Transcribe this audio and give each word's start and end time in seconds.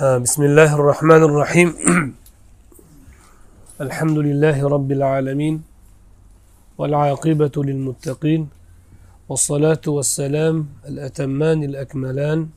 بسم 0.00 0.42
الله 0.42 0.74
الرحمن 0.80 1.22
الرحيم. 1.28 1.68
الحمد 3.86 4.18
لله 4.18 4.56
رب 4.68 4.90
العالمين 4.92 5.60
والعاقبة 6.80 7.52
للمتقين 7.56 8.48
والصلاة 9.28 9.84
والسلام 9.86 10.56
الأتمان 10.88 11.62
الأكملان 11.62 12.48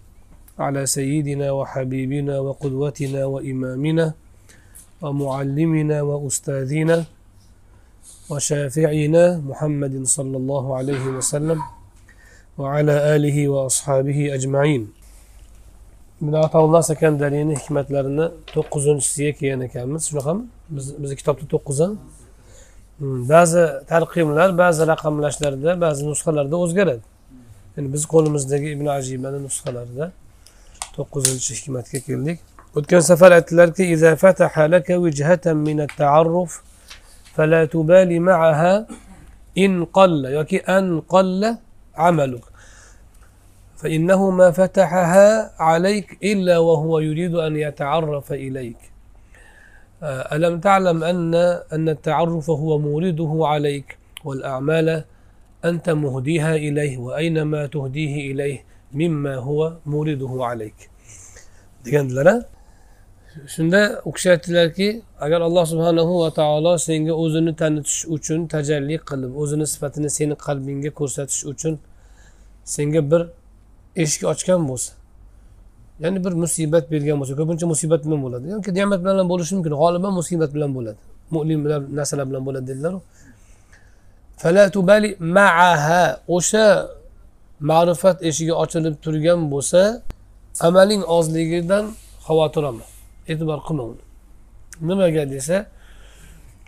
على 0.60 0.86
سيدنا 0.86 1.52
وحبيبنا 1.52 2.40
وقدوتنا 2.40 3.26
وإمامنا 3.26 4.14
ومعلمنا 5.02 5.98
وأستاذنا 6.02 6.98
وشافعنا 8.32 9.24
محمد 9.50 9.96
صلى 10.08 10.38
الله 10.38 10.66
عليه 10.78 11.04
وسلم 11.20 11.60
وعلى 12.58 13.16
آله 13.16 13.38
وأصحابه 13.50 14.34
أجمعين. 14.34 15.03
ibn 16.23 16.33
atolloh 16.47 16.83
sakandariyni 16.91 17.55
hikmatlarini 17.61 18.27
to'qqizinchisiga 18.55 19.33
kelgan 19.39 19.61
ekanmiz 19.69 20.03
shunaqami 20.11 20.43
bizni 21.03 21.17
kitobda 21.21 21.45
to'qqizi 21.55 21.87
ba'zi 23.33 23.65
tarqimlar 23.93 24.51
ba'zi 24.63 24.83
raqamlashlarda 24.93 25.71
ba'zi 25.85 26.03
nusxalarda 26.11 26.57
o'zgaradi 26.65 27.05
yani 27.77 27.89
biz 27.95 28.03
qo'limizdagi 28.15 28.69
ibn 28.77 28.87
ajibani 28.99 29.39
nusxalarida 29.47 30.07
to'qqizinchi 30.97 31.51
hikmatga 31.59 31.99
keldik 32.09 32.39
o'tgan 32.79 33.03
safar 33.11 33.31
aytdilarki 33.39 33.85
فلا 37.39 37.65
تبالي 37.75 38.19
معها 38.19 38.87
إن 39.59 39.85
قل 39.85 40.13
yoki 40.37 40.59
أن 40.69 41.01
قل 41.01 41.57
عملك 41.95 42.45
فإنه 43.84 44.30
ما 44.30 44.52
فتحها 44.52 45.52
عليك 45.62 46.18
إلا 46.24 46.58
وهو 46.58 47.00
يريد 47.00 47.36
أن 47.36 47.56
يتعرف 47.56 48.32
إليك 48.32 48.78
ألم 50.04 50.60
تعلم 50.60 51.04
أن 51.04 51.36
أن 51.74 51.90
التعرف 51.90 52.50
هو 52.50 52.80
مورده 52.80 53.40
عليك 53.42 53.98
والأعمال 54.26 55.04
أنت 55.66 55.90
مهديها 55.90 56.56
إليه 56.56 56.98
وأينما 56.98 57.66
تهديه 57.66 58.32
إليه 58.32 58.64
مما 58.94 59.36
هو 59.36 59.74
مورده 59.86 60.34
عليك 60.40 60.90
degandilar 61.86 62.46
shunda 63.48 64.02
u 64.06 64.12
kishi 64.12 64.30
aytdilarki 64.32 65.02
agar 65.20 65.42
alloh 65.42 65.66
subhanahu 65.66 66.20
va 66.24 66.30
taolo 66.40 66.78
senga 66.78 67.14
o'zini 67.24 67.56
tanitish 67.62 68.06
uchun 68.16 68.48
tajalli 68.48 68.96
qilib 69.10 69.32
o'zini 69.42 69.66
sifatini 69.74 70.10
seni 70.18 70.36
qalbingga 70.46 70.92
ko'rsatish 71.00 71.42
uchun 71.52 71.74
senga 72.76 73.02
bir 73.12 73.22
eshik 74.02 74.24
ochgan 74.34 74.62
bo'lsa 74.70 74.92
ya'ni 76.04 76.20
bir 76.26 76.34
musibat 76.44 76.92
bergan 76.92 77.16
bo'lsa 77.20 77.34
ko'pincha 77.40 77.66
musibat 77.74 78.02
bilan 78.06 78.20
bo'ladi. 78.26 78.46
Yoki 78.54 78.70
ne'mat 78.78 79.00
bilan 79.04 79.16
ham 79.20 79.28
bo'lishi 79.34 79.52
mumkin 79.56 79.74
g'oliban 79.82 80.14
musibat 80.20 80.50
bilan 80.56 80.72
bo'ladi. 80.78 81.00
Mo'min 81.36 81.60
bilan 81.66 81.82
narsalar 81.98 82.26
bilan 82.30 82.44
bo'ladi 82.48 82.66
dedilaru 82.72 83.00
o'sha 86.36 86.66
ma'rifat 87.70 88.18
eshigi 88.30 88.54
ochilib 88.64 88.96
turgan 89.04 89.40
bo'lsa 89.54 89.82
amaling 90.68 91.04
ozligidan 91.18 91.86
xavotir 92.26 92.64
olma. 92.70 92.86
E'tibor 93.32 93.60
qilma 93.68 93.84
uni. 93.92 94.04
Nimaga 94.88 95.24
desa 95.36 95.58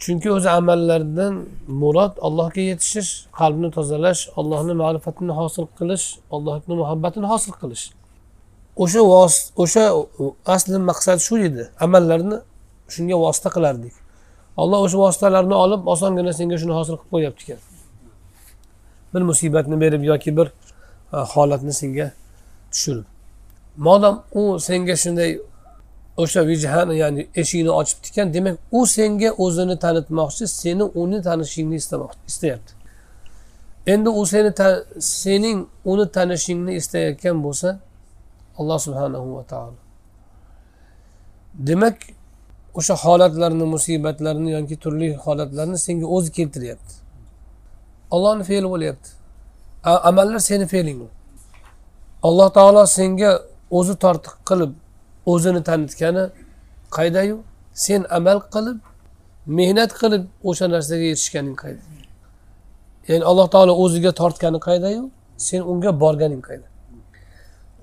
chunki 0.01 0.29
o'zi 0.37 0.49
amallardan 0.59 1.33
murod 1.81 2.13
allohga 2.27 2.61
yetishish 2.71 3.11
qalbni 3.39 3.69
tozalash 3.77 4.21
allohni 4.39 4.73
ma'rifatini 4.81 5.33
hosil 5.39 5.65
qilish 5.79 6.05
allohni 6.35 6.73
muhabbatini 6.81 7.27
hosil 7.33 7.53
qilish. 7.61 7.85
O'sha 8.83 9.01
o'sha 9.63 9.83
asli 10.55 10.77
maqsad 10.89 11.19
shu 11.27 11.35
edi. 11.47 11.63
Amallarni 11.85 12.37
shunga 12.93 13.15
vosita 13.23 13.49
qilardik. 13.55 13.93
Alloh 14.61 14.79
o'sha 14.85 14.97
vositalarni 15.05 15.55
olib 15.63 15.81
osongina 15.93 16.31
senga 16.39 16.57
shuni 16.61 16.73
hosil 16.79 16.95
qilib 16.99 17.11
qo'yyapti 17.15 17.43
ekan 17.45 17.61
bir 19.15 19.21
musibatni 19.21 19.81
berib 19.81 20.03
yoki 20.03 20.37
bir 20.37 20.47
e, 21.13 21.17
holatni 21.17 21.73
senga 21.73 22.11
tushirib. 22.71 23.03
Modam 23.77 24.23
u 24.33 24.59
senga 24.59 24.95
shunday 24.95 25.39
o'sha 26.17 26.47
vijhani 26.47 26.97
ya'ni 26.97 27.27
eshigini 27.41 27.71
ochibdi 27.79 28.07
ekan 28.11 28.33
demak 28.33 28.55
u 28.71 28.85
senga 28.95 29.29
o'zini 29.43 29.75
tanitmoqchi 29.85 30.45
seni 30.47 30.83
uni 30.83 31.21
tanishingni 31.27 31.75
istamoqchi 31.81 32.19
istayapti. 32.31 32.71
Endi 33.93 34.09
u 34.09 34.25
seni 34.25 34.51
sening 34.99 35.59
uni 35.91 36.05
tanishingni 36.11 36.73
istayotgan 36.79 37.37
bo'lsa 37.45 37.69
alloh 38.59 38.79
subhanahu 38.85 39.27
va 39.37 39.43
taolo. 39.43 39.79
Demak 41.67 41.97
o'sha 42.79 42.95
holatlarni 43.03 43.65
musibatlarni 43.75 44.49
yoki 44.57 44.75
turli 44.83 45.07
holatlarni 45.25 45.77
senga 45.77 46.05
o'zi 46.15 46.31
keltiryapti. 46.37 46.93
Ollohni 48.15 48.43
fe'li 48.43 48.67
bo'lyapti. 48.73 49.09
Amallar 50.09 50.39
seni 50.39 50.65
fe'ling 50.73 50.99
alloh 52.27 52.49
taolo 52.57 52.83
senga 52.97 53.31
o'zi 53.77 53.93
tortiq 54.03 54.35
qilib 54.49 54.71
o'zini 55.31 55.61
tanitgani 55.69 56.23
qaydayu 56.97 57.37
sen 57.85 58.01
amal 58.17 58.39
qilib 58.53 58.77
mehnat 59.57 59.91
qilib 60.01 60.23
o'sha 60.49 60.65
narsaga 60.73 61.05
yetishganing 61.11 61.57
qayda 61.63 61.83
ya'ni 63.07 63.23
alloh 63.31 63.47
taolo 63.55 63.73
o'ziga 63.83 64.11
tortgani 64.21 64.59
qaydayu 64.67 65.03
sen 65.37 65.61
unga 65.71 65.91
borganing 66.03 66.43
qayda? 66.49 66.67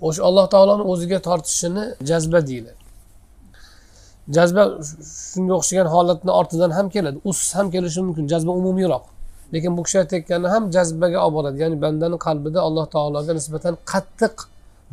O'sha 0.06 0.22
alloh 0.28 0.47
taoloni 0.54 0.84
o'ziga 0.92 1.19
tortishini 1.28 1.84
jazba 2.10 2.38
deyiladi. 2.48 2.80
Jazba 4.36 4.62
shunga 5.32 5.54
o'xshagan 5.60 5.88
holatni 5.94 6.30
ortidan 6.41 6.70
ham 6.78 6.86
keladi. 6.94 7.19
Usiz 7.30 7.50
ham 7.59 7.66
kelishi 7.74 8.00
mumkin 8.06 8.24
jazba 8.32 8.50
umumiyroq 8.60 9.04
lekin 9.54 9.76
bu 9.76 9.82
kishi 9.86 9.98
aytayotgani 10.03 10.48
ham 10.54 10.62
jazbaga 10.76 11.19
olib 11.26 11.34
boradi 11.36 11.56
ya'ni 11.62 11.76
bandani 11.84 12.16
qalbida 12.26 12.60
alloh 12.69 12.86
taologa 12.94 13.32
nisbatan 13.38 13.74
qattiq 13.92 14.34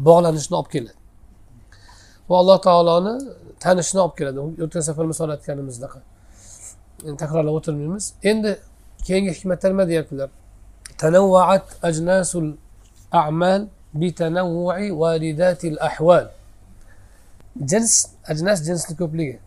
bog'lanishni 0.08 0.56
olib 0.60 0.70
keladi. 0.76 0.99
Va 2.30 2.36
alloh 2.42 2.58
taoloni 2.68 3.14
tanishni 3.64 4.00
olib 4.06 4.16
keladi. 4.20 4.40
O'tgan 4.66 4.84
safar 4.90 5.06
misol 5.12 5.30
aytganimizdaqa 5.36 6.00
takrorlab 7.22 7.54
o'tirmaymiz. 7.60 8.06
Endi 8.32 8.52
keyingi 9.08 9.32
hikmatlar 9.38 9.70
nima 9.74 9.86
deyaptilar. 9.92 10.30
Tanavvaat 11.02 11.66
ajnasul 11.90 12.48
a'mal 13.22 13.62
bitanavvui 14.02 14.88
varidatil 15.04 15.78
ahval 15.90 16.26
jins 17.72 17.94
ajnas 18.32 18.60
jinsni 18.68 18.94
ko'pligi. 19.02 19.38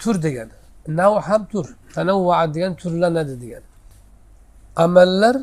Tur 0.00 0.16
degani. 0.26 0.54
Nav 1.00 1.12
ham 1.28 1.42
tur. 1.52 1.66
Tanavvaat 1.96 2.48
degani 2.54 2.76
turlanadi 2.82 3.34
degani. 3.42 3.68
Amallar 4.84 5.36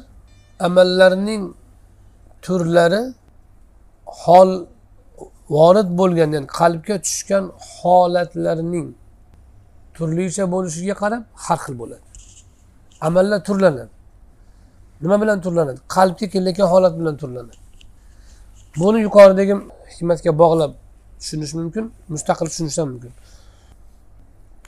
amallarning 0.68 1.44
turlari 2.46 3.04
hol 4.06 4.52
vorid 5.50 5.90
bo'lgan 6.00 6.30
ya'ni 6.36 6.48
qalbga 6.60 6.96
tushgan 7.06 7.44
holatlarning 7.78 8.88
turlicha 9.98 10.44
bo'lishiga 10.54 10.96
qarab 11.02 11.24
har 11.46 11.60
xil 11.66 11.76
bo'ladi. 11.82 12.06
Amallar 13.08 13.40
turlanadi. 13.48 13.94
Nima 15.04 15.22
bilan 15.22 15.38
turlanadi? 15.46 15.80
Qalbga 15.96 16.26
kelayotgan 16.34 16.68
holat 16.74 16.94
bilan 17.00 17.16
turlanadi. 17.22 17.56
Buni 18.80 19.00
yuqoridagi 19.08 19.56
hikmatga 19.94 20.32
bog'lab 20.42 20.72
tushunish 21.20 21.54
mumkin 21.60 21.86
mustaqil 22.14 22.48
tushunish 22.52 22.78
ham 22.80 22.88
mumkin. 22.94 23.12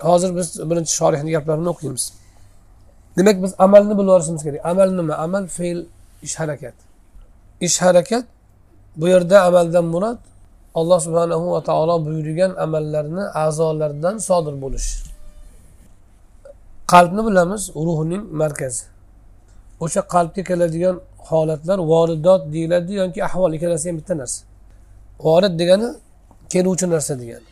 Hozir 0.09 0.29
biz 0.38 0.47
birinchi 0.69 0.91
shorihni 0.99 1.31
gaplarini 1.35 1.69
o'qiymiz. 1.73 2.03
Demak 3.17 3.38
biz 3.44 3.51
amalni 3.65 3.94
bilib 3.99 4.11
olishimiz 4.15 4.41
kerak. 4.45 4.61
Amal 4.71 4.89
nima? 4.99 5.13
Amal 5.25 5.44
fe'l 5.57 5.79
ish 6.27 6.35
harakat 6.41 6.75
ish 7.67 7.81
harakat 7.81 8.25
bu 8.99 9.07
yerda 9.07 9.38
amaldan 9.49 9.85
murod 9.85 10.19
alloh 10.79 10.99
subhanahu 11.05 11.45
va 11.53 11.61
taolo 11.69 11.95
buyurgan 12.05 12.51
amallarni 12.65 13.23
a'zolardan 13.44 14.15
sodir 14.27 14.56
bo'lish. 14.63 14.89
Qalbni 16.94 17.21
bilamiz 17.27 17.63
ruhning 17.88 18.24
markazi. 18.41 18.83
O'sha 19.83 20.01
qalbga 20.13 20.41
keladigan 20.50 20.95
holatlar 21.29 21.79
voridot 21.91 22.41
deyiladi 22.53 22.94
yoki 23.01 23.19
ahvol 23.29 23.51
ikkalasi 23.57 23.85
ham 23.89 23.95
bitta 24.00 24.13
narsa. 24.21 24.39
Vorid 25.25 25.53
degani 25.62 25.88
keluvchi 26.53 26.85
narsa 26.94 27.13
degani. 27.21 27.47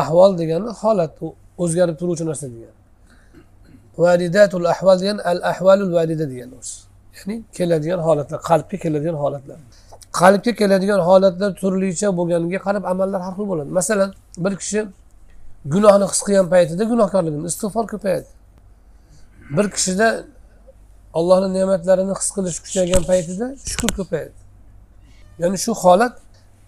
Ahvol 0.00 0.30
degani 0.40 0.68
holat 0.80 1.12
o'zgarib 1.62 1.96
turuvchi 2.00 2.24
narsa 2.30 2.46
degani. 2.54 2.76
Varidatul 4.02 4.66
ahval 4.72 4.96
degani 5.02 5.20
al 5.30 5.38
ahvalul 5.52 5.92
varida 5.96 6.26
degani 6.32 6.54
o'zi 6.60 6.76
ya'ni 7.16 7.34
keladigan 7.56 8.00
holatlar 8.06 8.38
qalbga 8.50 8.76
keladigan 8.84 9.16
holatlar. 9.24 9.58
Qalbga 10.20 10.52
keladigan 10.60 11.00
holatlar 11.08 11.50
turlicha 11.60 12.08
bo'lganiga 12.18 12.58
qarab 12.66 12.84
amallar 12.92 13.20
har 13.26 13.34
xil 13.38 13.46
bo'ladi. 13.50 13.70
Masalan 13.78 14.10
bir 14.44 14.54
kishi 14.60 14.80
gunohni 15.74 16.06
his 16.12 16.20
qilgan 16.26 16.46
paytida 16.54 16.82
gunohkorligini 16.92 17.46
istig'for 17.50 17.84
ko'payadi. 17.92 18.28
Bir 19.56 19.66
kishida 19.74 20.08
allohni 21.18 21.48
ne'matlarini 21.58 22.14
his 22.20 22.28
qilish 22.36 22.58
kuchaygan 22.64 23.02
paytida 23.10 23.46
shukur 23.70 23.90
ko'payadi. 23.98 24.36
Ya'ni 25.42 25.58
shu 25.64 25.72
holat 25.82 26.14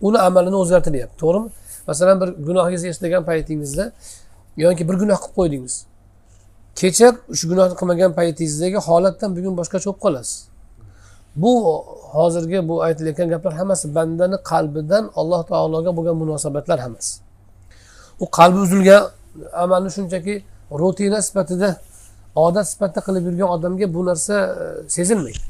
uni 0.07 0.19
amalini 0.29 0.57
o'zgartiryapti 0.63 1.17
to'g'rimi? 1.23 1.49
Masalan 1.91 2.17
bir 2.23 2.29
gunohingizni 2.49 2.89
eslagan 2.95 3.23
paytingizda 3.31 3.85
yoki 4.65 4.83
bir 4.89 4.97
gunoh 5.03 5.19
qilib 5.25 5.35
qo'ydingiz. 5.39 5.75
Kecha 6.81 7.09
shu 7.39 7.45
gunohni 7.51 7.75
qilmagan 7.81 8.11
paytingizdagi 8.19 8.79
holatdan 8.89 9.31
bugun 9.37 9.55
boshqacha 9.61 9.87
bo'lib 9.91 10.03
qolasiz. 10.07 10.37
Bu 11.43 11.53
hozirgi 12.15 12.69
bu 12.69 12.75
aytilayotgan 12.87 13.29
gaplar 13.29 13.53
hammasi 13.61 13.95
bandani 13.95 14.37
qalbidan 14.51 15.05
alloh 15.21 15.43
taologa 15.51 15.91
bo'lgan 15.97 16.17
munosabatlar 16.23 16.79
hammasi. 16.85 17.13
U 18.21 18.25
qalbi 18.39 18.59
uzilgan 18.67 19.03
amalni 19.65 19.91
shunchaki 19.97 20.35
rutina 20.81 21.19
sifatida 21.23 21.69
odat 22.47 22.67
sifatida 22.73 23.01
qilib 23.07 23.25
yurgan 23.29 23.49
odamga 23.57 23.87
bu 23.95 24.01
narsa 24.09 24.35
e, 24.63 24.91
sezilmaydi. 24.97 25.43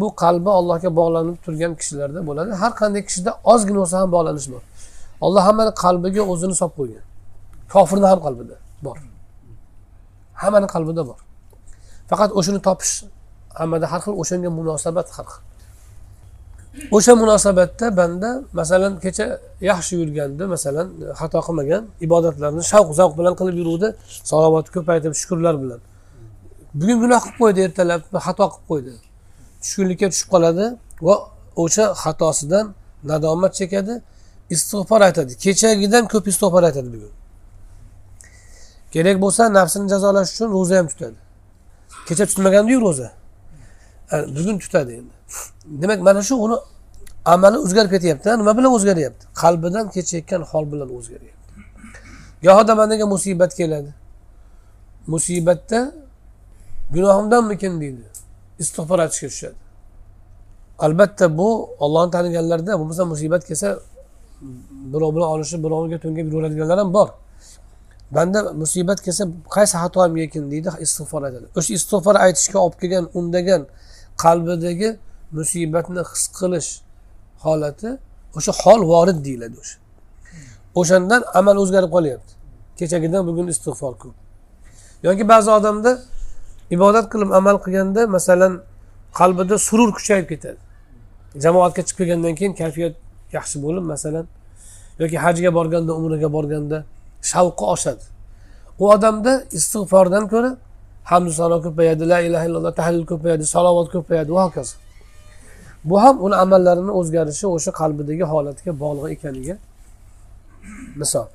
Bu 0.00 0.06
qalbi 0.22 0.50
allohga 0.58 0.90
bog'lanib 1.00 1.36
turgan 1.44 1.72
kishilarda 1.80 2.20
bo'ladi. 2.28 2.50
Har 2.62 2.72
qanday 2.80 3.02
kishida 3.08 3.30
ozgina 3.52 3.78
bo'lsa 3.82 3.96
ham 4.02 4.10
bog'lanish 4.16 4.48
bor. 4.54 4.62
Alloh 5.24 5.42
hammani 5.48 5.72
qalbiga 5.84 6.22
o'zini 6.32 6.54
solib 6.60 6.74
qo'ygan. 6.80 7.04
Kofirni 7.72 8.06
ham 8.12 8.20
qalbida 8.26 8.56
bor. 8.86 8.96
Hammani 10.42 10.68
qalbida 10.74 11.02
bor. 11.10 11.18
Faqat 12.10 12.30
o'shani 12.38 12.60
topish 12.68 12.94
hammada 13.58 13.86
har 13.92 14.00
xil 14.04 14.14
o'shanga 14.22 14.50
munosabat 14.58 15.08
har 15.16 15.26
xil 15.32 15.42
o'sha 16.96 17.12
munosabatda 17.22 17.96
banda 17.96 18.30
masalan 18.52 18.92
kecha 19.04 19.26
yaxshi 19.70 19.92
yurganda 20.00 20.44
masalan 20.54 20.86
xato 21.20 21.38
qilmagan 21.46 21.82
ibodatlarni 22.06 22.62
shavq 22.72 22.88
zavq 23.00 23.14
bilan 23.18 23.34
qilib 23.40 23.56
yuruvdi 23.60 23.88
salovatni 24.30 24.70
ko'paytirib 24.76 25.16
shukurlar 25.20 25.54
bilan. 25.62 25.80
Bugun 26.78 26.98
gunoh 27.02 27.20
qilib 27.24 27.38
qo'ydi 27.42 27.60
ertalab 27.66 28.02
xato 28.26 28.46
qilib 28.52 28.66
qo'ydi. 28.70 28.92
Tushkunlikka 29.62 30.06
tushib 30.12 30.28
qoladi 30.34 30.64
va 31.06 31.14
o'sha 31.62 31.84
xatosidan 32.02 32.66
nadomat 33.10 33.52
chekadi 33.60 33.94
istig'for 34.54 35.00
aytadi. 35.08 35.32
Kechagidan 35.44 36.04
ko'p 36.12 36.24
istig'for 36.32 36.62
aytadi 36.68 36.88
bugun. 36.94 37.12
Kerak 38.94 39.16
bo'lsa 39.24 39.42
nafsini 39.58 39.86
jazolash 39.92 40.30
uchun 40.34 40.48
ro'za 40.56 40.74
ham 40.78 40.86
tutadi. 40.92 41.18
Kecha 42.08 42.24
tutmagandiyu 42.30 42.78
ro'za. 42.86 43.08
Bugun 44.12 44.58
tutadi 44.58 44.92
endi. 44.92 45.14
Demak 45.82 46.00
mana 46.02 46.22
shu 46.22 46.34
uni 46.44 46.56
amali 47.24 47.58
o'zgarib 47.64 47.90
ketyapti 47.90 48.28
nima 48.40 48.52
bilan 48.58 48.72
o'zgaryapti? 48.76 49.24
Qalbidan 49.42 49.86
kechayotgan 49.94 50.42
hol 50.50 50.64
bilan 50.72 50.88
o'zgaryapti. 50.98 51.48
Gohida 52.46 52.72
bandaga 52.80 53.06
musibat 53.14 53.52
keladi. 53.60 53.90
Musibatda 55.06 55.80
gunohimdanmikin 56.94 57.80
deydi. 57.80 58.04
Istig'for 58.62 58.98
aytishga 59.04 59.28
tushadi. 59.28 59.58
Albatta 60.78 61.38
bu 61.38 61.48
ollohni 61.84 62.10
taniganlarda 62.16 62.72
bo'lmasa 62.80 63.04
musibat 63.04 63.42
kelsa 63.48 63.68
birov 64.92 65.10
bilan 65.16 65.28
olishib 65.34 65.60
birovga 65.64 65.98
to'ngib 66.04 66.26
yuraveradiganlar 66.32 66.78
ham 66.78 66.90
bor. 66.98 67.08
Banda 68.16 68.38
musibat 68.62 68.98
kelsa 69.06 69.24
qaysi 69.56 69.76
xatoim 69.82 70.16
ekan 70.16 70.44
deydi 70.52 70.68
istig'for 70.84 71.22
aytadi. 71.28 71.46
O'sha 71.58 71.70
istig'for 71.78 72.14
aytishga 72.24 72.58
olib 72.64 72.76
kelgan 72.82 73.04
undagan 73.18 73.62
qalbidagi 74.22 74.90
musibatni 75.38 76.02
his 76.10 76.24
qilish 76.38 76.70
holati 77.44 77.90
o'sha 78.36 78.52
hol 78.62 78.80
vorid 78.92 79.18
deyiladi 79.26 79.56
o'sha. 79.62 79.76
O'shandan 80.80 81.22
amal 81.38 81.56
o'zgarib 81.62 81.90
qolyapti. 81.96 82.32
Kechagidan 82.78 83.22
bugun 83.28 83.46
istig'for 83.52 83.94
ko'p. 84.02 84.14
Yoki 85.06 85.24
ba'zi 85.32 85.50
odamda 85.58 85.90
ibodat 86.76 87.06
qilib 87.12 87.30
amal 87.38 87.56
qilganda 87.64 88.00
masalan 88.16 88.52
qalbida 89.18 89.56
surur 89.68 89.90
kuchayib 89.98 90.26
ketadi. 90.32 90.60
Jamoatga 91.44 91.82
chiqib 91.88 91.98
kelgandan 91.98 92.34
keyin 92.38 92.54
kayfiyat 92.60 92.94
yaxshi 93.36 93.56
bo'lib 93.64 93.84
masalan 93.92 94.26
yoki 95.02 95.16
hajga 95.24 95.50
borganda 95.58 95.92
umraga 95.98 96.28
borganda 96.36 96.78
shavqi 97.30 97.64
oshadi. 97.74 98.04
U 98.82 98.84
odamda 98.94 99.32
istig'fordan 99.58 100.24
ko'ra 100.32 100.50
hamdu 101.10 101.30
sano 101.40 101.56
ko'payadi 101.66 102.04
la 102.12 102.18
ilaha 102.28 102.44
illalloh 102.48 102.74
tahlil 102.80 103.04
ko'payadi 103.12 103.44
salovat 103.54 103.88
ko'payadi 103.94 104.30
va 104.36 104.42
hokazo. 104.46 104.74
Bu 105.88 105.96
ham 106.02 106.16
uni 106.26 106.36
amallarini 106.44 106.92
o'zgarishi 107.00 107.46
o'sha 107.54 107.70
qalbidagi 107.80 108.24
holatga 108.32 108.70
bog'liq 108.82 109.10
ekaniga 109.16 109.54
misol. 111.00 111.26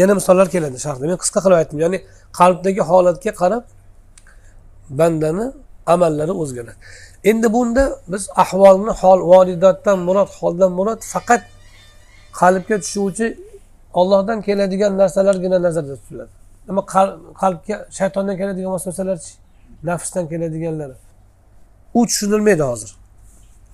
Yana 0.00 0.12
misollar 0.18 0.46
keladi 0.54 0.78
sharhda. 0.84 1.04
Men 1.10 1.18
qisqa 1.22 1.38
qilib 1.44 1.56
aytdim 1.60 1.78
ya'ni 1.84 1.98
qalbdagi 2.38 2.82
holatga 2.90 3.32
qarab 3.42 3.64
bandani 4.98 5.46
amallari 5.94 6.32
o'zgaradi. 6.42 6.78
Endi 7.30 7.48
bunda 7.56 7.84
biz 8.12 8.22
ahvolni 8.42 8.92
hol 9.00 9.20
volidatdan 9.32 9.98
murod 10.08 10.30
holdan 10.40 10.70
murod 10.78 11.00
faqat 11.12 11.42
qalbga 12.40 12.76
tushuvchi 12.84 13.26
ollohdan 14.00 14.38
keladigan 14.46 14.92
narsalargina 15.00 15.58
nazarda 15.66 15.94
tutiladi. 16.00 16.32
Nima 16.68 16.82
qalbga 17.42 17.76
shaytondan 17.98 18.36
keladigan 18.40 18.70
vasvasalarchi 18.76 19.32
nafsdan 19.88 20.24
keladiganlari 20.28 20.96
u 21.96 22.06
tushunilmaydi 22.06 22.62
hozir. 22.62 22.96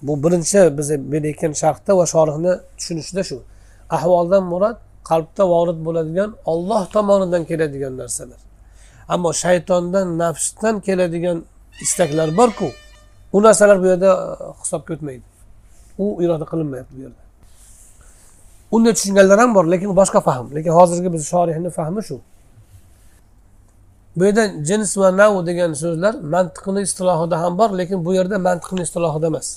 Bu 0.02 0.22
birinchi 0.24 0.78
biz 0.78 0.90
berayotgan 1.12 1.52
sharhda 1.52 1.96
va 1.98 2.06
shorihni 2.06 2.52
tushunishida 2.78 3.22
shu. 3.24 3.42
Ahvoldan 3.90 4.44
murod 4.52 4.76
qalbda 5.10 5.48
vorid 5.48 5.78
bo'ladigan 5.86 6.30
olloh 6.44 6.82
tomonidan 6.94 7.44
keladigan 7.44 7.96
narsalar. 7.96 8.40
Ammo 9.08 9.32
shaytondan 9.32 10.18
nafsdan 10.18 10.80
keladigan 10.80 11.44
istaklar 11.84 12.36
borku 12.36 12.68
u 13.32 13.42
narsalar 13.42 13.82
bu 13.82 13.86
yerda 13.86 14.10
uh, 14.16 14.54
hisobga 14.62 14.94
o'tmaydi. 14.94 15.22
U 15.98 16.22
iroda 16.22 16.44
qilinmayapti 16.52 16.92
bu 16.96 17.00
yerda. 17.06 17.22
Unday 18.74 18.92
tushunganlar 18.98 19.38
ham 19.42 19.54
bor 19.54 19.64
lekin 19.72 19.96
boshqa 20.00 20.20
fahm. 20.28 20.46
Lekin 20.56 20.72
hozirgi 20.78 21.12
biz 21.12 21.22
shorihni 21.32 21.70
fahmi 21.70 22.02
shu. 22.08 22.16
Bu 24.16 24.24
yerda 24.24 24.44
jins 24.68 24.90
va 25.00 25.16
nav 25.16 25.46
degan 25.46 25.72
so'zlar 25.82 26.14
mantiqni 26.34 26.80
istilohida 26.88 27.36
ham 27.42 27.58
bor 27.58 27.70
lekin 27.78 28.04
bu 28.04 28.14
yerda 28.14 28.36
mantiqni 28.38 28.82
istilohida 28.82 29.26
emas. 29.26 29.48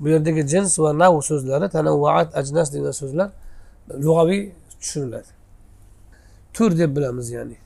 Bu 0.00 0.08
yerdagi 0.08 0.42
jins 0.52 0.78
va 0.78 0.90
nav 0.98 1.14
so'zlari 1.30 1.66
tanavvaat 1.76 2.28
ajnas 2.40 2.68
degan 2.74 2.94
so'zlar 3.00 3.28
lug'aviy 4.04 4.42
tushuniladi 4.80 5.30
tur 6.54 6.78
deb 6.78 6.96
bilamiz 6.96 7.30
ya'ni. 7.30 7.56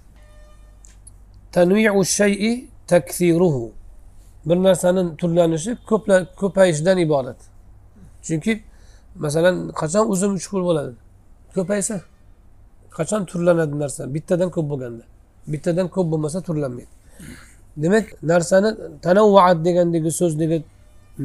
Tanviu 1.52 2.04
shayi 2.04 2.68
takfiruhu. 2.86 3.72
Bir 4.46 4.56
narsani 4.56 5.16
turlanishi 5.16 5.76
ko'payishidan 6.40 6.98
iborat. 6.98 7.36
Chunki 8.22 8.62
masalan 9.14 9.56
qachon 9.80 10.04
uzum 10.12 10.32
chuqur 10.42 10.62
bo'ladi? 10.68 10.92
Ko'paysa 11.54 12.00
qachon 12.96 13.22
turlanadi 13.30 13.74
narsa? 13.82 14.14
Bittadan 14.14 14.50
ko'p 14.50 14.66
bo'lganda. 14.70 15.04
bittadan 15.51 15.87
ko'p 15.95 16.07
bo'lmasa 16.11 16.39
turlanmaydi 16.47 16.91
demak 17.83 18.05
narsani 18.31 18.69
tanavvaat 19.05 19.57
degandagi 19.67 20.11
so'zdagi 20.21 20.57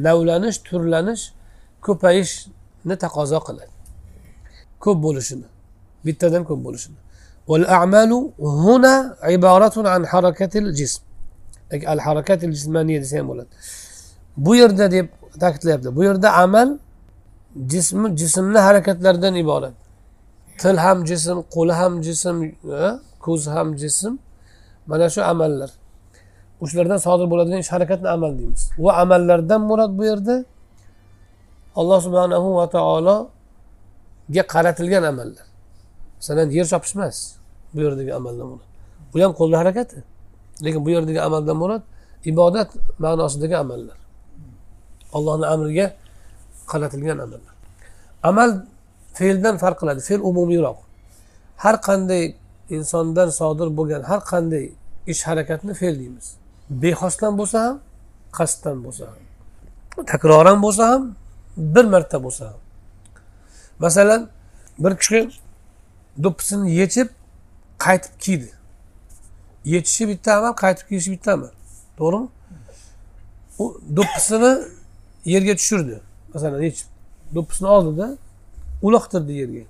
navlanish 0.05 0.57
turlanish 0.67 1.23
ko'payishni 1.85 2.95
taqozo 3.03 3.39
qiladi 3.47 3.73
ko'p 4.83 4.97
bo'lishini 5.05 5.47
bittadan 6.05 6.43
ko'p 6.49 6.61
bo'lishini 6.67 6.99
والأعمال 7.49 8.11
هنا 8.65 8.93
عبارة 9.21 9.75
عن 9.93 10.01
حركة 10.11 10.53
الجسم 10.63 11.01
الحركات 11.73 12.43
الجسمانية 12.43 13.01
desa 13.01 13.17
ham 13.19 13.27
bo'ladi 13.29 13.49
bu 14.37 14.55
yerda 14.55 14.91
deb 14.91 15.07
ta'kidlayapti 15.39 15.95
bu 15.95 16.03
yerda 16.03 16.33
amal 16.33 16.77
jismi 17.67 18.17
jismni 18.17 18.59
harakatlaridan 18.59 19.35
iborat 19.35 19.73
til 20.61 20.77
ham 20.77 21.05
jism 21.05 21.37
qo'li 21.55 21.73
ham 21.81 21.93
jism 22.01 22.35
ko'z 23.24 23.42
ham 23.54 23.68
jism 23.82 24.12
mana 24.90 25.06
shu 25.14 25.20
amallar. 25.32 25.70
O'shalardan 26.62 27.00
sodir 27.06 27.26
bo'ladigan 27.32 27.60
ish 27.64 27.72
harakatni 27.76 28.08
amal 28.16 28.32
deymiz. 28.38 28.62
Va 28.84 28.92
amallardan 29.02 29.60
murod 29.70 29.92
bu 29.98 30.02
yerda 30.10 30.36
alloh 31.80 31.98
subhanahu 32.06 32.48
va 32.58 32.66
taologa 32.76 34.42
qaratilgan 34.54 35.04
amallar. 35.12 35.46
Masalan 36.18 36.48
yer 36.58 36.66
chopish 36.72 36.94
emas 36.96 37.16
bu 37.74 37.78
yerdagi 37.86 38.12
amaldan 38.20 38.46
murod 38.52 38.68
bu 39.12 39.16
ham 39.22 39.32
qo'lni 39.40 39.56
harakati. 39.62 39.98
Lekin 40.64 40.80
bu 40.86 40.90
yerdagi 40.96 41.20
amaldan 41.28 41.56
murod 41.62 41.82
ibodat 42.30 42.70
ma'nosidagi 43.04 43.56
amallar. 43.64 43.98
Allohni 45.16 45.46
amriga 45.54 45.86
qaratilgan 46.70 47.18
amallar. 47.24 47.54
Amal 48.28 48.50
fe'ldan 49.18 49.54
farq 49.62 49.76
qiladi. 49.80 50.00
Fe'l 50.08 50.20
umumiyroq 50.30 50.78
har 51.64 51.76
qanday 51.88 52.22
insondan 52.70 53.28
sodir 53.30 53.76
bo'lgan 53.76 54.02
har 54.02 54.20
qanday 54.32 54.72
ish 55.06 55.22
harakatni 55.28 55.74
fe'l 55.74 55.98
deymiz. 55.98 56.26
Bexosdan 56.70 57.38
bo'lsa 57.38 57.58
ham 57.66 57.80
qasddan 58.38 58.84
bo'lsa 58.84 59.04
ham 59.06 59.24
takroran 60.06 60.62
bo'lsa 60.62 60.88
ham 60.92 61.02
bir 61.56 61.84
marta 61.84 62.24
bo'lsa 62.24 62.44
ham. 62.46 62.60
Masalan 63.78 64.28
bir 64.78 64.96
kishi 64.96 65.30
do'ppisini 66.24 66.70
yechib 66.80 67.08
qaytib 67.78 68.14
kiydi. 68.24 68.50
Yechishi 69.64 70.08
bitta 70.08 70.36
amal 70.38 70.52
qaytib 70.64 70.88
kiyishi 70.88 71.10
bitta 71.14 71.32
amal 71.32 71.52
to'g'rimi? 71.98 72.28
U 73.58 73.64
do'ppisini 73.96 74.52
yerga 75.24 75.54
tushirdi. 75.56 76.00
Masalan 76.34 76.62
yechib. 76.62 76.88
Do'ppisini 77.34 77.68
oldida 77.68 78.16
uloqtirdi 78.82 79.32
yerga. 79.32 79.64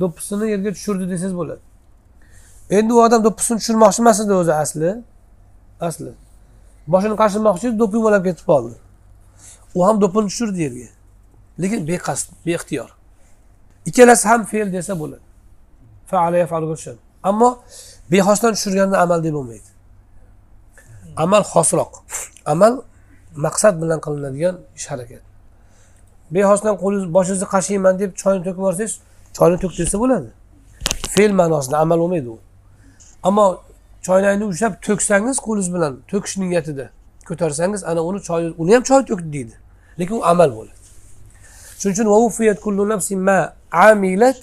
Do'ppisini 0.00 0.50
yerga 0.50 0.70
tushirdi 0.72 1.10
desangiz 1.10 1.36
bo'ladi. 1.36 1.60
Endi 2.76 2.92
u 2.96 2.98
odam 3.06 3.20
do'ppisini 3.26 3.58
tushirmoqchi 3.60 4.00
emas 4.04 4.18
edi 4.24 4.32
o'zi 4.40 4.52
asli. 4.62 4.90
Asli. 5.88 6.12
Boshini 6.92 7.16
qashirmoqchi 7.22 7.64
edi 7.68 7.76
do'ppi 7.82 7.96
yumalab 8.00 8.22
ketib 8.28 8.46
qoldi 8.52 8.76
u 9.74 9.86
ham 9.86 10.00
do'ppini 10.02 10.26
tushirdi 10.30 10.60
yerga. 10.62 10.88
Lekin 11.62 11.80
beqasd 11.88 12.26
beixtiyor. 12.46 12.90
Ikkalasi 13.88 14.28
ham 14.28 14.44
fe'l 14.50 14.72
desa 14.72 14.92
bo'ladi. 15.00 15.26
Tushadi 16.78 16.98
ammo 17.22 17.48
bexosdan 18.12 18.52
tushirganda 18.56 18.96
amal 19.04 19.20
deb 19.24 19.34
bo'lmaydi. 19.38 19.70
Amal 21.16 21.42
xosroq. 21.52 21.92
Amal 22.52 22.72
maqsad 23.44 23.74
bilan 23.82 23.98
qilinadigan 24.04 24.56
ish 24.78 24.86
harakat. 24.90 25.22
Bexosdan 26.34 26.74
qo'lingiz 26.82 27.06
boshingizni 27.16 27.48
qashiyman 27.54 27.94
deb 28.02 28.10
choyni 28.22 28.40
to'kib 28.46 28.60
yuborsangiz 28.62 28.92
choyni 29.36 29.56
to'k 29.62 29.72
desa 29.80 29.96
bo'ladi. 30.02 30.28
Fe'l 31.14 31.32
ma'nosida 31.40 31.76
amal 31.84 31.98
bo'lmaydi 32.02 32.28
u. 32.34 32.38
ammo 33.22 33.60
choynakni 34.06 34.44
ushlab 34.44 34.72
to'ksangiz 34.86 35.36
qo'lingiz 35.46 35.74
bilan 35.74 35.92
to'kish 36.10 36.36
niyatida. 36.36 36.90
Ko'tarsangiz 37.28 37.84
ana 37.84 38.00
uni 38.08 38.20
choy 38.28 38.54
uni 38.58 38.74
ham 38.74 38.82
choy 38.82 39.02
to'kdi 39.10 39.32
deydi. 39.32 39.54
Lekin 39.98 40.14
u 40.20 40.24
amal 40.24 40.50
bo'ladi. 40.56 40.78
Shuning 41.78 41.94
uchun 41.94 43.52
amilat 43.72 44.40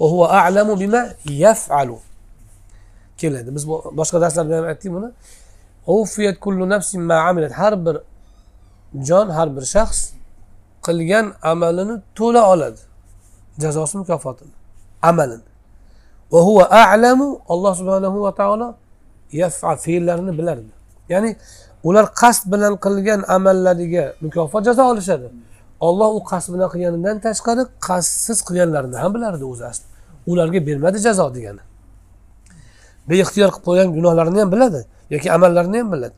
va 0.00 0.06
huwa 0.06 0.26
a'lamu 0.28 0.80
bima 0.80 1.02
yaf'alu. 1.24 1.98
Keladi. 3.18 3.54
Biz 3.54 3.68
boshqa 3.68 4.20
darslarda 4.20 4.56
ham 4.56 4.64
aytdik 4.64 4.92
buni. 4.92 5.08
Kullu 6.44 6.68
nafsin 6.68 7.02
ma 7.02 7.14
amilat. 7.14 7.52
Har 7.52 7.86
bir 7.86 7.96
jon 9.08 9.28
har 9.36 9.56
bir 9.56 9.64
shaxs 9.74 10.00
qilgan 10.86 11.26
amalini 11.42 12.02
to'la 12.14 12.42
oladi. 12.52 12.80
Jazosi 13.62 13.98
mukofotini 13.98 14.52
amalini. 15.02 15.46
Va 16.32 16.40
huva 16.46 16.64
a'lamu 16.82 17.28
alloh 17.52 17.72
subhanahu 17.80 18.18
va 18.26 18.32
taolo 18.40 18.68
yaf'al 19.42 19.78
fe'llarini 19.86 20.32
bilardi. 20.38 20.72
Ya'ni 21.12 21.30
ular 21.88 22.06
qasd 22.20 22.44
bilan 22.52 22.72
qilgan 22.84 23.20
amallariga 23.36 24.04
mukofot 24.24 24.62
jazo 24.68 24.82
olishadi. 24.92 25.28
Olloh 25.88 26.10
u 26.18 26.20
qasd 26.30 26.48
bilan 26.54 26.68
qilganidan 26.72 27.16
tashqari 27.26 27.62
qasdsiz 27.86 28.38
qilganlarini 28.46 28.96
ham 29.02 29.10
bilardi 29.16 29.44
o'zi 29.52 29.64
asli. 29.70 29.86
Ularga 30.30 30.60
bermadi 30.68 30.98
jazo 31.06 31.26
degani. 31.36 31.62
Beixtiyor 33.10 33.50
qilib 33.54 33.64
qo'ygan 33.68 33.88
gunohlarini 33.96 34.40
ham 34.42 34.50
biladi 34.54 34.80
yoki 35.14 35.28
amallarini 35.36 35.78
ham 35.82 35.88
biladi. 35.94 36.16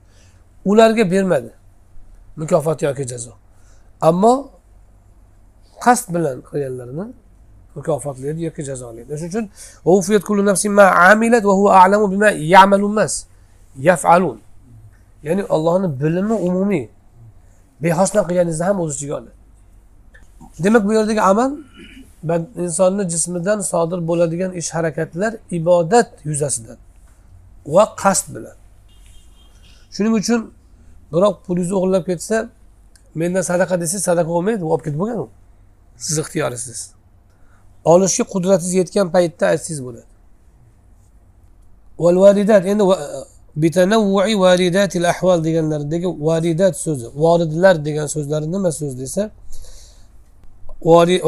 Ularga 0.70 1.04
bermadi 1.12 1.50
mukofot 2.40 2.78
yoki 2.86 3.04
jazo. 3.12 3.32
Ammo 4.08 4.34
qasd 5.84 6.06
bilan 6.14 6.36
qilganlarini 6.48 7.06
mukofotlaydi 7.78 8.40
yoki 8.49 8.62
jazolaydi 8.70 9.12
shuning 9.20 9.32
uchun 9.32 9.47
yafalun. 13.88 14.38
Ya'ni 15.23 15.42
ollohni 15.44 15.88
bilimi 16.00 16.37
umumiy. 16.49 16.88
Behosdan 17.82 18.25
qilganingizni 18.28 18.64
ham 18.68 18.80
o'z 18.80 18.92
ichiga 18.97 19.14
oladi 19.18 19.38
demak 20.64 20.85
bu 20.88 20.92
yerdagi 20.92 21.23
amal 21.23 21.52
insonni 22.56 23.04
jismidan 23.12 23.61
sodir 23.61 24.08
bo'ladigan 24.08 24.52
ish 24.61 24.70
harakatlar 24.76 25.32
ibodat 25.58 26.11
yuzasidan 26.25 26.78
va 27.66 27.85
qasd 28.02 28.26
bilan. 28.35 28.56
Shuning 29.94 30.14
uchun 30.20 30.40
biroq 31.12 31.35
pulingizni 31.47 31.75
o'g'irlab 31.78 32.04
ketsa 32.11 32.37
mendan 33.20 33.42
sadaqa 33.50 33.75
desangiz 33.82 34.04
sadaqa 34.11 34.30
bo'lmaydi 34.35 34.62
olib 34.73 34.85
ketib 34.87 34.99
bo'lgan 35.02 35.18
u 35.25 35.28
sizni 36.04 36.20
ixtiyoringiz 36.25 36.98
olishga 37.93 38.24
qudratingiz 38.33 38.74
yetgan 38.81 39.07
paytda 39.15 39.45
aytsangiz 39.53 39.79
bo'ladi 39.88 40.10
valvalidat 42.03 42.63
endi 42.72 42.83
bitanavvui 43.63 44.36
varidatil 44.45 45.05
ahval 45.13 45.39
deganlaridagi 45.48 46.07
varidat 46.29 46.74
so'zi 46.86 47.07
voridlar 47.24 47.75
degan 47.88 48.07
so'zlari 48.15 48.48
nima 48.55 48.72
so'z 48.79 48.93
desa 49.03 49.24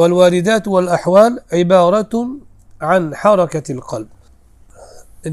والواردات 0.00 0.64
والأحوال 0.74 1.32
عبارة 1.52 2.14
عن 2.80 3.02
حركة 3.22 3.66
القلب 3.76 4.08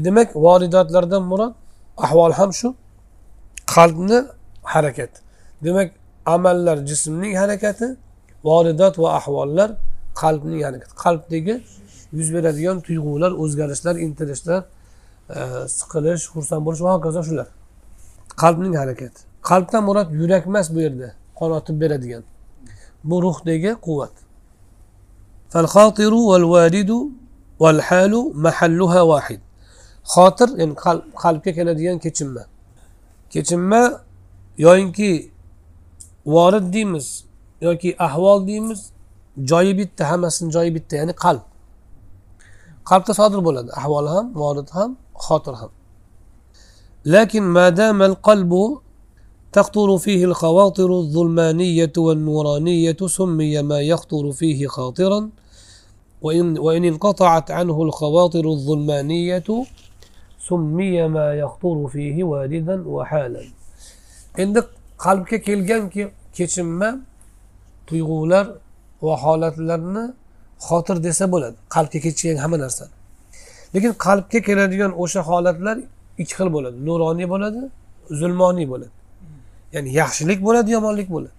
demak 0.06 0.28
voridatlardan 0.34 1.22
murod 1.30 1.54
ahvol 1.96 2.32
ham 2.38 2.50
shu 2.52 2.68
qalbni 3.74 4.18
harakat 4.72 5.12
demak 5.64 5.88
amallar 6.26 6.76
jismning 6.90 7.32
harakati 7.42 7.86
voridat 8.48 8.94
va 9.02 9.08
ahvollar 9.18 9.70
qalbni 10.21 10.57
ya'ni 10.63 10.77
qalbdagi 11.03 11.55
yuz 12.17 12.29
beradigan 12.35 12.77
tuyg'ular 12.85 13.31
o'zgarishlar 13.43 13.95
intilishlar 14.05 14.61
e, 15.37 15.39
siqilish 15.77 16.23
xursand 16.33 16.61
bo'lish 16.65 16.81
va 16.85 16.91
hokazo 16.95 17.21
shular. 17.29 17.47
Qalbning 18.41 18.75
harakati. 18.81 19.19
Qalbdan 19.49 19.81
murod 19.87 20.09
yurak 20.21 20.43
emas 20.49 20.67
bu 20.75 20.79
yerda 20.85 21.09
qon 21.39 21.51
otib 21.59 21.75
beradigan. 21.81 22.23
Bu 23.09 23.15
ruhdagi 23.25 23.71
quvvat. 23.85 24.15
Falxotiru 25.53 26.21
val 26.31 26.45
varidu 26.55 26.99
val 27.63 27.79
halu 27.87 28.21
mahalluha 28.45 29.01
vahid 29.11 29.41
xotir 30.13 30.49
ya'ni 30.59 30.75
qalbga 31.23 31.51
keladigan 31.57 31.97
kechinma. 32.05 32.43
Kechinma 33.33 33.81
yoyinki 34.65 35.11
vorid 36.25 36.65
deymiz 36.73 37.07
yoki 37.61 37.89
ahvol 38.07 38.47
deymiz 38.47 38.79
joyi 39.37 39.77
bitta 39.77 40.11
hammasini 40.11 40.51
joyi 40.51 40.75
bitta 40.75 40.95
قلب. 40.97 41.15
qalb 41.23 41.41
qalbda 42.89 43.13
sodir 43.19 43.39
bo'ladi 43.47 43.69
ahvol 43.79 44.07
ham 44.13 44.25
morid 44.41 44.69
ham 44.69 44.91
xotir 45.25 45.55
ham 45.61 45.71
lekin 47.13 47.43
madama 47.43 48.05
qalbu 48.27 48.63
تخطر 49.53 49.97
فيه 49.97 50.25
الخواطر 50.25 50.89
الظلمانية 51.03 51.93
والنورانية 51.97 52.97
سمي 53.17 53.61
ما 53.61 53.79
يخطر 53.81 54.31
فيه 54.31 54.67
خاطرا. 54.67 55.29
وإن, 56.21 56.57
وإن 56.59 56.83
انقطعت 56.85 57.51
عنه 57.51 57.83
الخواطر 57.83 58.45
الظلمانية 58.45 59.49
سمي 60.49 61.07
ما 61.07 61.33
يخطر 61.33 61.87
فيه 61.87 62.23
واردا 62.23 62.87
وحالا. 62.87 63.43
عندك 64.39 64.67
قلبك 64.99 65.35
كيلجان 65.35 65.89
كي 65.89 66.11
كيشم 66.35 67.01
تيغولار 67.87 68.47
va 69.05 69.15
holatlarni 69.23 70.05
xotir 70.67 70.97
desa 71.07 71.25
bo'ladi. 71.33 71.57
Qalbga 71.75 71.99
kechgan 72.05 72.37
hamma 72.43 72.57
narsani 72.65 72.93
lekin 73.75 73.93
qalbga 74.05 74.39
keladigan 74.47 74.91
o'sha 75.03 75.21
holatlar 75.29 75.77
ikki 76.21 76.33
xil 76.39 76.49
bo'ladi. 76.55 76.77
Nuroniy 76.87 77.27
bo'ladi 77.33 77.61
zulmoniy 78.19 78.67
bo'ladi. 78.73 78.95
Ya'ni 79.73 79.89
yaxshilik 80.01 80.39
bo'ladi 80.47 80.69
yomonlik 80.77 81.09
bo'ladi. 81.15 81.35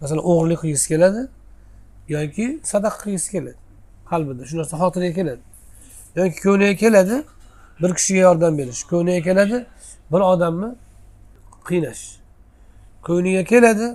Masalan 0.00 0.22
o'g'irlik 0.30 0.58
qilgisi 0.62 0.86
keladi 0.92 1.22
yoki 2.16 2.46
sadaqa 2.72 2.98
qilgisi 3.04 3.28
keladi. 3.34 3.58
Qalbida 4.10 4.42
shu 4.48 4.54
narsa 4.60 4.74
xotiraga 4.82 5.14
keladi. 5.20 5.42
Yoki 6.18 6.38
ko'ngliga 6.46 6.76
keladi 6.84 7.16
bir 7.82 7.90
kishiga 7.98 8.20
yordam 8.28 8.52
berish. 8.58 8.80
Ko'ngliga 8.92 9.22
keladi 9.28 9.56
bir 10.12 10.20
odamni 10.32 10.70
qiynash. 11.68 12.02
Ko'ngliga 13.06 13.44
keladi 13.52 13.86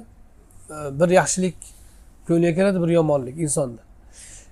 e, 0.75 0.77
bir 0.99 1.09
yaxshilik 1.19 1.57
ko'ngliga 2.27 2.53
keladi 2.57 2.81
bir 2.83 2.89
yomonlik 2.99 3.35
insonda. 3.45 3.81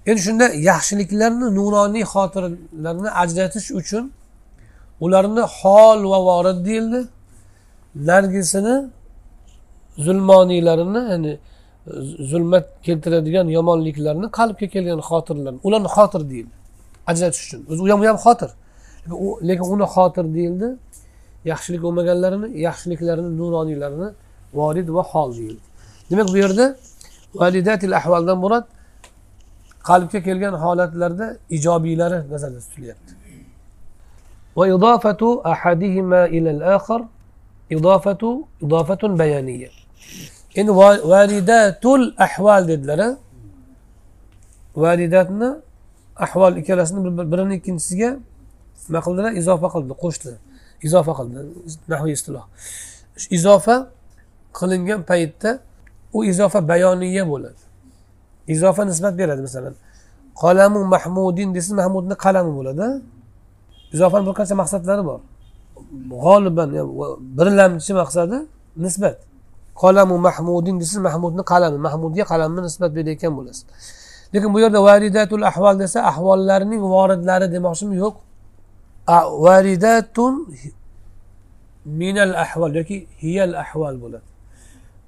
Endi 0.10 0.22
shunda 0.28 0.46
yaxshiliklarni 0.70 1.48
nuroniy 1.58 2.06
xotirlarni 2.14 3.10
ajratish 3.24 3.68
uchun 3.82 4.04
ularni 5.06 5.44
hol 5.58 6.00
va 6.12 6.20
vorid 6.30 6.60
deyildi. 6.68 7.00
Narigisini 8.10 8.76
zulmoniylarini 10.06 11.02
ya'ni 11.12 11.34
zulmat 12.32 12.66
keltiradigan 12.84 13.48
yomonliklarni 13.58 14.28
qalbga 14.40 14.68
kelgan 14.74 15.00
xotirlarni 15.10 15.60
ularni 15.68 15.90
xotir 15.98 16.22
deyildi. 16.32 16.56
Ajratish 17.12 17.44
uchun. 17.46 17.62
O'zi 17.72 17.82
u 17.86 17.88
ham 17.92 18.02
u 18.04 18.06
ham 18.12 18.20
xotir. 18.26 18.50
Lekin 19.50 19.66
uni 19.74 19.88
xotir 19.96 20.26
deyildi. 20.38 20.68
Yaxshilik 21.52 21.82
bo'lmaganlarini 21.86 22.48
yaxshiliklarini 22.68 23.32
nuroniylarini 23.40 24.10
vorid 24.60 24.88
va 24.96 25.04
hol 25.12 25.30
deyildi. 25.40 25.66
Demak 26.10 26.28
bu 26.34 26.38
yerda 26.44 26.66
validatil 27.41 27.95
ahvoldan 28.01 28.39
murod 28.45 28.65
qalbga 29.89 30.19
kelgan 30.27 30.55
holatlarda 30.65 31.27
ijobiylari 31.57 32.19
nazarda 32.33 32.61
tutilyapti 32.67 33.13
وإضافة 34.61 35.23
أحدهما 35.53 36.21
إلى 36.35 36.51
الآخر 36.57 37.01
idofatu 37.71 38.47
idofatun 38.63 39.19
bayoniya 39.19 39.71
endi 40.55 40.73
varidatul 41.13 42.15
ahval 42.19 42.69
dedilar 42.69 43.17
varidatni 44.77 45.49
ahvol 46.17 46.57
ikkalasini 46.61 47.01
birini 47.33 47.55
ikkinchisiga 47.59 48.11
nima 48.89 49.01
qildilar 49.07 49.33
izofa 49.41 49.69
qildi 49.75 49.95
qo'shdi 50.03 50.33
izofa 50.87 51.13
qildi 51.19 51.39
nahiy 51.93 52.13
istiloh 52.19 52.45
izofa 53.37 53.77
qilingan 54.59 55.01
paytda 55.11 55.51
u 56.18 56.20
izofa 56.32 56.60
bayoniya 56.72 57.24
bo'ladi. 57.32 57.62
Izofa 58.54 58.82
nisbat 58.90 59.14
beradi 59.20 59.42
masalan 59.48 59.76
qalamu 60.42 60.80
mahmudin 60.96 61.50
desa 61.56 61.72
mahmudni 61.82 62.16
qalami 62.26 62.52
bo'ladi. 62.58 62.88
Izofani 63.94 64.24
bir 64.28 64.34
qancha 64.40 64.56
maqsadlari 64.62 65.04
bor. 65.10 65.20
G'oliban 66.24 66.70
birlamchi 67.38 67.92
maqsadi 68.02 68.38
nisbat. 68.86 69.18
Qalamu 69.82 70.16
mahmudin 70.28 70.76
desa 70.82 70.98
mahmudni 71.08 71.44
qalami 71.52 71.78
mahmudga 71.88 72.24
qalamni 72.32 72.62
nisbat 72.68 72.92
berayotgan 72.98 73.34
bo'lasiz. 73.38 73.66
Lekin 74.34 74.50
bu 74.54 74.60
yerda 74.64 74.80
varidatul 74.90 75.44
ahvol 75.52 75.76
desa 75.84 76.00
ahvollarning 76.12 76.82
voridlari 76.94 77.48
demoqchimi? 77.56 77.96
Yo'q. 78.04 78.16
Varidatun 79.46 80.34
minal 82.02 82.34
ahvol 82.44 82.72
yoki 82.80 82.98
hiyal 83.22 83.54
ahvol 83.64 83.96
bo'ladi. 84.04 84.29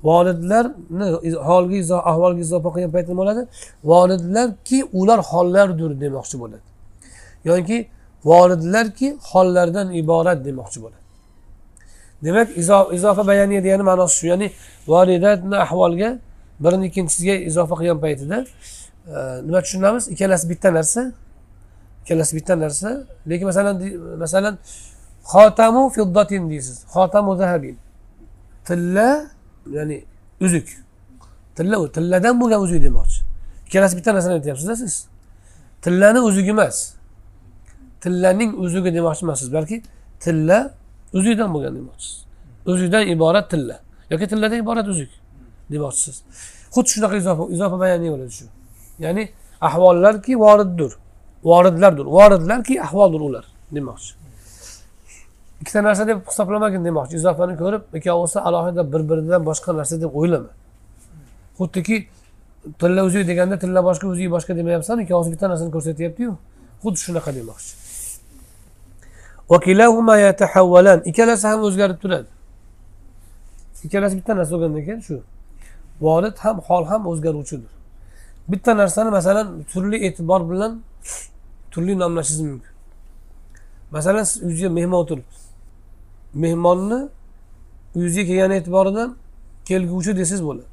Volidlarni 0.03 1.07
holga 1.49 1.75
ahvolga 2.11 2.39
izoh 2.45 2.59
qilgan 2.75 2.91
paytda 2.95 3.11
nima 3.11 3.21
bo'ladi? 3.21 3.41
Volidlarki 3.91 4.77
ular 4.99 5.19
hollardir 5.31 5.91
demoqchi 6.03 6.35
bo'ladi. 6.43 6.65
Yoki 7.49 7.77
volidlarki 8.25 9.07
hollardan 9.31 9.87
iborat 10.01 10.39
demoqchi 10.47 10.79
bo'ladi. 10.83 11.01
Demak 12.23 12.47
izofa 12.97 13.27
bayaniya 13.27 13.63
degani 13.63 13.83
ma'nosi 13.83 14.15
shu. 14.19 14.27
Ya'ni 14.27 14.51
volidatni 14.87 15.57
ahvolga 15.65 16.09
birini 16.63 16.85
ikkinchisiga 16.89 17.35
izofa 17.49 17.75
qilgan 17.79 17.99
paytida 18.05 18.37
e, 19.15 19.17
nima 19.45 19.59
tushunamiz? 19.65 20.03
Ikkalasi 20.13 20.49
bitta 20.51 20.69
narsa. 20.73 21.01
Ikkalasi 22.03 22.35
bitta 22.37 22.53
narsa. 22.59 22.89
Lekin 23.29 23.45
masalan 23.51 23.75
masalan 24.23 24.55
xotamu 25.33 25.83
fiddatin 25.95 26.49
deysiz. 26.49 26.77
Xotamu 26.93 27.35
zahabin. 27.41 27.77
Tilla 28.67 29.09
ya'ni 29.77 30.05
uzuk. 30.41 30.67
Tilla 31.55 31.79
u 31.79 31.91
tilladan 31.91 32.41
bo'lgan 32.41 32.61
uzuk 32.61 32.83
demoqchi. 32.83 33.19
Ikkalasi 33.67 33.97
bitta 33.97 34.13
narsani 34.15 34.33
aytyapsizda 34.33 34.75
siz. 34.75 35.07
Tillani 35.81 36.19
uzugi 36.19 36.49
emas. 36.49 36.93
Tillaning 38.01 38.51
uzugi 38.59 38.93
demoqchi 38.93 39.25
emassiz 39.25 39.53
balki 39.53 39.83
tilla 40.19 40.73
uzukdan 41.13 41.53
bo'lgan 41.53 41.75
demoqchisiz 41.75 42.21
uzukdan 42.65 43.07
iborat 43.07 43.49
tilla 43.51 43.79
yoki 44.09 44.27
tilladan 44.27 44.59
iborat 44.59 44.87
uzuk 44.87 45.09
demoqchisiz. 45.71 46.23
Xuddi 46.73 46.89
shunaqa 46.93 47.15
izofa 47.21 47.43
izofa 47.55 47.79
bayoniy 47.79 48.09
bo'ladi 48.13 48.31
shu. 48.39 48.45
Ya'ni 48.99 49.23
ahvollarki 49.67 50.33
voriddir 50.39 50.91
voridlardir 51.43 52.05
voridlarki 52.17 52.73
ahvoldir 52.85 53.21
ular 53.27 53.45
demoqchi. 53.75 54.20
Ikkita 55.61 55.83
narsa 55.83 56.07
deb 56.07 56.19
hisoblamagin 56.27 56.85
demoqchi. 56.85 57.15
Izofani 57.15 57.57
ko'rib 57.57 57.83
ikkovisi 57.97 58.39
alohida 58.39 58.83
bir 58.93 59.01
biridan 59.09 59.45
boshqa 59.45 59.77
narsa 59.77 60.01
deb 60.01 60.15
o'ylama. 60.19 60.49
Xuddiki 61.59 62.07
tilla 62.79 63.01
uzuk 63.05 63.27
deganda 63.27 63.59
tilla 63.59 63.83
boshqa 63.87 64.07
uzuk 64.13 64.31
boshqa 64.35 64.55
demayapsan 64.59 64.99
ikkovsi 64.99 65.31
bitta 65.33 65.49
narsani 65.49 65.71
ko'rsatyaptiyu? 65.75 66.31
Xuddi 66.83 66.99
shunaqa 67.05 67.31
demoqchi. 67.37 67.71
Ikkalasi 71.11 71.47
ham 71.47 71.61
o'zgarib 71.67 71.97
turadi. 72.03 72.29
Ikkalasi 73.85 74.15
bitta 74.19 74.33
narsa 74.37 74.51
bo'lgandan 74.55 74.83
keyin 74.87 75.01
shu. 75.07 75.17
Vorid 76.01 76.37
ham 76.45 76.57
hol 76.67 76.83
ham 76.91 77.01
o'zgaruvchidir. 77.11 77.71
Bitta 78.51 78.71
narsani 78.81 79.09
masalan 79.17 79.47
turli 79.71 79.97
e'tibor 80.07 80.41
bilan 80.51 80.81
turli 81.71 81.93
nomlashingiz 81.99 82.41
mumkin. 82.49 82.71
Masalan 83.91 84.23
siz 84.23 84.43
uyingizga 84.43 84.69
mehmon 84.69 84.99
o'tiribsiz 85.03 85.40
mehmonni 86.33 87.09
uyingizga 87.95 88.23
kelgani 88.25 88.53
e'tiboridan 88.55 89.15
kelguvchi 89.65 90.17
desangiz 90.17 90.43
bo'ladi. 90.45 90.67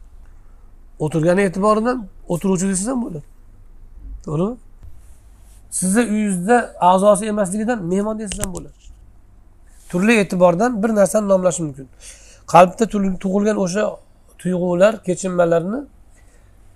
O'tirgani 0.98 1.42
e'tiboridan 1.48 2.06
o'tiruvchi 2.28 2.66
desangiz 2.68 2.88
ham 2.88 3.02
bo'ladi. 3.04 3.24
To'g'rimi? 4.24 4.56
Sizni 5.70 6.02
uyingizda 6.12 6.74
a'zosi 6.80 7.26
emasligidan 7.26 7.78
mehmon 7.84 8.18
desangiz 8.18 8.44
ham 8.44 8.54
bo'ladi. 8.54 8.78
Turli 9.90 10.12
e'tibordan 10.22 10.82
bir 10.82 10.88
narsani 10.88 11.28
nomlash 11.28 11.60
mumkin. 11.60 11.86
Qalbda 12.52 12.84
tug'ilgan 13.22 13.56
o'sha 13.64 13.82
tuyg'ular 14.38 14.92
kechinmalarni 15.06 15.80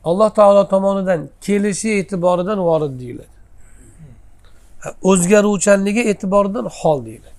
alloh 0.04 0.30
taolo 0.38 0.68
tomonidan 0.68 1.28
kelishi 1.40 1.88
e'tiboridan 2.00 2.58
vorid 2.68 3.00
deyiladi. 3.00 3.32
O'zgaruvchanligi 5.10 6.02
e'tiboridan 6.12 6.66
hol 6.78 7.04
deyiladi. 7.06 7.31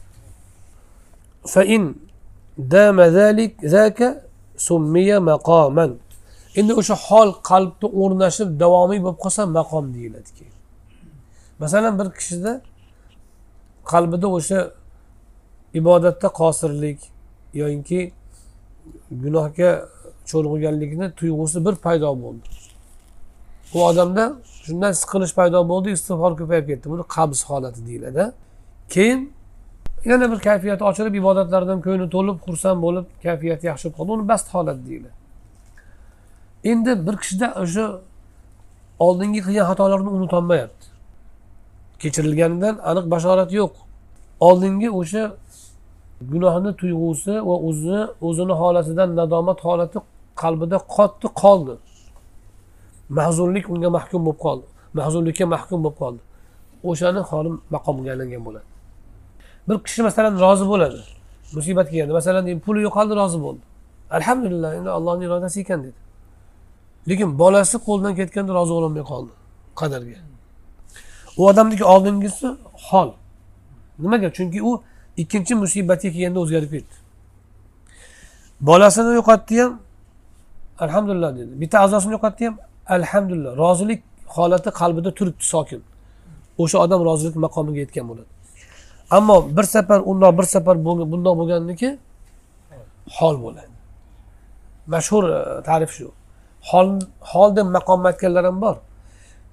Endi 6.59 6.73
o'sha 6.79 6.95
hol 7.07 7.29
qalbda 7.49 7.87
o'rnashib 8.01 8.49
davomiy 8.63 8.99
bo'lib 9.05 9.19
qolsa 9.23 9.41
maqom 9.59 9.85
deyiladi. 9.95 10.29
Keyin 10.37 10.53
masalan 11.59 11.93
bir 11.99 12.07
kishida 12.17 12.61
qalbida 13.91 14.27
o'sha 14.37 14.59
ibodatda 15.79 16.27
qosirlik 16.41 16.99
yoyinki 17.61 17.99
gunohga 19.23 19.71
cho'lg'iganlikni 20.29 21.07
tuyg'usi 21.19 21.65
bir 21.65 21.75
paydo 21.85 22.09
bo'ldi. 22.23 22.47
U 23.75 23.77
odamda 23.89 24.23
shundan 24.65 24.91
siqilish 25.01 25.33
paydo 25.39 25.59
bo'ldi 25.71 25.89
istig'for 25.97 26.31
ko'payib 26.39 26.65
ketdi. 26.71 26.85
Buni 26.93 27.03
qabz 27.15 27.39
holati 27.49 27.81
deyiladi. 27.87 28.23
Keyin 28.93 29.21
yana 30.11 30.25
bir 30.31 30.39
kayfiyati 30.47 30.83
ochilib 30.89 31.13
ibodatlardan 31.21 31.79
ko'ngli 31.85 32.07
to'lib 32.15 32.37
xursand 32.45 32.79
bo'lib 32.85 33.05
kayfiyati 33.25 33.63
yaxshi 33.71 33.87
bo'lib 33.87 33.97
qoldi 33.97 34.11
uni 34.17 34.25
bast 34.31 34.47
holat 34.55 34.79
deyiladi 34.87 35.17
endi 36.71 36.91
bir 37.07 37.15
kishida 37.21 37.47
o'sha 37.63 37.85
oldingi 39.05 39.39
qilgan 39.45 39.65
xatolarni 39.71 40.09
unutolmayapti 40.17 40.85
kechirilganidan 42.03 42.75
aniq 42.89 43.05
bashorat 43.13 43.49
yo'q. 43.59 43.73
Oldingi 44.47 44.89
o'sha 44.99 45.23
gunohni 46.31 46.71
tuyg'usi 46.81 47.33
va 47.47 47.55
o'zini 47.67 48.01
o'zini 48.27 48.53
holatidan 48.61 49.09
nadomat 49.19 49.59
holati 49.67 49.97
qalbida 50.41 50.77
qotdi 50.95 51.27
qoldi. 51.43 51.75
Mahzunlik 53.19 53.65
unga 53.73 53.89
mahkum 53.97 54.21
bo'lib 54.27 54.39
qoldi. 54.45 54.65
Mahzunlikka 54.99 55.45
mahkum 55.55 55.79
bo'lib 55.85 55.97
qoldi. 56.01 56.21
O'shani 56.89 57.21
holi 57.29 57.49
maqomga 57.75 58.09
aylangan 58.13 58.41
bo'ladi. 58.47 58.67
Bir 59.67 59.83
kishi 59.85 60.01
masalan 60.03 60.39
rozi 60.39 60.65
bo'ladi 60.67 60.99
musibat 61.55 61.89
kelganda. 61.89 62.13
Masalan 62.13 62.59
puli 62.59 62.81
yo'qoldi 62.87 63.13
rozi 63.15 63.39
bo'ldi. 63.45 63.63
Alhamdulillah 64.11 64.75
endi 64.75 64.89
allohni 64.89 65.23
irodasi 65.25 65.59
ekan 65.61 65.83
dedi. 65.83 65.99
Lekin 67.09 67.39
bolasi 67.39 67.77
qo'ldan 67.87 68.13
ketganda 68.19 68.51
rozi 68.53 68.73
bo'lolmay 68.77 69.03
qoldi 69.11 69.31
qadarga. 69.81 70.17
U 71.37 71.41
odamniki 71.47 71.85
oldingisi 71.93 72.47
hol. 72.87 73.09
Nimaga? 73.99 74.29
Chunki 74.37 74.59
u 74.69 74.71
ikkinchi 75.17 75.53
musibatga 75.55 76.09
kelganda 76.15 76.39
o'zgarib 76.43 76.71
ketdi. 76.75 76.95
Bolasini 78.61 79.11
yo'qotdi 79.19 79.55
ham 79.61 79.71
alhamdulillah 80.79 81.31
dedi. 81.39 81.51
Bitta 81.61 81.77
a'zosini 81.85 82.11
yo'qotdi 82.17 82.43
ham 82.47 82.55
alhamdulillah. 82.95 83.51
Rozilik 83.63 84.01
holati 84.35 84.69
qalbida 84.79 85.09
turibdi 85.17 85.45
sokin. 85.53 85.81
O'sha 86.63 86.77
odam 86.85 86.99
rozilik 87.09 87.35
maqomiga 87.45 87.79
yetgan 87.85 88.05
bo'ladi. 88.09 88.32
Ammo 89.11 89.57
bir 89.57 89.63
safar 89.63 89.99
undoq 90.05 90.37
bir 90.37 90.43
safar 90.43 90.85
bundoq 90.85 91.37
bo'lganniki 91.39 91.97
hol 93.17 93.35
bo'ladi. 93.43 93.73
Mashhur 94.87 95.23
e, 95.29 95.63
ta'rif 95.63 95.91
shu. 95.97 96.11
Hol 96.69 96.99
hol 97.31 97.55
deb 97.55 97.67
maqom 97.77 98.05
aytganlar 98.05 98.45
ham 98.45 98.61
bor. 98.61 98.75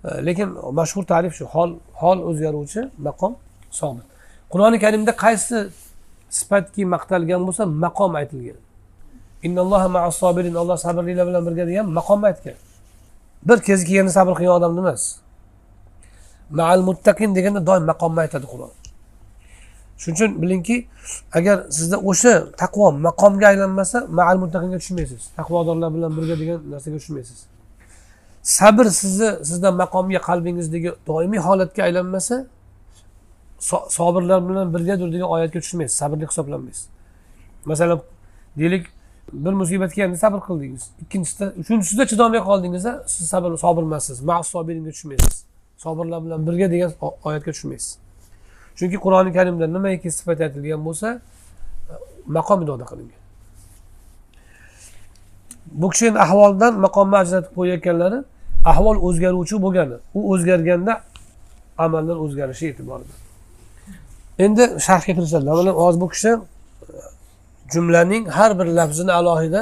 E, 0.04 0.26
lekin 0.26 0.48
mashhur 0.80 1.04
ta'rif 1.12 1.34
shu. 1.38 1.44
Hol 1.44 1.70
hol 2.00 2.18
o'zgaruvchi 2.28 2.80
maqom 2.98 3.32
sobit 3.70 4.06
qur'oni 4.52 4.78
karimda 4.84 5.12
qaysi 5.24 5.56
sifatki 6.38 6.82
maqtalgan 6.94 7.40
bo'lsa 7.46 7.64
maqom 7.84 8.12
aytilgan. 8.20 8.58
Alloh 10.62 10.76
sabrlilar 10.86 11.26
bilan 11.28 11.42
birga 11.46 11.64
degan 11.70 11.86
maqomni 11.98 12.26
aytgan. 12.30 12.56
Bir 13.48 13.58
kezi 13.66 13.82
kelganda 13.88 14.12
sabr 14.18 14.32
qilgan 14.38 14.54
odamni 14.58 14.80
emas. 14.84 15.02
Maal 16.58 16.80
muttaqin 16.88 17.30
deganda 17.36 17.60
doim 17.68 17.84
maqomni 17.92 18.20
aytadi 18.24 18.46
qur'on. 18.52 18.72
Shuning 20.02 20.16
uchun 20.16 20.30
bilingki 20.42 20.76
agar 21.38 21.56
sizda 21.76 21.96
o'sha 22.10 22.34
taqvo 22.62 22.86
maqomga 23.06 23.46
aylanmasa 23.52 23.98
maal 24.18 24.36
muttaqinga 24.42 24.78
tushmaysiz 24.82 25.22
taqvodorlar 25.38 25.90
bilan 25.96 26.10
birga 26.18 26.34
degan 26.42 26.58
narsaga 26.72 26.98
tushmaysiz 27.02 27.38
sabr 28.42 28.84
sizni 29.00 29.28
sizda 29.48 29.68
maqomga 29.82 30.20
qalbingizdagi 30.28 30.90
doimiy 31.08 31.40
holatga 31.48 31.80
aylanmasa 31.88 32.36
sobirlar 33.88 34.48
bilan 34.48 34.74
birgadir 34.74 35.12
degan 35.12 35.28
oyatga 35.28 35.60
tushmaysiz 35.60 35.96
sabrli 35.96 36.26
hisoblanmaysiz. 36.26 36.86
Masalan 37.64 38.00
deylik 38.58 38.86
bir 39.32 39.52
musibat 39.52 39.92
kelganda 39.94 40.16
sabr 40.16 40.40
qildingiz. 40.48 40.90
Ikkinchisida 41.02 41.52
uchinchisida 41.60 42.06
chidolmay 42.06 42.40
qoldingiz 42.40 42.86
siz 43.06 43.28
sabr 43.28 43.56
sobir 43.56 43.82
emassiz 43.82 44.22
sobiringa 44.42 44.90
tushmaysiz 44.90 45.44
sobirlar 45.76 46.24
bilan 46.24 46.46
birga 46.46 46.70
degan 46.70 46.92
oyatga 47.24 47.52
tushmaysiz 47.52 47.98
chunki 48.78 48.96
qur'oni 49.04 49.30
karimda 49.36 49.66
nimaiki 49.76 50.08
sifat 50.18 50.40
aytilgan 50.46 50.80
bo'lsa 50.88 51.08
maqom 52.36 52.58
idoda 52.64 52.84
qilingan. 52.90 53.20
Bu 55.80 55.86
kishi 55.90 56.06
endi 56.06 56.18
ahvoldan 56.26 56.72
maqomni 56.86 57.16
ajratib 57.22 57.52
qo'yayotganlari 57.58 58.18
ahvol 58.72 58.96
o'zgaruvchi 59.08 59.56
bo'lgani 59.64 59.96
u 60.18 60.20
o'zgarganda 60.32 60.92
amallar 61.84 62.16
o'zgarishi 62.24 62.64
e'tiborida. 62.70 63.14
Endi 64.44 64.62
sharhga 64.86 65.12
kirishadilar 65.16 65.54
mana 65.60 65.70
hozir 65.70 66.00
bu 66.00 66.08
kishi 66.14 66.28
e, 66.28 66.38
jumlaning 67.72 68.28
har 68.28 68.50
bir 68.58 68.66
lafzini 68.78 69.12
alohida 69.12 69.60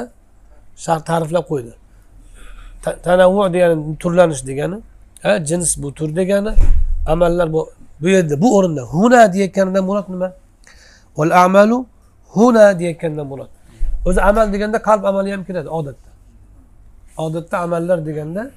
shart 0.85 1.03
ta'riflab 1.09 1.45
qo'ydi. 1.51 1.71
Tanavvu 3.05 3.53
degani 3.53 3.97
turlanish 4.01 4.41
degani 4.49 4.77
jins 5.49 5.77
bu 5.83 5.93
tur 5.93 6.09
degani 6.15 6.53
amallar 7.05 7.53
bu 8.01 8.07
yerda 8.09 8.41
bu 8.41 8.47
o'rinda 8.57 8.81
huna 8.81 9.33
deyayotganidan 9.33 9.83
murod 9.89 10.07
nima? 10.13 10.29
Val 11.17 11.31
amalu 11.45 11.77
huna 12.33 12.79
deyayotganidan 12.79 13.27
murod 13.31 13.51
o'zi 14.07 14.21
amal 14.29 14.47
deganda 14.53 14.77
qalb 14.87 15.03
amali 15.09 15.29
ham 15.31 15.43
kiradi 15.47 15.69
odatda. 15.69 16.09
Odatda 17.17 17.55
amallar 17.65 17.99
deganda 18.05 18.51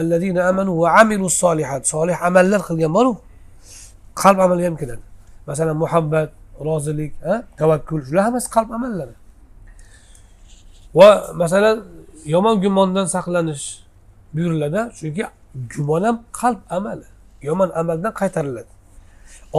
allazina 0.00 0.40
amanu 0.50 0.72
va 0.82 0.88
amilu 1.00 1.28
solihat 1.42 1.82
solih 1.92 2.16
amallar 2.28 2.60
qilgan 2.68 2.90
boru 2.96 3.12
qalb 4.22 4.38
amali 4.44 4.62
ham 4.68 4.76
kiradi. 4.80 5.04
Masalan 5.48 5.76
muhabbat 5.82 6.30
rozilik 6.68 7.12
tavakkul 7.58 8.00
shular 8.06 8.22
hammasi 8.26 8.48
qalb 8.56 8.70
amallari. 8.76 9.14
Va 10.98 11.08
masalan 11.42 11.76
yomon 12.34 12.56
gumondan 12.64 13.06
saqlanish 13.16 13.64
buyuriladi 14.34 14.80
chunki 14.98 15.24
gumon 15.72 16.02
ham 16.08 16.16
qalb 16.40 16.60
amali. 16.76 17.06
Yomon 17.48 17.70
amaldan 17.80 18.12
qaytariladi. 18.20 18.70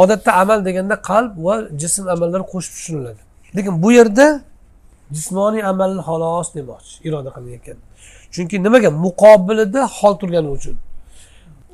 Odatda 0.02 0.32
amal 0.42 0.60
deganda 0.68 0.96
qalb 1.10 1.32
va 1.46 1.56
jism 1.82 2.04
amallari 2.14 2.44
qo'shib 2.54 2.74
tushuniladi. 2.78 3.22
Lekin 3.56 3.74
bu 3.84 3.90
yerda 3.98 4.28
jismoniy 5.16 5.64
amalni 5.72 6.02
xolos 6.08 6.48
demoqchi 6.58 6.94
iroda 7.08 7.30
qilinayotgan 7.36 7.78
chunki 8.34 8.56
nimaga? 8.66 8.90
Muqobilida 9.06 9.82
hol 9.98 10.14
turgani 10.22 10.50
uchun. 10.58 10.76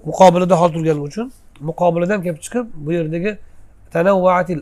Muqobilida 0.09 0.55
hol 0.61 0.69
turgani 0.75 1.01
uchun 1.09 1.27
muqobilidan 1.69 2.19
kelib 2.23 2.39
chiqib 2.45 2.65
bu 2.85 2.91
yerdagi 2.97 3.31
tanavvatil 3.93 4.61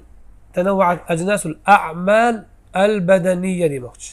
tanavvat 0.56 1.00
ajnasul 1.14 1.56
a'mal 1.78 2.36
al 2.84 2.94
badaniya 3.08 3.68
demoqchi. 3.74 4.12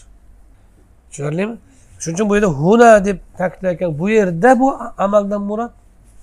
Tushunarlimi? 1.11 1.55
Shuning 2.03 2.17
uchun 2.17 2.29
bu 2.31 2.35
yerda 2.37 2.51
huna 2.61 3.05
deb 3.07 3.19
ta'kidlayotgan 3.39 3.91
bu 4.01 4.07
yerda 4.19 4.51
bu 4.61 4.69
amaldan 5.05 5.43
murod 5.51 5.73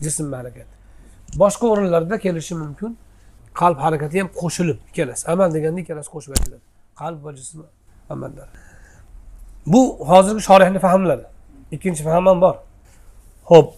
jism 0.05 0.33
harakati 0.33 0.74
boshqa 1.42 1.64
o'rinlarda 1.72 2.16
kelishi 2.24 2.54
mumkin 2.62 2.90
qalb 3.60 3.78
harakati 3.84 4.16
ham 4.20 4.28
qo'shilib 4.40 4.78
ikkalasi 4.90 5.22
amal 5.32 5.48
deganda 5.56 5.80
ikkalasi 5.84 6.10
qo'shib 6.14 6.32
aytiladi 6.36 6.64
qalb 7.00 7.18
va 7.24 7.30
jism 7.38 7.58
amallar 8.14 8.48
bu 9.72 9.80
hozirgi 10.10 10.42
shorihni 10.48 10.78
fahmlari 10.86 11.24
ikkinchi 11.74 12.02
fahm 12.08 12.26
ham 12.30 12.38
bor 12.44 12.56
ho'p 13.52 13.68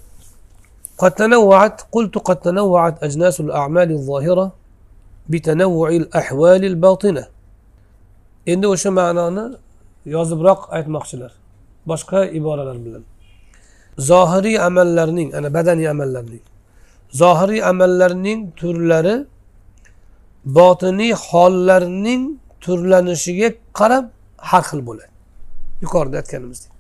قد 1.03 1.13
تنوعت 1.23 1.77
قلت 1.95 2.15
قد 2.29 2.39
تنوعت 2.47 2.95
أجناس 3.07 3.37
الأعمال 3.41 3.89
الظاهرة 3.99 4.47
بتنوع 5.33 5.89
الأحوال 6.01 6.63
الباطنة 6.73 7.25
endi 8.53 8.67
o'sha 8.67 8.91
ma'noni 8.91 9.45
yozibroq 10.15 10.61
aytmoqchilar 10.77 11.33
boshqa 11.91 12.21
iboralar 12.39 12.77
bilan 12.87 13.05
zohiriy 14.11 14.57
amallarning 14.69 15.29
ana 15.39 15.49
badaniy 15.57 15.89
amallarning 15.95 16.43
zohiriy 17.12 17.64
amallarning 17.64 18.52
turlari 18.60 19.26
botiniy 20.46 21.14
hollarning 21.14 22.40
turlanishiga 22.62 23.50
qarab 23.80 24.06
har 24.38 24.64
xil 24.70 24.82
bo'ladi. 24.88 25.12
Yuqorida 25.84 26.18
aytganimizdek. 26.22 26.72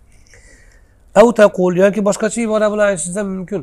Taqul 1.14 1.74
yoki 1.84 2.02
boshqacha 2.10 2.40
ibora 2.42 2.68
bilan 2.72 2.86
aytishingiz 2.92 3.18
ham 3.18 3.28
mumkin. 3.38 3.62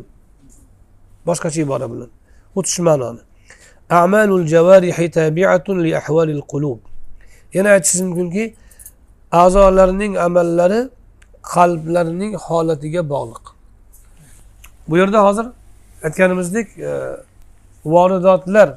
Boshqacha 1.29 1.61
ibora 1.67 1.87
bilan. 1.93 2.11
Xuddi 2.55 2.69
shu 2.75 2.83
ma'noni. 2.89 3.23
Amalul 3.91 4.47
javarihi 4.55 5.11
tabiatun 5.11 5.77
li 5.85 5.91
ahvalil 6.01 6.43
qulub. 6.53 6.79
Yana 7.57 7.69
aytishingiz 7.77 8.07
mumkinki 8.09 8.45
a'zolarning 9.33 10.13
amallari 10.27 10.81
qalblarning 11.55 12.33
holatiga 12.47 13.03
bog'liq. 13.13 13.45
Bu 14.89 14.95
yerda 15.01 15.19
hozir 15.27 15.47
aytganimizdek 16.05 16.69
e, 16.79 16.93
voridotlar 17.85 18.69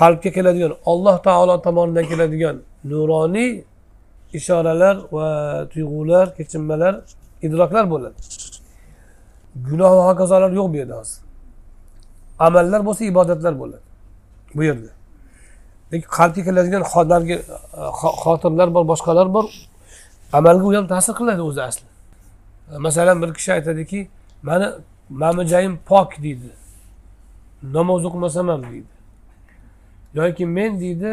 qalbga 0.00 0.30
keladigan 0.36 0.72
alloh 0.90 1.16
taolo 1.22 1.54
tomonidan 1.66 2.04
keladigan 2.10 2.56
nuroniy 2.90 3.64
ishoralar 4.38 4.96
va 5.12 5.28
tuyg'ular 5.72 6.26
kechinmalar 6.38 6.94
idroklar 7.46 7.84
bo'ladi. 7.92 8.16
Gunoh 9.66 9.92
va 9.98 10.02
hokazolar 10.08 10.50
yo'q 10.58 10.68
bu 10.72 10.76
yerda 10.76 10.96
hozir. 11.00 11.20
Amallar 12.46 12.80
bo'lsa 12.88 13.02
ibodatlar 13.12 13.54
bo'ladi 13.62 13.86
bu 14.56 14.62
yerda. 14.68 14.90
Lekin 15.92 16.08
qalbga 16.18 16.42
keladigan 16.48 16.82
narigi 17.12 17.36
e, 17.80 17.82
xotirlar 18.22 18.68
bor 18.74 18.84
boshqalar 18.92 19.26
bor 19.36 19.46
amalga 20.38 20.64
u 20.68 20.74
ham 20.76 20.86
ta'sir 20.94 21.14
qiladi 21.20 21.42
o'zi 21.48 21.62
asli. 21.68 21.86
E, 22.72 22.78
masalan 22.86 23.16
bir 23.22 23.30
kishi 23.34 23.50
aytadiki 23.52 24.00
mani 24.42 24.68
mamijayim 25.10 25.78
pok 25.86 26.10
deydi 26.22 26.50
namoz 27.62 28.04
o'qimasam 28.08 28.48
ham 28.48 28.62
deydi 28.62 28.94
yoki 30.14 30.46
men 30.46 30.80
deydi 30.80 31.12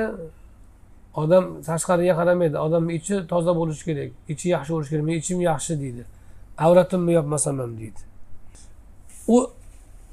odam 1.22 1.44
tashqariga 1.68 2.14
qaramaydi 2.20 2.58
odamni 2.66 2.94
ichi 3.00 3.16
toza 3.32 3.52
bo'lishi 3.60 3.84
kerak 3.90 4.12
ichi 4.34 4.48
yaxshi 4.56 4.72
bo'lishi 4.74 4.90
kerak 4.94 5.06
meni 5.10 5.18
ichim 5.24 5.40
yaxshi 5.52 5.74
deydi 5.84 6.04
avratimni 6.66 7.12
yopmasam 7.20 7.60
ham 7.60 7.72
deydi 7.82 8.02
u 9.28 9.38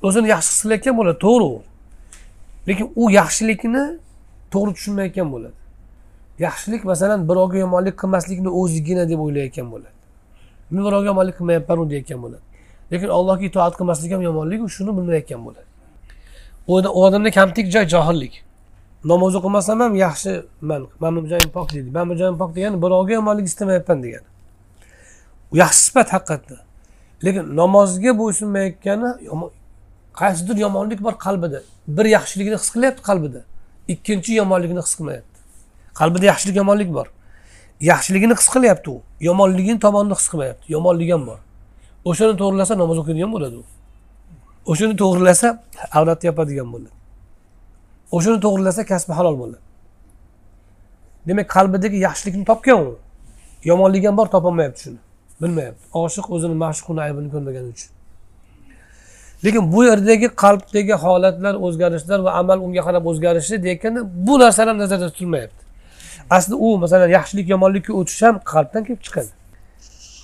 o'zini 0.02 0.28
yaxshi 0.34 0.50
his 0.52 0.60
qilayotgan 0.62 0.94
bo'ladi 0.98 1.18
to'g'ri 1.26 1.46
u. 1.54 1.62
Lekin 2.68 2.86
u 2.96 3.10
yaxshilikni 3.10 3.84
to'g'ri 4.52 4.72
tushunmayotgan 4.76 5.28
bo'ladi. 5.34 5.58
Yaxshilik 6.46 6.82
masalan 6.92 7.20
birovga 7.28 7.58
yomonlik 7.64 7.96
qilmaslikni 8.02 8.50
o'zigina 8.60 9.04
deb 9.10 9.20
o'ylayotgan 9.26 9.66
bo'ladi. 9.74 9.96
Men 10.70 10.82
birovga 10.86 11.06
yomonlik 11.12 11.36
qilmayapmanu 11.38 11.90
deyotgan 11.92 12.18
bo'ladi. 12.24 12.44
Lekin 12.92 13.08
allohga 13.08 13.44
itoat 13.50 13.76
qilmaslik 13.78 14.12
ham 14.12 14.22
yomonliku 14.28 14.68
shuni 14.68 14.96
bilmayotgan 14.96 15.44
bo'ladi. 15.46 15.68
U 16.66 16.72
odamda 17.04 17.30
kamtik 17.30 17.72
joy 17.74 17.86
johillik. 17.94 18.44
Namoz 19.04 19.34
o'qimasam 19.38 19.80
ham 19.80 19.94
yaxshiman 19.94 20.82
mani 21.00 21.28
joyim 21.28 21.50
pok 21.56 21.72
deydi. 21.72 21.90
Mani 21.90 22.16
joyim 22.20 22.38
pok 22.38 22.56
degani 22.56 22.82
birovga 22.82 23.12
yomonlik 23.12 23.46
istamayapman 23.46 24.02
degani. 24.02 24.28
U 25.52 25.56
yaxshi 25.56 25.80
sifat 25.86 26.08
haqiqatda 26.12 26.56
lekin 27.24 27.56
namozga 27.56 28.18
bo'ysunmayotgani 28.18 29.08
qaysidir 30.20 30.56
yomonlik 30.56 31.00
bor 31.02 31.12
qalbida. 31.26 31.62
Bir 31.88 32.06
yaxshilikni 32.16 32.56
his 32.60 32.70
qilyapti 32.74 33.02
qalbida. 33.08 33.40
Ikkinchi 33.88 34.32
yomonlikni 34.40 34.80
his 34.86 34.94
qilmayapti. 34.98 35.38
Qalbida 36.00 36.24
yaxshilik 36.32 36.56
yomonlik 36.56 36.94
bor. 36.94 37.06
Yaxshiligini 37.80 38.34
his 38.40 38.48
qilyapti 38.54 38.90
u. 38.90 39.02
Yomonligini 39.20 39.80
tomonini 39.80 40.14
his 40.20 40.28
qilmayapti. 40.32 40.72
Yomonligi 40.72 41.12
ham 41.12 41.26
bor. 41.26 41.38
O'shani 42.10 42.34
to'g'irlasa 42.40 42.74
namoz 42.82 42.98
o'qiydigan 43.02 43.30
bo'ladi 43.34 43.56
u. 43.62 43.64
O'shani 44.70 44.94
to'g'irlasa 45.02 45.48
avlatni 45.98 46.26
yopadigan 46.30 46.68
bo'ladi. 46.74 46.94
O'shani 48.16 48.38
to'g'irlasa 48.44 48.82
kasbi 48.92 49.12
halol 49.18 49.36
bo'ladi. 49.42 49.62
Demak 51.28 51.48
qalbidagi 51.56 51.96
yaxshilikni 52.06 52.44
topgan 52.50 52.78
u. 52.90 52.92
Yomonligi 53.70 54.06
ham 54.06 54.16
bor 54.20 54.26
topolmayapti 54.26 54.80
shuni. 54.84 55.00
Bilmayapti. 55.42 55.84
Oshiq 56.02 56.26
o'zini 56.34 56.56
ma'shuqini 56.64 57.00
aybini 57.06 57.28
ko'rmagani 57.34 57.68
uchun. 57.74 57.90
Lekin 59.44 59.72
bu 59.72 59.84
yerdagi 59.84 60.28
qalbdagi 60.42 60.94
holatlar 61.04 61.54
o'zgarishlar 61.66 62.18
va 62.26 62.30
amal 62.40 62.58
unga 62.66 62.82
qarab 62.86 63.04
o'zgarishi 63.10 63.62
deyotganda 63.64 64.00
bu 64.26 64.34
narsalar 64.42 64.78
nazarda 64.78 65.08
tutilmayapti. 65.12 65.62
Aslida 66.30 66.56
u 66.56 66.78
masalan 66.78 67.08
yaxshilik 67.18 67.46
yomonlikka 67.54 67.92
o'tish 68.00 68.22
ham 68.26 68.36
qalbdan 68.52 68.82
kelib 68.86 69.02
chiqadi. 69.06 69.30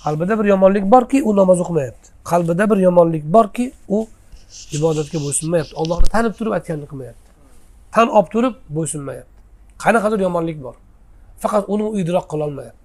Qalbida 0.03 0.39
bir 0.39 0.45
yomonlik 0.45 0.85
borki 0.91 1.23
u 1.23 1.35
namoz 1.35 1.59
o'qimayapti. 1.63 2.07
Qalbida 2.31 2.69
bir 2.71 2.77
yomonlik 2.87 3.23
borki 3.35 3.71
u 3.87 4.07
ibodatga 4.77 5.17
bo'ysunmayapti. 5.25 5.73
Ollohni 5.81 6.07
tanib 6.15 6.33
turib 6.39 6.51
aytganini 6.57 6.87
qilmayapti. 6.91 7.27
Tan 7.95 8.07
olib 8.17 8.29
turib 8.33 8.55
bo'ysunmayapti. 8.69 9.35
Qanaqadir 9.83 10.19
yomonlik 10.27 10.63
bor. 10.63 10.75
Faqat 11.43 11.63
uni 11.73 11.83
u 11.83 11.99
idrok 12.01 12.25
qilolmayapti 12.33 12.79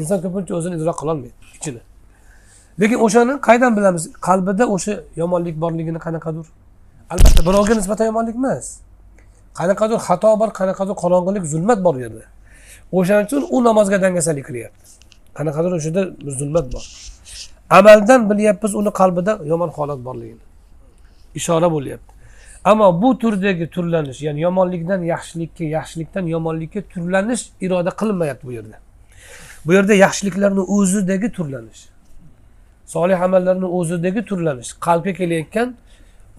inson 0.00 0.18
ko'pincha 0.24 0.52
o'zini 0.58 0.74
idrok 0.78 0.96
qilolmaydi 1.00 1.34
ichini. 1.56 1.80
Lekin 2.80 2.98
o'shani 3.06 3.34
qaydan 3.48 3.72
bilamiz? 3.78 4.02
Qalbida 4.28 4.64
o'sha 4.74 4.94
yomonlik 5.22 5.56
borligini 5.62 6.00
qanaqadir? 6.06 6.46
Albatta 7.12 7.40
birovga 7.48 7.74
nisbatan 7.80 8.06
yomonlik 8.10 8.36
emas. 8.42 8.66
Qanaqadir 9.58 9.98
xato 10.08 10.30
bor 10.40 10.50
qanaqadir 10.60 10.96
qorong'ilik 11.02 11.44
zulmat 11.52 11.78
bor 11.86 11.94
u 11.98 12.00
yerda. 12.04 12.24
O'shaning 12.98 13.26
uchun 13.28 13.42
u 13.56 13.58
namozga 13.68 13.98
dangasalik 14.04 14.44
qilyapti 14.48 15.05
qanaqadir 15.37 15.71
o'shada 15.77 16.01
zulmat 16.39 16.65
bor 16.73 16.83
amaldan 17.79 18.21
bilyapmiz 18.29 18.71
uni 18.81 18.91
qalbida 18.99 19.33
yomon 19.51 19.69
holat 19.77 19.99
borligini 20.07 20.45
ishora 21.39 21.67
bo'lyapti 21.75 22.11
ammo 22.71 23.01
bu 23.01 23.09
turdagi 23.21 23.65
turlanish 23.75 24.19
ya'ni 24.27 24.39
yomonlikdan 24.47 25.01
yaxshilikka 25.13 25.63
yaxshilikdan 25.77 26.25
yomonlikka 26.35 26.81
turlanish 26.93 27.43
iroda 27.65 27.91
qilinmayapti 27.99 28.43
bu 28.47 28.51
yerda 28.57 28.77
bu 29.65 29.73
yerda 29.77 29.93
yaxshiliklarni 30.05 30.63
o'zidagi 30.77 31.31
turlanish 31.37 31.81
solih 32.93 33.21
amallarni 33.27 33.67
o'zidagi 33.77 34.21
turlanish 34.29 34.69
qalbga 34.85 35.13
kelayotgan 35.19 35.69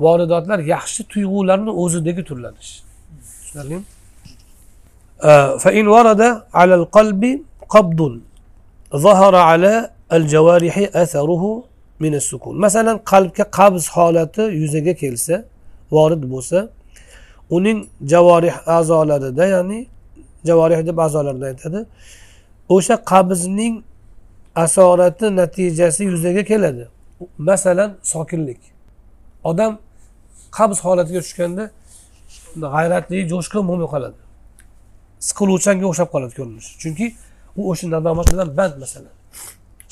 voridotlar 0.05 0.59
yaxshi 0.75 1.01
tuyg'ularni 1.13 1.73
o'zidagi 1.83 2.23
turlanish 2.29 2.71
tushunarlimi 3.41 3.85
فإن 5.65 5.85
ورد 5.95 6.23
على 6.61 6.75
القلب 6.81 7.23
قبض 7.75 8.01
ظهر 8.96 9.36
على 9.36 9.92
الجوارح 10.14 10.76
أثره 10.94 11.64
من 12.00 12.16
السكون 12.16 12.58
مثلا 12.58 12.94
قلبك 13.06 13.42
قبض 13.42 13.80
qabz 13.80 13.90
holati 13.90 14.96
келса 14.96 15.46
ворид 15.92 16.20
бўлса 16.20 16.70
унинг 17.50 17.88
uning 17.88 17.88
javorih 18.06 18.54
a'zolarida 18.66 19.46
ya'ni 19.46 19.88
javorih 20.46 20.88
deb 20.88 21.00
айтади 21.00 21.46
aytadi 21.46 21.86
o'sha 22.70 22.96
qabzning 23.12 23.84
asorati 24.58 25.36
natijasi 25.36 26.04
yuzaga 26.04 26.44
keladi. 26.44 26.88
Masalan 27.38 27.98
sokinlik. 28.04 28.58
Odam 29.44 29.80
qabz 30.52 30.78
holatiga 30.86 31.20
tushganda 31.26 31.72
g'ayratli 32.64 33.18
jo'shqin 33.32 33.64
bo'lmay 33.70 33.90
qoladi. 33.94 34.20
Siqiluvchanga 35.28 35.86
o'xshab 35.92 36.10
qoladi 36.14 36.34
ko'rinishi 36.40 36.72
chunki 36.84 37.06
u 37.58 37.72
o'sha 37.72 37.88
nadomat 37.92 38.28
bilan 38.34 38.58
band 38.58 38.76
masalan. 38.84 39.14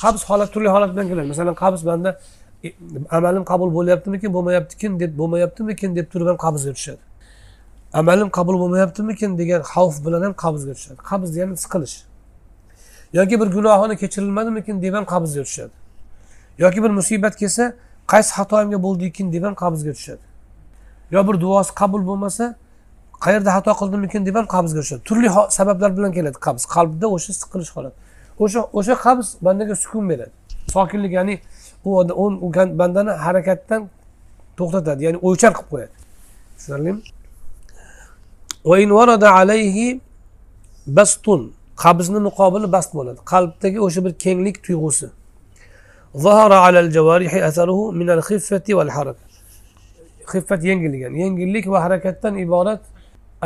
Qabz 0.02 0.22
holat 0.30 0.50
turli 0.54 0.70
holat 0.76 0.90
bilan 0.94 1.08
keladi. 1.08 1.28
Masalan 1.28 1.56
qabz 1.64 1.86
banda 1.86 2.20
e, 2.64 2.74
amalim 3.12 3.44
qabul 3.52 3.70
bo'lyaptimikin 3.78 4.34
bo'lmayaptikin 4.34 5.00
deb 5.00 5.18
bo'lmayaptimikin 5.18 5.96
deb 5.96 6.08
turib 6.12 6.28
ham 6.28 6.38
qabzga 6.46 6.74
tushadi. 6.78 7.04
Amalim 7.94 8.30
qabul 8.30 8.56
bo'lmayaptimikin 8.62 9.38
degan 9.38 9.62
xavf 9.74 10.06
bilan 10.06 10.22
ham 10.26 10.34
qabzga 10.44 10.74
tushadi. 10.78 11.00
Qabz 11.12 11.28
degani 11.36 11.58
siqilish. 11.58 11.96
Yoki 13.14 13.36
bir 13.42 13.48
gunohini 13.56 13.96
kechirilmadimikin 14.02 14.82
deb 14.82 14.94
ham 14.94 15.06
qabzga 15.14 15.44
tushadi. 15.48 15.76
Yoki 16.58 16.84
bir 16.84 16.90
musibat 16.90 17.36
kelsa 17.42 17.74
qaysi 18.12 18.32
xatoyimga 18.38 18.80
bo'ldiykin 18.86 19.34
deb 19.34 19.44
ham 19.48 19.56
qabzga 19.64 19.94
tushadi. 19.98 20.26
Yo 21.12 21.28
bir 21.28 21.42
duosi 21.42 21.72
qabul 21.82 22.02
bo'lmasa 22.10 22.56
qayerda 23.24 23.50
xato 23.56 23.72
qildimikin 23.82 24.26
deb 24.26 24.36
ham 24.36 24.48
qabzga 24.56 24.80
tushadi 24.84 25.02
turli 25.10 25.30
sabablar 25.50 25.98
bilan 25.98 26.12
keladi 26.18 26.38
qabz. 26.48 26.62
Qalbda 26.76 27.08
o'sha 27.16 27.32
siqilish 27.42 27.72
holati. 27.76 27.96
O'sha 28.44 28.62
o'sha 28.78 28.96
qabz 29.06 29.26
bandaga 29.46 29.76
sukun 29.84 30.10
beradi. 30.10 30.34
Sokinlik 30.76 31.12
ya'ni 31.20 31.36
u 31.86 31.90
bandani 32.82 33.12
harakatdan 33.26 33.82
to'xtatadi 34.58 35.02
ya'ni 35.08 35.18
o'ychan 35.28 35.54
qilib 35.58 35.70
qo'yadi. 35.74 35.94
Tushunarlimi? 36.58 37.02
Qabzni 41.84 42.20
muqobili 42.28 42.68
bast 42.76 42.92
bo'ladi. 42.98 43.20
Qalbdagi 43.32 43.80
o'sha 43.86 44.06
bir 44.06 44.14
kenglik 44.24 44.58
tuyg'usi. 44.66 45.08
Xiffat 50.32 50.62
yengillik 50.70 51.02
yengillik 51.24 51.66
va 51.74 51.80
harakatdan 51.86 52.34
iborat 52.46 52.82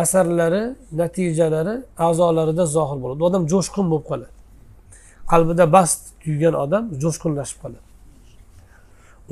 asarlari 0.02 0.62
natijalari 1.00 1.74
a'zolarida 2.06 2.64
zohir 2.76 2.98
bo'ladi 3.02 3.20
odam 3.28 3.42
jo'shqin 3.52 3.86
bo'lib 3.90 4.06
qoladi 4.10 4.32
qalbida 5.32 5.64
bast 5.76 6.00
tuygan 6.22 6.54
odam 6.64 6.82
jo'shqinlashib 7.02 7.58
qoladi 7.64 7.82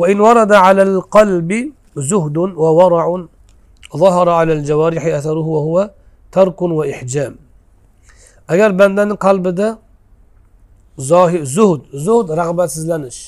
وإن 0.01 0.19
ورد 0.27 0.53
على 0.67 0.83
القلب 0.83 1.51
زهد 1.97 2.37
وورع 2.37 3.07
ظهر 4.03 4.29
على 4.39 4.53
الجوارح 4.53 5.05
أثره 5.19 5.47
وهو 5.57 5.77
ترك 6.37 6.63
وإحجام 6.63 7.35
agar 8.49 8.79
bandani 8.79 9.15
qalbida 9.17 9.79
zohir 10.99 11.43
zuhd 11.57 11.83
zuhd 12.07 12.29
rag'batsizlanish 12.41 13.21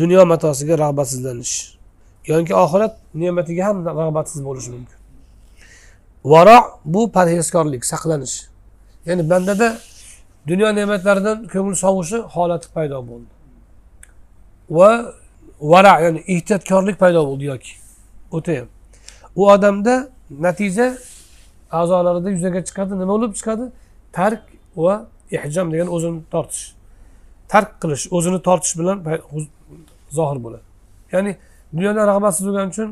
dunyo 0.00 0.26
matosiga 0.32 0.74
rag'batsizlanish 0.84 1.54
yoki 2.27 2.55
oxirat 2.55 2.93
ne'matiga 3.13 3.65
ham 3.67 3.77
rag'batsiz 3.85 4.45
bo'lishi 4.45 4.71
mumkin. 4.71 4.97
Varo 6.23 6.57
bu 6.85 7.11
parhezkorlik 7.11 7.85
saqlanish. 7.85 8.35
Ya'ni 9.05 9.29
bandada 9.29 9.77
dunyo 10.47 10.75
ne'matlaridan 10.75 11.37
ko'ngli 11.53 11.75
sovishi 11.75 12.17
holati 12.35 12.67
paydo 12.75 13.07
bo'ldi. 13.09 13.31
Va 14.77 14.89
vara 15.61 15.93
ya'ni 16.05 16.19
ehtiyotkorlik 16.33 16.97
paydo 17.03 17.21
bo'ldi 17.29 17.45
yoki 17.51 17.73
o'tayam. 18.37 18.67
U 19.35 19.41
odamda 19.55 20.09
natija 20.45 20.87
a'zolarida 21.71 22.29
yuzaga 22.35 22.61
chiqadi 22.67 22.93
nima 23.01 23.13
bo'lib 23.13 23.33
chiqadi? 23.39 23.65
Tark 24.17 24.43
va 24.83 24.93
ehjom 25.37 25.67
degan 25.73 25.87
o'zini 25.95 26.19
tortish. 26.33 26.65
Tark 27.51 27.69
qilish 27.81 28.03
o'zini 28.17 28.39
tortish 28.47 28.73
bilan 28.79 28.97
zohir 30.17 30.39
bo'ladi. 30.45 30.65
Ya'ni 31.13 31.31
dunyodan 31.75 32.05
rag'batsiz 32.11 32.43
bo'lgani 32.47 32.69
uchun 32.73 32.89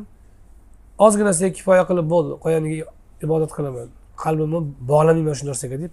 ozgina 1.04 1.26
narsaga 1.30 1.52
kifoya 1.58 1.84
qilib 1.90 2.06
bo'ldi. 2.14 2.32
Qo'yaniga 2.44 2.76
ibodat 3.24 3.50
qilaman. 3.56 3.88
Qalbimni 4.24 4.60
bog'lamayman 4.90 5.34
shu 5.38 5.44
narsaga 5.50 5.76
deb 5.84 5.92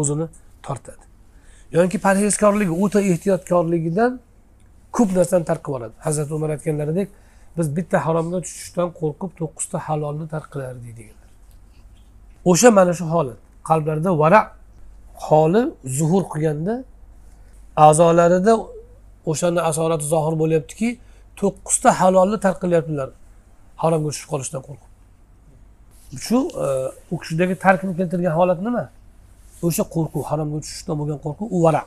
o'zini 0.00 0.26
tortadi. 0.66 1.04
Yoki 1.76 1.98
parhezkorligi 2.06 2.74
o'ta 2.84 3.00
ehtiyotkorligidan 3.10 4.12
ko'p 4.96 5.10
narsani 5.18 5.44
tark 5.50 5.62
qilib 5.66 5.74
yuboradi 5.74 5.94
hazrati 6.06 6.32
umar 6.38 6.50
aytganlaridek 6.56 7.08
biz 7.56 7.66
bitta 7.76 7.96
haromga 8.06 8.38
tushishdan 8.46 8.88
qo'rqib 9.00 9.30
to'qqizta 9.40 9.76
halolni 9.86 10.26
tark 10.34 10.48
qilardik 10.52 10.92
deganlar. 10.98 11.30
O'sha 12.50 12.68
mana 12.78 12.92
shu 12.98 13.04
holat. 13.14 13.38
Qalblarida 13.68 14.10
vara 14.22 14.40
holi 15.26 15.62
zuhur 15.98 16.22
qilganda 16.32 16.74
a'zolarida 17.86 18.52
o'shani 19.30 19.60
asorati 19.70 20.04
zohir 20.14 20.34
bo'lyaptiki 20.42 20.88
to'qqizta 21.40 21.90
halolni 22.00 22.38
tark 22.44 22.58
qilyaptilar 22.64 23.08
haromga 23.82 24.08
tushib 24.12 24.28
qolishdan 24.32 24.62
qo'rqib. 24.66 24.90
Shu 26.26 26.38
e, 26.64 26.66
u 27.12 27.14
kishidagi 27.22 27.54
tarkni 27.64 27.92
keltirgan 27.98 28.34
holat 28.38 28.60
nima? 28.66 28.84
O'sha 29.66 29.84
qo'rquv 29.94 30.22
haromga 30.30 30.58
tushishdan 30.64 30.94
bo'lgan 31.00 31.18
qo'rquv 31.24 31.46
u 31.56 31.58
vara. 31.64 31.82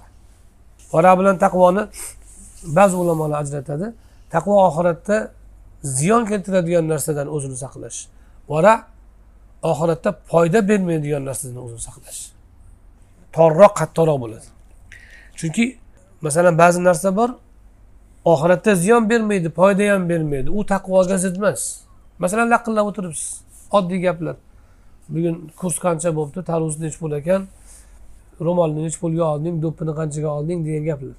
Vara 0.93 1.11
bilan 1.19 1.35
taqvoni 1.45 1.83
ba'zi 2.77 2.95
ulamolar 3.03 3.37
ajratadi. 3.43 3.87
Taqvo 4.33 4.53
oxiratda 4.67 5.17
ziyon 5.83 6.23
keltiradigan 6.31 6.85
narsadan 6.93 7.27
o'zini 7.35 7.57
saqlash. 7.63 7.99
Vara 8.51 8.73
oxiratda 9.71 10.09
foyda 10.31 10.59
bermaydigan 10.69 11.23
narsadan 11.29 11.57
o'zini 11.65 11.83
saqlash. 11.87 12.19
Torroq 13.35 13.73
qattiqroq 13.79 14.17
bo'ladi. 14.23 14.47
Chunki 15.39 15.65
masalan 16.25 16.53
ba'zi 16.63 16.79
narsa 16.89 17.09
bor 17.19 17.29
oxiratda 18.31 18.75
ziyon 18.83 19.09
bermaydi 19.09 19.49
foyda 19.57 19.93
ham 19.93 20.09
bermaydi. 20.09 20.49
U 20.57 20.65
taqvoga 20.73 21.17
zid 21.23 21.35
emas 21.41 21.61
masalan 22.19 22.47
laqillab 22.53 22.85
o'tiribsiz. 22.91 23.29
Oddiy 23.77 23.99
gaplar. 24.07 24.35
Bugun 25.09 25.35
kurs 25.59 25.77
qancha 25.85 26.09
bo'libdi 26.17 26.41
tarvuz 26.49 26.75
nechi 26.83 26.97
pul 27.01 27.11
ekan? 27.19 27.41
Ro'molni 28.45 28.79
nechi 28.85 28.99
pulga 29.03 29.23
olding? 29.33 29.55
Do'ppini 29.63 29.93
qanchaga 29.99 30.29
olding? 30.37 30.59
degan 30.67 30.83
gaplar. 30.89 31.15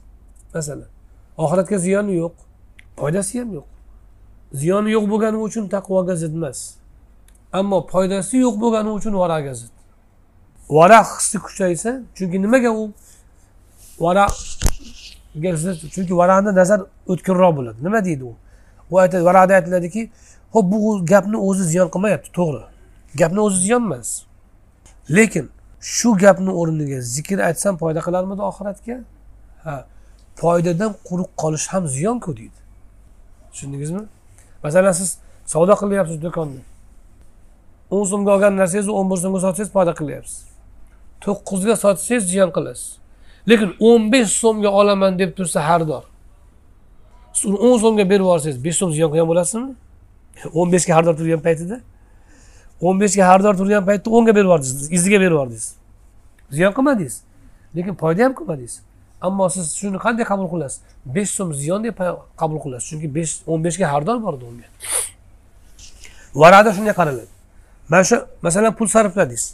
Masalan 0.55 0.91
oxiratga 1.45 1.79
ziyoni 1.87 2.13
yo'q. 2.23 2.35
Foydasi 3.01 3.35
ham 3.41 3.51
yo'q. 3.59 3.67
Ziyoni 4.61 4.91
yo'q 4.97 5.05
bo'lgani 5.13 5.39
uchun 5.47 5.65
taqvoga 5.75 6.15
zid 6.23 6.35
emas 6.41 6.61
ammo 7.53 7.87
foydasi 7.93 8.37
yo'q 8.45 8.61
bo'lgani 8.61 8.91
uchun 8.99 9.15
varaga 9.23 9.55
zid 9.55 9.73
vara 10.71 11.03
hissi 11.05 11.39
kuchaysa 11.39 12.01
chunki 12.17 12.43
nimaga 12.43 12.71
u? 12.71 12.93
Vara 14.01 14.27
chunki 15.95 16.17
varani 16.17 16.55
nazar 16.55 16.81
o'tkirroq 17.07 17.57
bo'ladi. 17.57 17.79
Nima 17.83 18.05
deydi 18.05 18.25
u? 18.25 18.35
U 18.91 18.99
aytadi 18.99 19.25
varada 19.25 19.55
aytiladiki 19.55 20.11
ho'p 20.55 20.73
bu 20.73 21.07
gapni 21.07 21.37
o'zi 21.37 21.65
ziyon 21.65 21.89
qilmayapti 21.95 22.31
to'g'ri. 22.39 22.63
Gapni 23.21 23.41
o'zi 23.41 23.59
ziyon 23.61 23.83
emas. 23.83 24.23
Lekin 25.11 25.51
shu 25.81 26.17
gapni 26.25 26.51
o'rniga 26.61 27.01
zikr 27.01 27.39
aytsam 27.49 27.77
foyda 27.77 28.01
qilarmidi 28.07 28.43
oxiratga? 28.51 28.97
Ha 29.65 29.87
foydadan 30.41 30.95
quruq 31.09 31.31
qolish 31.43 31.67
ham 31.73 31.85
ziyonku 31.89 32.37
deydi. 32.37 32.59
Tushundingizmi? 33.53 34.03
Masalan 34.63 34.93
siz 34.93 35.19
savdo 35.47 35.75
qilyapsiz 35.83 36.19
do'konda. 36.23 36.61
O'n 37.91 38.05
so'mga 38.11 38.31
olgan 38.37 38.57
narsangizni 38.61 38.93
o'n 38.99 39.07
bir 39.11 39.19
so'mga 39.25 39.41
sotsangiz 39.45 39.71
foyda 39.77 39.93
qilyapsiz. 40.01 40.39
To'qqizga 41.25 41.75
sotsangiz 41.85 42.25
ziyon 42.33 42.51
qilasiz. 42.57 42.89
Lekin 43.49 43.71
o'n 43.89 44.13
besh 44.13 44.33
so'mga 44.43 44.71
olaman 44.81 45.19
deb 45.19 45.37
tursa 45.37 45.61
xaridor 45.69 46.05
siz 47.33 47.45
uni 47.51 47.59
o'n 47.67 47.79
so'mga 47.85 48.05
berib 48.11 48.25
yuborsangiz 48.27 48.65
besh 48.65 48.77
so'm 48.81 48.91
ziyon 48.97 49.11
qilgan 49.13 49.29
bo'lasizmi? 49.33 49.73
o'n 50.59 50.73
beshga 50.73 50.93
xaridor 50.97 51.15
turgan 51.21 51.41
paytida? 51.47 51.81
o'n 52.81 53.01
beshga 53.01 53.25
xaridor 53.31 53.55
turgan 53.61 53.85
paytda 53.89 54.11
o'nga 54.17 54.33
berib 54.37 54.49
yubordingiz 54.49 54.93
iziga 54.93 55.21
berib 55.21 55.37
yubordingiz 55.37 55.67
ziyon 56.51 56.73
qilmadingiz. 56.73 57.23
Lekin 57.77 57.95
foyda 57.95 58.25
ham 58.25 58.35
qilmadingiz. 58.35 58.81
Ammo 59.21 59.49
siz 59.49 59.75
shuni 59.77 59.99
qanday 59.99 60.25
qabul 60.25 60.49
qilasiz? 60.53 60.81
Besh 61.05 61.31
so'm 61.31 61.55
ziyon 61.55 61.85
deb 61.85 61.99
qabul 62.41 62.59
qilasiz. 62.65 62.89
Chunki 62.91 63.15
besh 63.15 63.33
o'n 63.47 63.65
beshga 63.65 63.87
xaridor 63.93 64.23
bor 64.23 64.35
edi 64.35 64.45
unga. 64.45 64.69
Varada 66.41 66.73
shunday 66.77 66.95
qaraladi. 67.01 67.31
Mana 67.89 68.05
shu 68.05 68.17
masalan 68.43 68.73
pul 68.79 68.87
sarfladingiz. 68.95 69.45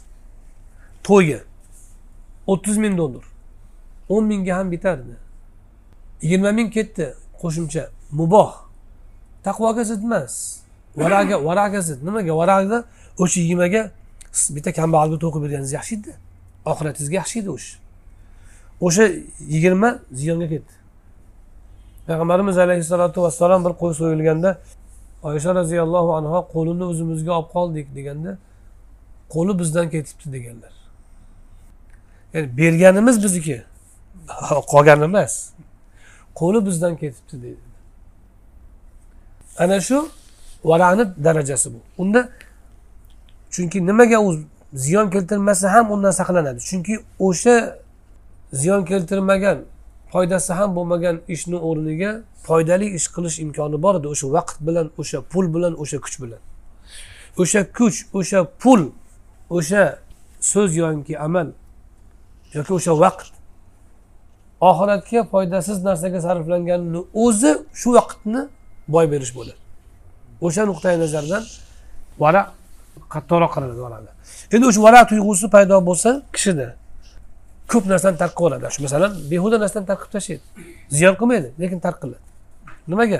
To'yga 1.03 1.39
o'ttiz 2.47 2.77
ming 2.77 2.97
dollar. 2.97 3.23
O'n 4.09 4.23
mingga 4.31 4.57
ham 4.57 4.71
bitardi. 4.71 5.15
Yigirma 6.21 6.51
ming 6.51 6.69
ketdi 6.73 7.13
qo'shimcha. 7.41 7.89
Muboh. 8.11 8.51
Taqvoga 9.43 9.83
zid 9.83 10.03
emas. 10.03 10.59
Varaga 10.97 11.45
varaga 11.45 11.81
zid. 11.81 11.99
Nimaga? 12.03 12.33
Varaqda 12.41 12.83
o'sha 13.19 13.39
yigirmaga 13.41 13.91
bitta 14.55 14.71
kambag'alga 14.79 15.17
to'qib 15.23 15.41
berganingiz 15.45 15.73
yaxshi 15.79 15.93
edi. 15.99 16.11
Oxiratingizga 16.71 17.15
yaxshi 17.21 17.39
edi 17.41 17.49
o'sha 17.57 17.75
o'sha 18.81 19.03
yigirma 19.53 19.99
ziyonga 20.11 20.47
ketdi. 20.53 20.73
Payg'ambarimiz 22.07 22.57
alayhissalotu 22.57 23.21
vassalom 23.25 23.65
bir 23.65 23.73
qo'y 23.81 23.93
so'yilganda 23.99 24.49
oysha 25.23 25.55
roziyallohu 25.55 26.11
anhu 26.19 26.39
qo'lini 26.53 26.83
o'zimizga 26.91 27.31
olib 27.37 27.49
qoldik 27.55 27.87
deganda 27.97 28.31
qo'li 29.33 29.53
bizdan 29.59 29.87
ketibdi 29.93 30.27
deganlar. 30.35 30.73
Ya'ni 32.33 32.57
berganimiz 32.57 33.23
bizniki. 33.23 33.57
Qolgan 34.71 35.01
emas. 35.01 35.49
Qo'li 36.35 36.65
bizdan 36.65 36.95
ketibdi 36.97 37.41
deydi. 37.43 37.65
Ana 39.57 39.81
shu 39.81 40.09
varani 40.63 41.05
darajasi 41.23 41.73
bu. 41.73 41.77
Unda 41.97 42.29
chunki 43.49 43.85
nimaga 43.85 44.19
u 44.21 44.39
ziyon 44.73 45.09
keltirmasa 45.09 45.73
ham 45.73 45.91
undan 45.91 46.11
saqlanadi. 46.11 46.59
Chunki 46.59 46.99
o'sha 47.19 47.77
ziyon 48.53 48.85
keltirmagan 48.85 49.57
foydasi 50.11 50.53
ham 50.53 50.75
bo'lmagan 50.75 51.21
ishni 51.27 51.55
o'rniga 51.55 52.21
foydali 52.47 52.87
ish 52.97 53.07
qilish 53.15 53.39
imkoni 53.39 53.81
bor 53.83 53.95
edi. 53.99 54.07
O'sha 54.07 54.27
vaqt 54.37 54.57
bilan 54.67 54.87
o'sha 54.97 55.21
pul 55.21 55.45
bilan 55.55 55.73
o'sha 55.81 55.97
kuch 56.05 56.17
bilan. 56.23 56.39
O'sha 57.41 57.61
kuch 57.77 57.97
o'sha 58.13 58.39
pul 58.61 58.81
o'sha 59.49 59.99
so'z 60.51 60.75
yoki 60.77 61.19
amal 61.19 61.47
yoki 62.53 62.73
o'sha 62.73 62.93
vaqt 63.05 63.34
oxiratga 64.69 65.21
foydasiz 65.31 65.77
narsaga 65.87 66.19
sarflanganini 66.27 67.01
o'zi 67.25 67.51
shu 67.81 67.89
vaqtni 67.97 68.41
boy 68.95 69.05
berish 69.13 69.33
bo'ladi. 69.37 69.59
O'sha 70.45 70.63
nuqtai 70.71 70.95
nazardan 71.03 71.43
vara 72.23 72.41
qattiqroq 73.13 73.51
qaraladi 73.55 73.81
varaqga 73.87 74.11
endi 74.53 74.65
o'sha 74.69 74.81
vara 74.87 74.99
tuyg'usi 75.11 75.47
paydo 75.55 75.75
bo'lsa 75.89 76.09
kishida 76.35 76.67
ko'p 77.71 77.85
narsani 77.91 78.17
tark 78.21 78.33
qilib 78.39 78.61
shu 78.75 78.81
masalan 78.85 79.11
behuda 79.31 79.57
narsani 79.63 79.85
tark 79.89 79.99
qilib 80.01 80.13
tashlaydi. 80.15 80.43
Ziyon 80.97 81.15
qilmaydi 81.19 81.49
lekin 81.61 81.79
tark 81.85 81.97
qiladi. 82.03 82.23
Nimaga? 82.91 83.19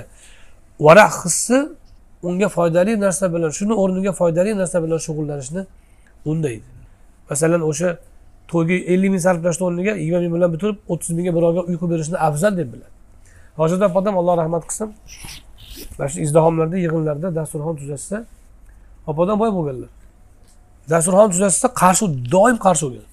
Vara 0.86 1.04
hissi 1.20 1.58
unga 2.28 2.48
foydali 2.56 2.92
narsa 3.04 3.24
bilan 3.34 3.50
shuni 3.58 3.74
o'rniga 3.82 4.12
foydali 4.20 4.50
narsa 4.60 4.78
bilan 4.84 4.98
shug'ullanishni 5.06 5.62
undaydi. 6.30 6.68
Masalan 7.30 7.62
o'sha 7.70 7.88
to'yga 8.50 8.74
ellik 8.92 9.10
ming 9.14 9.22
sarflashni 9.26 9.64
o'rniga 9.68 9.92
yigirma 10.02 10.20
ming 10.24 10.34
bilan 10.36 10.50
bitirib 10.54 10.78
o'ttiz 10.92 11.10
mingga 11.18 11.32
birovga 11.36 11.62
uy 11.68 11.76
berishni 11.92 12.16
afzal 12.28 12.52
deb 12.60 12.68
biladi. 12.72 12.94
Hojat 13.60 13.96
odam 14.00 14.14
alloh 14.20 14.34
rahmat 14.42 14.62
qilsin. 14.68 14.88
Mana 15.98 16.08
shu 16.12 16.18
izdihomlarda 16.26 16.76
yig'inlarda 16.84 17.28
dasturxon 17.38 17.76
tuzatsa 17.80 18.16
opadan 19.10 19.36
boy 19.42 19.50
bo'lganlar. 19.56 19.90
Dasturxon 20.92 21.28
tuzatsa 21.34 21.66
qarshi 21.82 22.04
doim 22.34 22.58
qarshi 22.66 22.84
bo'lgan 22.86 23.10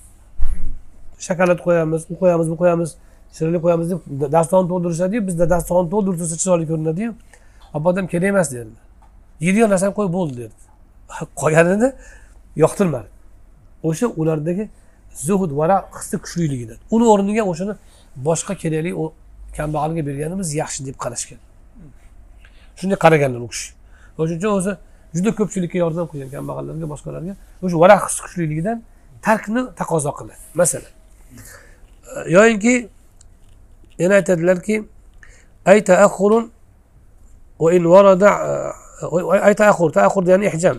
shokolad 1.26 1.60
qo'yamiz 1.66 2.02
u 2.12 2.16
qo'yamiz 2.22 2.48
bu 2.52 2.56
qo'yamiz 2.62 2.90
shirinlik 3.36 3.62
qo'yamiz 3.66 3.88
deb 3.92 4.00
dasturxon 4.36 4.68
to'ldirishadiyu 4.72 5.22
bizda 5.28 5.46
dasturxon 5.54 5.86
to'ldirsa 5.94 6.36
chiroyli 6.42 6.66
ko'rinadiyu 6.72 7.10
odam 7.90 8.06
kerak 8.12 8.30
emas 8.34 8.48
derdi. 8.56 8.78
Yeydigan 9.46 9.70
narsani 9.74 9.94
qo'y 10.00 10.08
bo'ldi 10.18 10.36
derdi. 10.42 10.62
Qolganini 11.42 11.90
yoqtirmadi. 12.64 13.10
O'sha 13.90 14.08
ulardagi 14.22 14.64
zuhud 15.14 15.52
vara 15.52 15.90
hisni 15.98 16.18
kuchliligidan 16.24 16.78
uni 16.92 17.06
o'rniga 17.14 17.44
o'shani 17.52 17.74
boshqa 18.28 18.54
kerakli 18.62 18.92
kambag'alga 19.58 20.02
berganimiz 20.06 20.54
yaxshi 20.62 20.86
deb 20.88 20.98
qarashgan. 21.04 21.40
Shunday 22.80 22.98
qaraganlar 23.06 23.42
u 23.46 23.48
kishi. 23.54 23.74
O'shaning 24.18 24.40
uchun 24.42 24.52
o'zi 24.58 24.72
juda 25.16 25.32
ko'pchilikka 25.40 25.78
yordam 25.84 26.06
qilgan 26.12 26.30
kambag'allarga 26.36 26.88
boshqalarga. 26.94 27.34
O'sha 27.64 27.78
varaq 27.84 28.02
his 28.08 28.18
kuchliligidan 28.26 28.78
tarkni 29.28 29.62
taqozo 29.80 30.12
qiladi. 30.20 30.44
Masalan 30.62 30.92
e, 32.16 32.32
yoyinki 32.36 32.76
yana 34.00 34.14
aytadilarki 34.20 34.76
ay 35.66 35.80
taaxurun 35.90 36.52
va 37.60 37.74
in 37.78 37.84
varada 37.94 38.30
e, 38.50 39.16
e, 39.16 39.40
ay 39.48 39.54
degani 40.28 40.46
ihjam. 40.52 40.78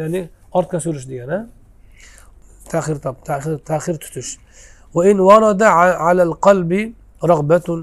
Ya'ni 0.00 0.20
ortga 0.52 0.78
surish 0.80 1.06
degani 1.12 1.38
tahir 2.72 2.96
tahir 3.28 3.54
tahir 3.70 3.94
tutish. 4.02 4.30
Va 4.94 5.02
in 5.10 5.18
varada 5.28 5.68
alal 6.08 6.34
qalbi 6.46 6.82
raghbatun 7.32 7.78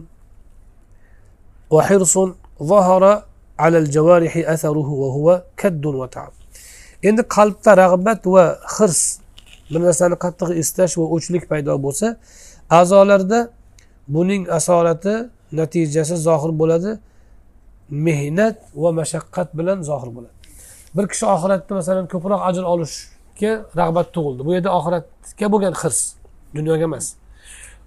va 1.73 1.81
hirsun 1.89 2.29
zahara 2.71 3.13
ala 3.57 3.77
al 3.83 3.89
jawarihi 3.95 4.41
asaruhu 4.53 4.93
wa 5.01 5.09
huwa 5.15 5.35
kaddun 5.61 5.95
va 6.01 6.07
ta'ab. 6.15 6.33
Endi 7.07 7.21
qalbda 7.35 7.71
rag'bat 7.83 8.21
va 8.35 8.43
hirs 8.75 9.01
bir 9.71 9.81
narsani 9.87 10.15
qattiq 10.23 10.49
istash 10.61 10.93
va 10.99 11.05
o'chlik 11.15 11.43
paydo 11.51 11.73
bo'lsa 11.85 12.07
a'zolarda 12.79 13.39
buning 14.15 14.43
asorati 14.57 15.13
natijasi 15.59 16.15
zohir 16.27 16.51
bo'ladi 16.61 16.91
mehnat 18.07 18.57
va 18.83 18.89
mashaqqat 18.99 19.49
bilan 19.57 19.77
zohir 19.89 20.09
bo'ladi. 20.15 20.35
Bir 20.95 21.05
kishi 21.11 21.25
oxiratda 21.35 21.71
masalan 21.79 22.05
ko'proq 22.13 22.41
ajr 22.49 22.63
olish 22.73 22.95
oxiratga 23.33 23.65
rag'bat 23.77 24.13
tug'ildi. 24.13 24.45
Bu 24.45 24.53
yerda 24.53 24.69
oxiratga 24.69 25.51
bo'lgan 25.51 25.73
hirs 25.73 26.15
dunyoga 26.55 26.83
emas. 26.83 27.15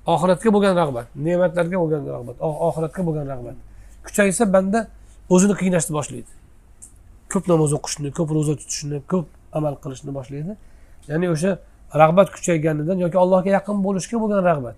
Oxiratga 0.06 0.50
bo'lgan 0.54 0.76
rag'bat 0.76 1.06
ne'matlarga 1.14 1.76
bo'lgan 1.82 2.02
rag'bat 2.06 2.36
oxiratga 2.40 3.02
bo'lgan 3.06 3.26
rag'bat. 3.28 3.56
Kuchaysa 4.04 4.52
banda 4.52 4.88
o'zini 5.30 5.54
qiynashni 5.60 5.92
boshlaydi. 5.98 6.30
Ko'p 7.32 7.44
namoz 7.48 7.72
o'qishni 7.78 8.12
ko'p 8.12 8.30
ro'za 8.36 8.54
tutishni 8.60 8.98
ko'p 9.10 9.26
amal 9.52 9.74
qilishni 9.82 10.10
boshlaydi. 10.18 10.52
Ya'ni 11.08 11.26
o'sha 11.34 11.58
rag'bat 11.94 12.28
kuchayganidan 12.34 12.98
yoki 13.04 13.18
allohga 13.18 13.50
yaqin 13.58 13.76
bo'lishga 13.86 14.16
bo'lgan 14.22 14.42
rag'bat 14.50 14.76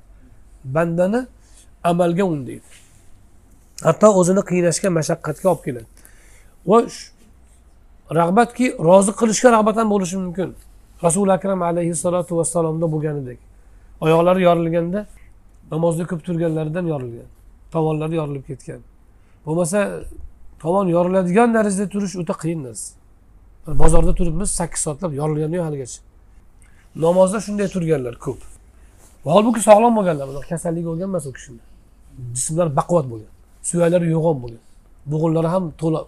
bandani 0.74 1.20
amalga 1.90 2.24
undaydi. 2.32 2.68
Hatto 3.86 4.08
o'zini 4.20 4.42
qiynashga 4.50 4.88
mashaqqatga 4.98 5.46
olib 5.52 5.62
keladi. 5.66 5.88
Va 6.70 6.78
rag'batki 8.10 8.66
rozi 8.88 9.12
qilishga 9.20 9.48
rag'bat 9.56 9.76
ham 9.76 9.88
bo'lishi 9.90 10.16
mumkin. 10.16 10.54
Rasuli 11.04 11.32
akram 11.32 11.62
alayhissalotu 11.62 12.36
vassalomda 12.38 12.86
bo'lganidek 12.94 13.38
oyoqlari 14.04 14.42
yorilganda 14.48 15.00
namozda 15.72 16.04
ko'p 16.10 16.20
turganlaridan 16.26 16.86
yorilgan 16.92 17.28
tovonlari 17.74 18.14
yorilib 18.20 18.44
ketgan. 18.50 18.80
Bo'lmasa 19.46 19.78
tovon 20.62 20.86
yoriladigan 20.96 21.54
darajada 21.56 21.86
turish 21.94 22.14
o'ta 22.22 22.34
qiyin 22.42 22.60
narsa. 22.66 22.94
Bozorda 23.82 24.12
turibmiz 24.18 24.50
sakkiz 24.60 24.80
soatlab 24.86 25.12
yorilgani 25.20 25.54
yo'q 25.58 25.64
haligacha. 25.68 26.00
Namozda 27.04 27.38
shunday 27.46 27.68
turganlar 27.74 28.14
ko'p. 28.26 28.40
Holbuki 29.34 29.60
sog'lom 29.68 29.92
bo'lganlar 29.98 30.26
bunaqa 30.30 30.48
kasalligi 30.54 30.86
bo'lgan 30.90 31.08
emas 31.12 31.26
u 31.30 31.32
kishini 31.36 31.60
jismlari 32.36 32.70
baquvvat 32.78 33.06
bo'lgan 33.12 33.32
suyaklari 33.68 34.06
yo'g'on 34.14 34.36
bo'lgan 34.42 34.62
bo'g'inlari 35.12 35.48
ham 35.54 35.64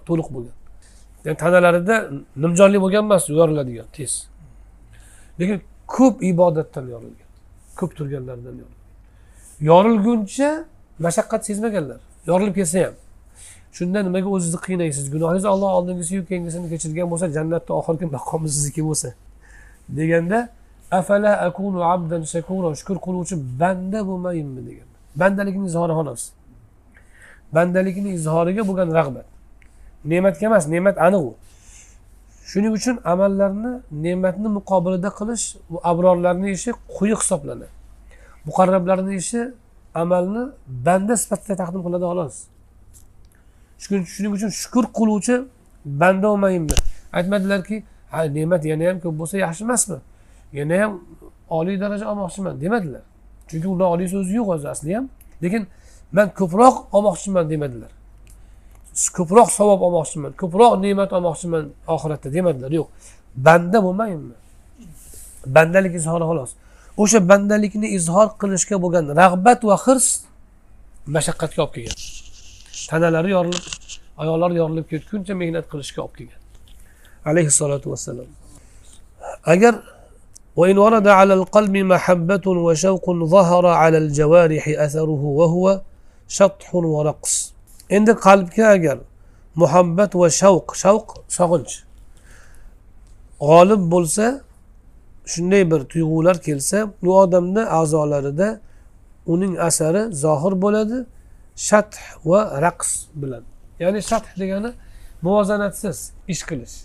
to'liq 0.08 0.28
bo'lgan. 0.36 0.56
Ya'ni 1.24 1.36
tanalarida 1.42 1.96
nimjonlik 2.42 2.80
bo'lgan 2.84 3.04
emas 3.08 3.28
yoriladigan 3.28 3.88
tez. 3.96 4.12
Lekin 5.40 5.58
ko'p 5.96 6.16
ibodatdan 6.32 6.86
yorilgan 6.94 7.28
ko'p 7.78 7.92
turganlardan 7.98 8.54
yorilgan. 8.62 8.80
Yorilguncha 9.70 10.50
mashaqqat 11.04 11.40
sezmaganlar 11.48 12.00
yorilib 12.30 12.54
ketsa 12.60 12.78
ham. 12.86 12.94
Shunda 13.76 13.98
nimaga 14.02 14.28
o'zingizni 14.34 14.60
qiynaysiz? 14.66 15.04
Gunohingizni 15.14 15.48
olloh 15.54 15.70
oldingisiyu 15.78 16.22
keyingisini 16.28 16.66
kechirgan 16.72 17.06
bo'lsa 17.12 17.26
jannatda 17.36 17.72
oxirgi 17.80 18.06
maqomi 18.16 18.48
sizniki 18.54 18.82
bo'lsa? 18.88 19.08
Deganda 19.98 20.38
afala 20.98 21.32
akunu 21.48 21.80
abdan 21.94 22.22
shakura 22.34 22.68
shukur 22.80 22.96
qiluvchi 23.06 23.34
banda 23.60 24.00
bo'lmayinmi 24.08 24.62
degan 24.68 24.88
bandalikni 25.20 25.66
izhori 25.70 25.92
xolos. 25.98 26.22
Bandalikni 27.56 28.10
izhoriga 28.18 28.62
bo'lgan 28.68 28.88
rag'bat. 28.98 29.26
Ne'matga 30.04 30.46
emas 30.46 30.64
ne'mat 30.68 30.98
aniq 30.98 31.22
u. 31.30 31.34
Shuning 32.50 32.72
uchun 32.78 32.96
amallarni 33.04 33.72
ne'matni 34.04 34.48
muqobilida 34.58 35.10
qilish 35.18 35.44
bu 35.70 35.80
abrorlarni 35.90 36.50
ishi 36.56 36.70
quyi 36.96 37.14
hisoblanadi. 37.20 37.70
Muqarrablarni 38.46 39.14
ishi 39.22 39.40
amalni 39.94 40.42
banda 40.86 41.16
sifatida 41.22 41.54
taqdim 41.62 41.80
qiladi 41.86 42.04
xolos. 42.10 42.36
Shuning 44.14 44.32
uchun 44.36 44.50
shukur 44.60 44.84
qiluvchi 44.98 45.34
banda 45.84 46.26
bo'lmayinmi 46.28 46.76
aytmadilarki 47.18 47.76
ha 48.12 48.20
ne'mat 48.36 48.62
yana 48.70 48.84
ham 48.88 48.98
ko'p 49.04 49.14
bo'lsa 49.20 49.36
yaxshi 49.44 49.62
emasmi? 49.64 49.98
Yana 50.58 50.76
ham 50.82 50.92
oliy 51.58 51.80
daraja 51.80 52.04
olmoqchiman 52.12 52.60
demadilar. 52.60 53.02
Chunki 53.48 53.68
unda 53.68 53.84
oliy 53.94 54.08
so'zi 54.14 54.32
yo'q 54.38 54.48
o'zi 54.54 54.68
asli 54.74 54.90
ham 54.96 55.06
lekin 55.42 55.62
man 56.12 56.28
ko'proq 56.38 56.74
olmoqchiman 56.96 57.50
demadilar. 57.52 57.90
كبروك 59.08 59.48
صواب 59.48 59.82
أماسمن 59.82 60.32
كبروك 60.32 60.78
نعمة 60.78 61.08
أماسمن 61.12 61.70
آخرة 61.88 62.14
تديم 62.14 62.48
أدلر 62.48 62.72
يو 62.72 62.88
بندة 63.36 63.80
بوما 63.80 64.08
يم 64.08 64.32
بندة 65.46 65.80
لك 65.80 65.94
إظهار 65.94 66.20
خلاص. 66.20 66.54
وش 66.96 67.16
بندة 67.16 67.56
لك 67.56 67.76
ني 67.76 67.96
إظهار 67.96 68.26
قلش 68.26 68.66
كبوغن 68.66 69.10
رغبة 69.10 69.60
وخرس 69.64 70.26
مشقة 71.06 71.46
كاب 71.46 71.68
كيان 71.68 71.94
تنالر 72.88 73.28
يارلب 73.28 73.54
أيالر 74.20 74.52
يارلب 74.56 74.84
كيوت. 74.84 75.02
كنت 75.12 75.30
مهنة 75.32 75.60
قلش 75.60 75.92
كاب 75.92 76.08
كيان 76.16 76.28
عليه 77.26 77.46
الصلاة 77.46 77.80
والسلام. 77.86 78.26
أجر 79.46 79.82
وإن 80.56 80.78
ورد 80.78 81.08
على 81.08 81.34
القلب 81.34 81.76
محبة 81.76 82.40
وشوق 82.46 83.10
ظهر 83.10 83.66
على 83.66 83.98
الجوارح 83.98 84.68
أثره 84.68 85.22
وهو 85.24 85.80
شطح 86.28 86.74
ورقص. 86.74 87.54
Endi 87.96 88.12
qalbga 88.26 88.64
agar 88.76 88.98
muhabbat 89.62 90.12
va 90.20 90.28
shavq 90.40 90.66
shavq 90.82 91.08
sog'inch. 91.38 91.74
G'olib 93.48 93.82
bo'lsa 93.94 94.26
shunday 95.32 95.62
bir 95.70 95.80
tuyg'ular 95.92 96.36
kelsa 96.46 96.78
u 97.02 97.10
odamni 97.22 97.62
a'zolarida 97.78 98.48
uning 99.32 99.54
asari 99.68 100.02
zohir 100.24 100.54
bo'ladi 100.64 100.98
shath 101.68 101.96
va 102.30 102.40
raqs 102.66 102.90
bilan 103.20 103.42
ya'ni 103.82 104.00
shath 104.10 104.28
degani 104.40 104.70
muvozanatsiz 105.26 105.98
ish 106.32 106.42
qilish. 106.48 106.76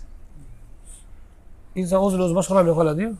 Inson 1.80 2.00
o'zini 2.06 2.22
o'zi 2.26 2.34
boshqarolmay 2.38 2.74
qoladiyu 2.80 3.10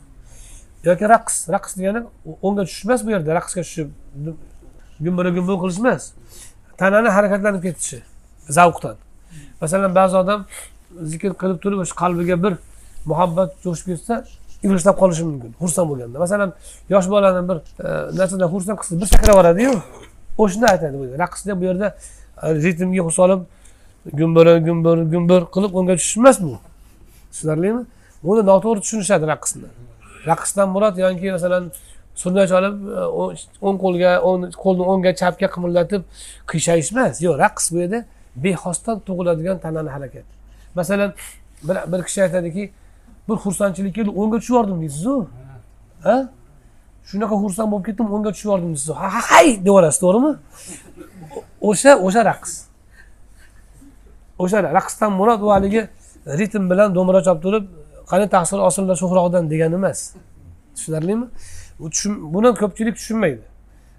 yoki 0.87 1.05
raqs 1.13 1.35
raqs 1.55 1.71
degani 1.79 1.99
o'ngga 2.45 2.63
tushish 2.67 2.85
emas 2.87 3.01
bu 3.05 3.09
yerda 3.15 3.31
raqsga 3.39 3.61
tushib 3.67 3.89
gumbira 5.05 5.29
gumbur 5.37 5.57
qilish 5.63 5.79
emas 5.83 6.03
tanani 6.77 7.09
harakatlanib 7.09 7.61
ketishi 7.61 8.01
zavqdan. 8.49 8.95
Masalan 9.61 9.95
ba'zi 9.95 10.17
odam 10.17 10.45
zikr 11.11 11.31
qilib 11.41 11.59
turib 11.63 11.79
o'sha 11.83 11.95
qalbiga 12.03 12.35
bir 12.43 12.53
muhabbat 13.05 13.49
jo'shib 13.65 13.87
ketsa 13.91 14.15
yig'ishtab 14.63 14.95
qolishi 15.01 15.23
mumkin 15.29 15.51
xursand 15.61 15.87
bo'lganda. 15.91 16.17
Masalan 16.25 16.53
yosh 16.93 17.07
bolani 17.13 17.41
bir 17.49 17.57
e, 17.57 17.89
narsadan 18.19 18.49
xursand 18.53 18.77
qilsa 18.79 19.01
bir 19.01 19.07
sakrab 19.13 19.33
yuboradiyu 19.33 19.73
o'shanda 20.43 20.67
aytadi 20.73 20.95
bu 21.01 21.05
raqsda 21.23 21.51
bu 21.59 21.63
yerda 21.69 21.87
e, 22.43 22.47
ritmga 22.63 23.11
solib 23.19 23.41
gumbir 24.19 24.45
gumbir 24.67 24.97
gumbir 25.13 25.41
qilib 25.55 25.71
unga 25.79 25.93
tushish 25.99 26.17
emas 26.21 26.37
bu. 26.45 26.53
Tushunarlimi 27.31 27.81
buni 28.23 28.41
noto'g'ri 28.51 28.79
tushunishadi 28.85 29.25
raqsni. 29.33 29.67
Raqsdan 30.31 30.67
murod 30.75 30.95
yoki 31.05 31.31
masalan 31.37 31.63
surna 32.21 32.43
cholib 32.51 32.75
e, 32.99 33.01
o'ng 33.67 33.77
qo'lga 33.83 34.11
qo'lni 34.63 34.83
o'ngga 34.91 35.11
chapga 35.21 35.47
qimirlatib 35.55 36.01
qiyshayish 36.51 36.89
emas 36.93 37.15
yo'q 37.25 37.35
raqs 37.43 37.65
bu 37.73 37.77
yerda 37.83 37.99
bexosdan 38.43 38.97
tug'iladigan 39.07 39.57
tanani 39.63 39.89
harakati 39.95 40.31
masalan 40.79 41.11
bir 41.67 41.77
bir 41.91 42.03
kishi 42.07 42.19
aytadiki 42.25 42.63
bir 43.29 43.33
xursandchilik 43.43 43.95
keldi 43.95 44.09
o'ngga 44.09 44.37
tushib 44.39 44.53
yubordim 44.53 44.81
deysizu? 44.81 45.15
Ha? 46.03 46.17
Shunaqa 47.09 47.35
xursand 47.43 47.71
bo'lib 47.71 47.85
ketdim 47.89 48.07
o'ngga 48.15 48.31
tushib 48.35 48.47
yubordim 48.49 48.69
deysiz 48.75 48.89
ha 49.01 49.07
ha 49.15 49.21
hay! 49.31 49.47
deb 49.59 49.67
yuborasiz 49.71 49.99
to'g'rimi 50.03 50.31
o'sha 51.69 51.91
o'sha 52.07 52.21
raqs. 52.29 52.51
O'sha 54.43 54.57
raqsdan 54.77 55.11
murod 55.19 55.41
u 55.47 55.49
haligi 55.55 55.81
ritm 56.39 56.63
bilan 56.71 56.95
do'mbira 56.95 57.21
chopib 57.27 57.41
turib 57.45 57.65
qani 58.11 58.25
taqsir 58.35 58.59
osilla 58.67 58.95
shohroqdan 59.01 59.43
degani 59.51 59.75
emas. 59.81 59.99
Tushunarlimi? 60.75 61.25
Buni 61.79 62.53
ko'pchilik 62.61 62.95
tushunmaydi. 62.99 63.41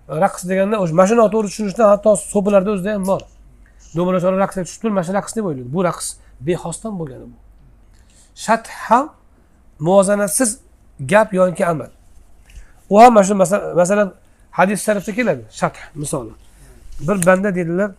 Raqs 0.09 0.43
deganda 0.51 0.77
o'sha 0.83 0.95
mana 0.95 1.07
shu 1.07 1.17
noto'g'ri 1.23 1.49
tushunishdan 1.53 1.89
hatto 1.93 2.11
so'pilarda 2.33 2.71
o'zida 2.75 2.91
ham 2.95 3.05
bor. 3.11 3.23
Do'mbira 3.97 4.19
chalib 4.25 4.39
raqsga 4.45 4.63
tushib 4.67 4.81
turib 4.83 4.95
mana 4.97 5.05
shu 5.09 5.13
raqs 5.19 5.33
deb 5.37 5.45
o'ylaydi. 5.49 5.71
Bu 5.75 5.81
raqs 5.89 6.07
bexosdan 6.47 6.93
bo'lgani 7.01 7.27
bu. 7.33 7.37
Shat 8.45 8.65
ham 8.87 9.07
muvozanatsiz 9.87 10.51
gap 11.13 11.29
yoki 11.35 11.67
amal. 11.67 11.91
U 12.91 12.95
ham 13.01 13.13
mana 13.15 13.25
shu 13.29 13.35
masalan 13.81 14.09
hadis 14.59 14.79
sharifda 14.87 15.13
keladi 15.19 15.43
shath 15.61 15.79
misoli. 15.95 16.33
Bir 17.01 17.27
banda 17.27 17.55
dedilar 17.55 17.91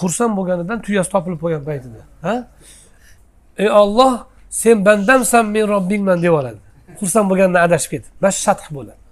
xursand 0.00 0.32
bo'lganidan 0.38 0.78
tuyasi 0.86 1.10
topilib 1.14 1.40
qolgan 1.42 1.64
paytida 1.68 2.00
ha? 2.26 2.34
Ey 3.62 3.70
olloh 3.70 4.12
sen 4.50 4.84
bandamsan 4.86 5.44
men 5.54 5.68
robbingman 5.68 6.18
deb 6.18 6.24
yuboradi 6.24 6.67
xursand 7.00 7.26
bo'lganidan 7.30 7.62
adashib 7.68 7.90
ketib 7.94 8.12
mana 8.20 8.32
shu 8.36 8.42
shath 8.46 8.64
bo'ladi 8.76 9.08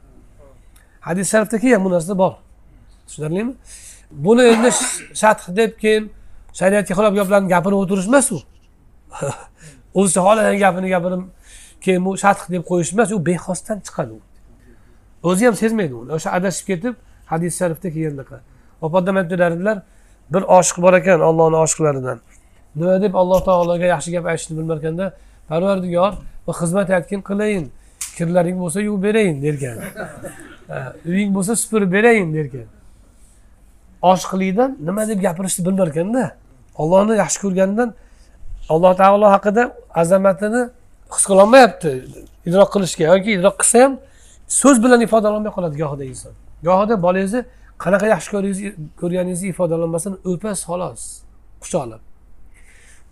hadis 1.06 1.30
sharifda 1.32 1.58
kelgan 1.58 1.84
bu 1.84 1.90
narsa 1.90 2.18
bor. 2.18 2.32
Tushunarlimi? 3.06 3.54
Buni 4.10 4.42
endi 4.42 4.70
shath 5.14 5.56
deb 5.56 5.72
keyin 5.82 6.04
shariatga 6.58 6.94
xilof 6.98 7.14
gaplarni 7.18 7.48
gapirib 7.54 7.78
o'tirish 7.82 8.08
emas 8.10 8.32
u. 8.32 8.38
O'zicha 9.98 10.20
xohlagan 10.26 10.58
gapini 10.64 10.88
gapirib 10.94 11.22
keyin 11.84 12.04
bu 12.06 12.16
shath 12.24 12.42
deb 12.52 12.62
qo'yish 12.70 12.90
emas 12.94 13.12
u 13.16 13.18
bexosdan 13.26 13.78
chiqadi 13.86 14.12
u. 14.18 14.20
O'zi 15.28 15.46
ham 15.46 15.54
sezmaydi 15.62 15.94
uni. 16.00 16.10
O'sha 16.16 16.30
adashib 16.38 16.66
ketib 16.70 16.94
hadis 17.32 17.52
sharifda 17.60 17.88
kelgandaqa 17.94 18.38
opam 18.84 19.16
aytdilar 19.20 19.78
bir 20.32 20.42
oshiq 20.58 20.78
bor 20.84 20.94
ekan 21.00 21.20
ollohni 21.28 21.56
oshiqlaridan. 21.64 22.18
Nima 22.76 23.00
deb 23.04 23.14
alloh 23.20 23.40
taologa 23.48 23.86
yaxshi 23.94 24.10
gap 24.16 24.24
aytishni 24.32 24.54
bilmarkanda 24.58 25.04
parvardigor 25.48 26.12
va 26.46 26.52
xizmat 26.60 26.90
aytgin 26.96 27.20
qilayin. 27.28 27.64
Kirlaring 28.16 28.56
bo'lsa 28.62 28.80
yuvib 28.80 29.02
berayin 29.06 29.36
derkan. 29.44 29.76
Uying 31.10 31.30
bo'lsa 31.36 31.52
supurib 31.62 31.90
berayin 31.92 32.34
derkan. 32.36 32.66
Oshiqlikdan 34.10 34.70
nima 34.88 35.08
deb 35.08 35.20
gapirishni 35.26 35.66
bilmar 35.66 35.88
ekanda. 35.92 36.24
Ollohni 36.82 37.14
yaxshi 37.22 37.38
ko'rganidan 37.44 37.94
alloh 38.68 38.92
taolo 39.02 39.26
haqida 39.34 39.62
azamatini 40.02 40.62
his 41.14 41.24
qilolmayapti. 41.30 41.92
Idrok 42.48 42.68
qilishga 42.74 43.04
yoki 43.12 43.30
idrok 43.38 43.56
qilsa 43.62 43.76
ham 43.84 43.92
so'z 44.60 44.76
bilan 44.84 45.00
ifodalolmay 45.06 45.52
qoladi 45.56 45.76
gohida 45.82 46.04
inson. 46.12 46.32
Gohida 46.68 46.94
bolangizni 47.06 47.40
qanaqa 47.84 48.06
yaxshi 48.14 48.28
ko'rganingizni 49.00 49.48
ifodalolmasdan 49.54 50.14
o'pasiz 50.30 50.62
xolos. 50.70 51.02
Quchoqlab. 51.62 52.02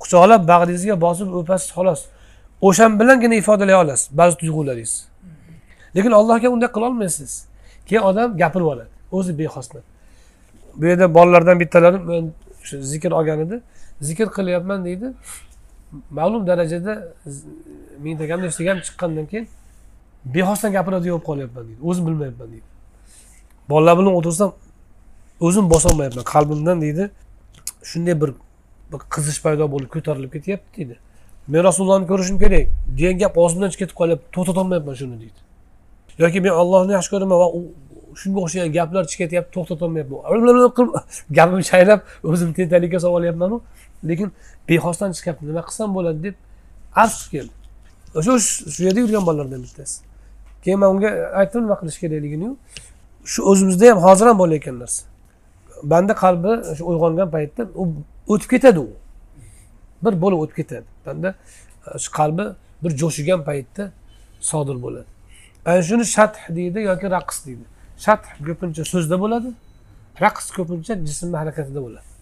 Quchoqlab 0.03 0.43
bag'ringizga 0.51 0.95
bosib 1.07 1.29
o'pasiz 1.39 1.71
xolos. 1.77 2.01
O'shan 2.67 2.91
bilangina 3.01 3.35
ifodalay 3.43 3.77
olasiz. 3.83 4.07
Ba'zi 4.19 4.35
tuyg'ularingizni 4.41 5.07
lekin 5.97 6.13
allohga 6.21 6.49
unday 6.55 6.71
qilolmaysiz. 6.77 7.33
Keyin 7.89 8.03
odam 8.11 8.29
gapirib 8.43 8.69
oladi. 8.73 8.93
O'zi 9.17 9.33
bexosdan 9.39 9.83
bu 10.77 10.87
yerda 10.87 11.15
bolalardan 11.15 11.61
bittalari 11.61 11.99
men 11.99 12.33
shu 12.63 12.83
zikr 12.83 13.11
olgan 13.11 13.41
edi. 13.41 13.61
Zikr 14.01 14.29
qilyapman 14.37 14.85
deydi. 14.85 15.13
Ma'lum 16.11 16.47
darajada 16.47 16.93
mingtakamni 17.99 18.47
eshitgan 18.47 18.79
chiqqandan 18.87 19.27
keyin 19.27 19.49
bexosdan 20.35 20.73
gapiradigan 20.77 21.15
bo'lib 21.15 21.27
qolyapman 21.31 21.65
deydi. 21.69 21.81
O'zim 21.83 22.07
bilmayapman 22.07 22.49
deydi. 22.53 22.69
Bolalar 23.71 23.99
bilan 23.99 24.15
o'tirsam 24.19 24.51
o'zim 25.41 25.71
bosolmayapman 25.71 26.25
qalbimdan 26.35 26.81
deydi. 26.85 27.11
Shunday 27.91 28.21
bir 28.23 28.31
bir 28.93 29.01
qizish 29.15 29.39
paydo 29.45 29.65
bo'lib 29.75 29.91
ko'tarilib 29.95 30.33
ketyapti 30.37 30.77
deydi. 30.79 30.97
Men 31.49 31.65
rasulullohni 31.65 32.07
ko'rishim 32.07 32.39
kerak. 32.39 32.69
Degan 32.99 33.19
gap 33.23 33.39
og'zimdan 33.39 33.71
chiqib 33.73 33.87
ketib 33.87 33.97
qolyapti. 34.01 34.27
To'xtatolmayapman 34.37 34.95
shuni 35.01 35.17
deydi. 35.23 35.41
Yoki 36.23 36.41
men 36.47 36.55
ollohni 36.63 36.93
yaxshi 36.97 37.11
ko'raman 37.15 37.39
va 37.43 37.49
shunga 38.21 38.41
o'xshagan 38.45 38.71
gaplar 38.79 39.05
chiqib 39.11 39.21
ketyapti 39.25 39.51
to'xtatolmayapman 39.57 40.19
qilib 40.77 40.93
gapim 41.39 41.61
chaynab 41.71 42.01
o'zimni 42.31 42.55
tentaklikka 42.59 42.99
solib 43.05 43.17
olyapmanu. 43.21 43.57
Lekin 44.09 44.29
bexosdan 44.69 45.11
chiqyapti. 45.17 45.43
Nima 45.51 45.63
qilsam 45.69 45.89
bo'ladi 45.97 46.19
deb 46.27 46.35
arz 47.03 47.15
qilib 47.21 47.33
keldi. 47.35 47.53
O'sha 48.19 48.33
shu 48.75 48.81
yerda 48.87 49.01
yurgan 49.05 49.27
bolalardan 49.29 49.61
bittasi. 49.67 49.97
Keyin 50.65 50.79
man 50.83 50.89
unga 50.95 51.11
aytdim 51.41 51.61
nima 51.67 51.77
qilish 51.81 51.99
kerakligini 52.03 52.49
shu 53.33 53.41
o'zimizda 53.51 53.85
ham 53.91 53.99
hozir 54.07 54.27
ham 54.31 54.39
bo'layotgan 54.43 54.77
narsa. 54.83 55.03
Banda 55.93 56.13
qalbi 56.25 56.53
shu 56.79 56.83
uyg'ongan 56.91 57.29
paytda 57.37 57.63
u 57.81 57.85
o'tib 58.33 58.49
ketadi 58.55 58.79
u. 58.87 58.89
Bir 60.05 60.15
bo'lib 60.23 60.39
o'tib 60.45 60.57
ketadi. 60.61 60.94
Banda 61.07 61.35
shu 62.05 62.11
qalbi 62.19 62.45
bir 62.83 62.93
jo'shigan 63.01 63.41
paytda 63.49 63.85
sodir 64.51 64.77
bo'ladi 64.85 65.11
ana 65.69 65.83
shuni 65.89 66.05
shath 66.17 66.37
deydi 66.57 66.79
yoki 66.91 67.07
raqs 67.17 67.37
deydi 67.47 67.65
shath 68.05 68.25
ko'pincha 68.47 68.83
so'zda 68.93 69.17
bo'ladi 69.23 69.49
raqs 70.25 70.47
ko'pincha 70.57 70.93
jismni 71.09 71.37
harakatida 71.43 71.81
bo'ladi 71.87 72.15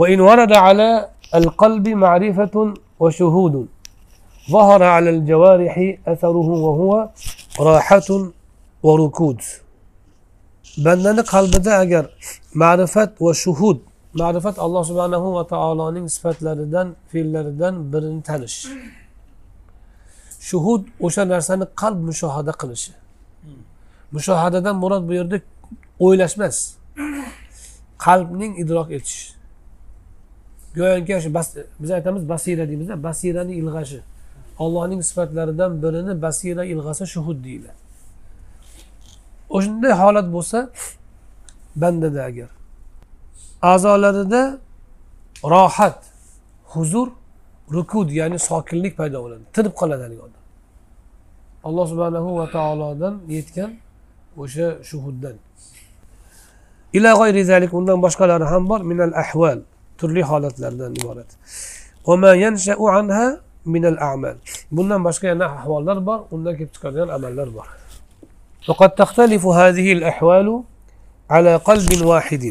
وإن 0.00 0.20
ورد 0.20 0.52
على 0.66 1.08
القلب 1.34 1.88
معرفة 1.88 2.74
وشهود 3.00 3.68
ظهر 4.50 4.82
على 4.82 5.10
الجوارح 5.10 5.74
أثره 6.12 6.48
وهو 6.66 7.08
راحة 7.60 8.08
وركود 8.82 9.40
qalbida 11.32 11.72
agar 11.84 12.04
ma'rifat 12.54 13.10
va 13.20 13.32
shuhud 13.34 13.78
ma'rifat 14.20 14.56
alloh 14.64 14.82
subhanahu 14.90 15.28
va 15.36 15.44
taoloning 15.54 16.06
sifatlaridan 16.16 16.88
fe'llaridan 17.12 17.74
birini 17.92 18.22
tanish. 18.28 18.58
Shuhud 20.48 20.82
o'sha 21.06 21.22
narsani 21.32 21.66
qalb 21.80 21.98
mushohada 22.08 22.52
qilishi. 22.60 22.92
Mushohadadan 24.14 24.76
murod 24.82 25.02
bu 25.08 25.12
yerda 25.18 25.36
o'ylash 26.04 26.34
emas 26.38 26.56
qalbning 28.06 28.52
idrok 28.62 28.88
etish 28.96 29.20
go'yoki 30.76 31.12
shu 31.24 31.30
biz 31.82 31.90
aytamiz 31.90 32.22
basira 32.32 32.64
deymizda 32.70 33.02
basirani 33.02 33.54
ilg'ashi. 33.60 34.00
Ollohning 34.64 35.02
sifatlaridan 35.08 35.82
birini 35.82 36.22
basira 36.22 36.64
ilg'asa 36.72 37.04
shuhud 37.14 37.38
deyiladi. 37.44 37.80
O'shanday 39.56 39.92
holat 40.02 40.26
bo'lsa 40.36 40.58
bandada 41.82 42.20
agar 42.30 42.48
a'zolarida 43.71 44.41
rohat 45.53 45.99
huzur 46.73 47.07
rukud 47.75 48.07
ya'ni 48.19 48.37
sokinlik 48.49 48.93
paydo 48.99 49.17
bo'ladi 49.23 49.43
tinib 49.55 49.73
qoladi 49.81 50.01
haligi 50.05 50.21
odam 50.27 50.43
alloh 51.67 51.85
subhanahu 51.91 52.29
va 52.39 52.45
taolodan 52.55 53.13
yetgan 53.35 53.71
o'sha 54.41 54.67
shuhuddan 54.89 55.35
ila 56.97 57.09
g'oyri 57.19 57.41
zalik 57.51 57.71
undan 57.79 57.97
boshqalari 58.05 58.45
ham 58.51 58.63
bor 58.71 58.81
minal 58.91 59.13
ahval 59.23 59.59
turli 59.99 60.21
holatlardan 60.29 60.91
iborat 60.99 61.29
anha 62.99 63.25
minal 63.73 63.97
a'mal 64.09 64.35
bundan 64.75 64.99
boshqa 65.07 65.25
yana 65.33 65.45
ahvollar 65.57 65.97
bor 66.07 66.19
undan 66.35 66.53
kelib 66.57 66.71
chiqadigan 66.75 67.09
amallar 67.17 67.49
bor 67.57 67.69
فقد 68.67 68.89
تختلف 68.89 69.45
هذه 69.45 69.87
الأحوال 69.93 70.63
على 71.29 71.55
قلب 71.55 72.01
واحد 72.05 72.43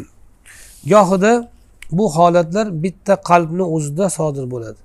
gohida 0.91 1.49
bu 1.91 2.15
holatlar 2.15 2.83
bitta 2.83 3.15
qalbni 3.15 3.63
o'zida 3.75 4.09
sodir 4.09 4.51
bo'ladi. 4.51 4.79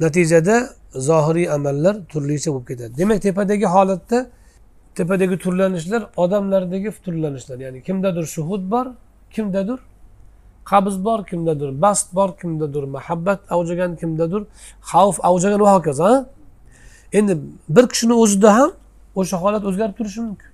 Natijada 0.00 0.68
zohiriy 0.94 1.50
amallar 1.50 1.96
turlicha 2.08 2.52
bo'lib 2.52 2.66
ketadi. 2.66 2.92
Demak 2.98 3.22
tepadagi 3.22 3.66
holatda 3.66 4.26
tepadagi 4.94 5.38
turlanishlar 5.38 6.02
odamlardagi 6.16 6.90
turlanishlar. 7.04 7.58
Ya'ni 7.58 7.82
kimdadir 7.82 8.24
shuhud 8.26 8.70
bor 8.70 8.86
kimdadir 9.30 9.78
qabz 10.70 11.04
bor 11.04 11.20
kimdadir 11.30 11.82
bast 11.82 12.14
bor 12.14 12.30
kimdadir 12.40 12.84
muhabbat 12.96 13.40
avjagan 13.50 13.96
kimdadir 13.96 14.42
xavf 14.90 15.16
avjagan 15.28 15.60
va 15.60 15.72
hokazo 15.76 16.26
endi 17.18 17.32
bir 17.68 17.84
kishini 17.92 18.14
o'zida 18.22 18.50
ham 18.58 18.70
o'sha 19.20 19.36
holat 19.42 19.64
o'zgarib 19.68 19.94
turishi 19.98 20.20
mumkin. 20.20 20.49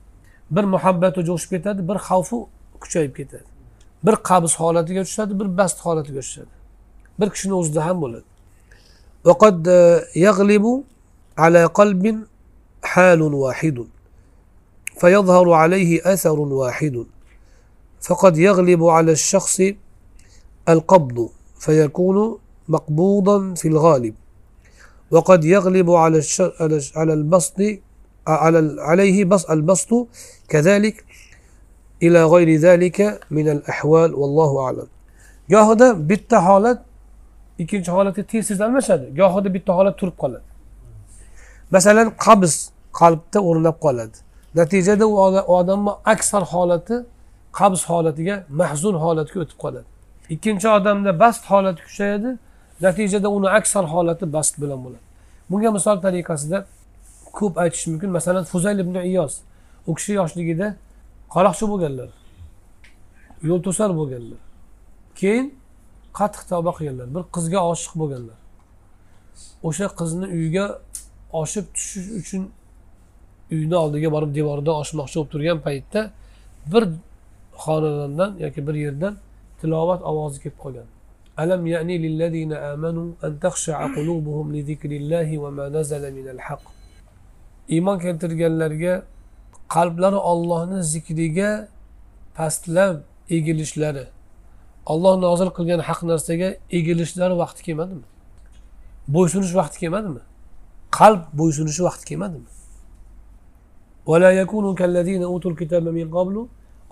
Bir 0.50 0.64
muhabbati 0.74 1.20
jo'shib 1.28 1.50
ketadi 1.54 1.88
bir 1.88 1.98
xavfi 2.08 2.36
kuchayib 2.82 3.12
ketadi 3.18 3.48
bir 4.06 4.16
qabz 4.28 4.52
holatiga 4.60 5.02
tushadi 5.08 5.32
bir 5.40 5.48
bast 5.58 5.78
holatiga 5.86 6.20
tushadi 6.26 6.52
bir 7.20 7.28
kishini 7.34 7.54
o'zida 7.60 7.80
ham 7.86 7.98
bo'ladi 8.04 8.28
وقد 9.26 9.66
يغلب 10.16 10.84
على 11.38 11.64
قلب 11.64 12.04
حال 12.82 13.20
واحد 13.22 13.86
فيظهر 15.00 15.52
عليه 15.52 15.90
أثر 16.12 16.38
واحد 16.40 17.06
فقد 18.00 18.38
يغلب 18.38 18.84
على 18.84 19.12
الشخص 19.12 19.60
القبض 20.68 21.28
فيكون 21.58 22.38
مقبوضا 22.68 23.54
في 23.54 23.68
الغالب 23.68 24.14
وقد 25.10 25.44
يغلب 25.44 25.90
على 25.90 26.22
على 26.96 27.12
البسط 27.12 27.58
عليه 28.27 29.25
بس 29.25 29.45
البسط 29.45 30.07
كذلك 30.49 31.05
إلى 32.03 32.25
غير 32.25 32.49
ذلك 32.55 33.21
من 33.31 33.49
الأحوال 33.49 34.13
والله 34.15 34.51
أعلم 34.65 34.87
gohida 35.51 36.09
bitta 36.09 36.47
holat 36.47 36.79
ikkinchi 37.59 37.91
holatga 37.91 38.23
tez 38.23 38.61
almashadi 38.61 39.05
gohida 39.15 39.53
bitta 39.53 39.71
holat 39.77 39.95
turib 39.99 40.15
qoladi 40.23 40.47
masalan 41.75 42.07
qabz 42.25 42.53
qalbda 42.99 43.39
o'rnab 43.49 43.77
qoladi 43.85 44.17
natijada 44.59 45.05
u 45.07 45.15
odamni 45.59 45.91
aksar 46.13 46.43
holati 46.53 46.95
qabz 47.59 47.81
holatiga 47.89 48.35
mahzun 48.61 48.95
holatga 49.03 49.37
o'tib 49.43 49.57
qoladi 49.63 49.87
ikkinchi 50.35 50.67
odamda 50.77 51.11
bast 51.23 51.43
holati 51.51 51.81
kuchayadi 51.87 52.29
natijada 52.85 53.27
uni 53.37 53.49
aksar 53.59 53.85
holati 53.93 54.25
bast 54.35 54.53
bilan 54.61 54.79
bo'ladi 54.85 55.03
bunga 55.49 55.69
misol 55.77 55.97
tariqasida 56.05 56.57
ko'p 57.38 57.54
aytish 57.62 57.86
mumkin. 57.90 58.10
Masalan 58.18 58.44
fuzayl 58.52 58.78
ibn 58.84 58.94
iyos 59.10 59.34
u 59.88 59.94
kishi 59.98 60.12
yoshligida 60.20 60.68
qaroqchi 61.34 61.64
bo'lganlar 61.72 62.10
yo'l 63.48 63.60
to'sar 63.66 63.90
bo'lganlar 64.00 64.40
keyin 65.20 65.46
qattiq 66.18 66.42
tavba 66.50 66.70
qilganlar 66.78 67.08
bir 67.14 67.22
qizga 67.34 67.60
oshiq 67.72 67.94
bo'lganlar. 68.00 68.38
O'sha 69.68 69.86
qizni 69.98 70.26
uyiga 70.36 70.66
oshib 71.42 71.66
tushish 71.76 72.08
uchun 72.20 72.42
uyni 73.56 73.76
oldiga 73.84 74.08
borib 74.16 74.32
devordan 74.38 74.74
oshmoqchi 74.82 75.16
bo'lib 75.18 75.30
turgan 75.34 75.58
paytda 75.66 76.00
bir 76.72 76.84
xonadondan 77.62 78.30
yoki 78.44 78.60
bir 78.66 78.76
yerdan 78.84 79.14
tilovat 79.60 80.00
ovozi 80.10 80.38
kelib 80.42 80.58
qolgan. 80.64 80.88
Alam 81.42 81.66
yani 81.74 81.94
lilladina 82.04 82.56
amanu 82.72 83.04
an 83.26 83.32
taxsha 83.44 83.74
qulubuhum 83.96 84.46
li 84.54 84.60
zikrillahi 84.70 85.34
va 85.42 85.50
ma 85.58 85.66
nazala 85.76 86.10
minal 86.18 86.40
haqq. 86.48 86.75
Iymon 87.74 87.98
keltirganlarga 87.98 88.94
qalblari 89.74 90.16
ollohni 90.16 90.82
zikriga 90.82 91.68
pastlab 92.36 92.96
egilishlari 93.36 94.04
olloh 94.92 95.14
nozil 95.26 95.50
qilgan 95.56 95.80
haq 95.88 96.00
narsaga 96.10 96.48
egilishlari 96.78 97.34
vaqti 97.42 97.62
kelmadimi? 97.66 98.06
Bo'ysunish 99.14 99.54
vaqti 99.60 99.78
kelmadimi? 99.82 100.22
Qalb 100.98 101.22
bo'ysunishi 101.40 101.82
vaqti 101.88 102.04
kelmadimi? 102.10 102.48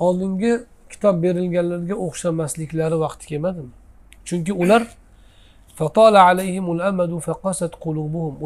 Oldingi 0.07 0.53
kitob 0.93 1.23
berilganlarga 1.25 1.95
o'xshamasliklari 2.07 2.97
vaqti 3.05 3.25
kelmadimi? 3.31 3.73
Chunki 4.29 4.53
ular 4.53 4.83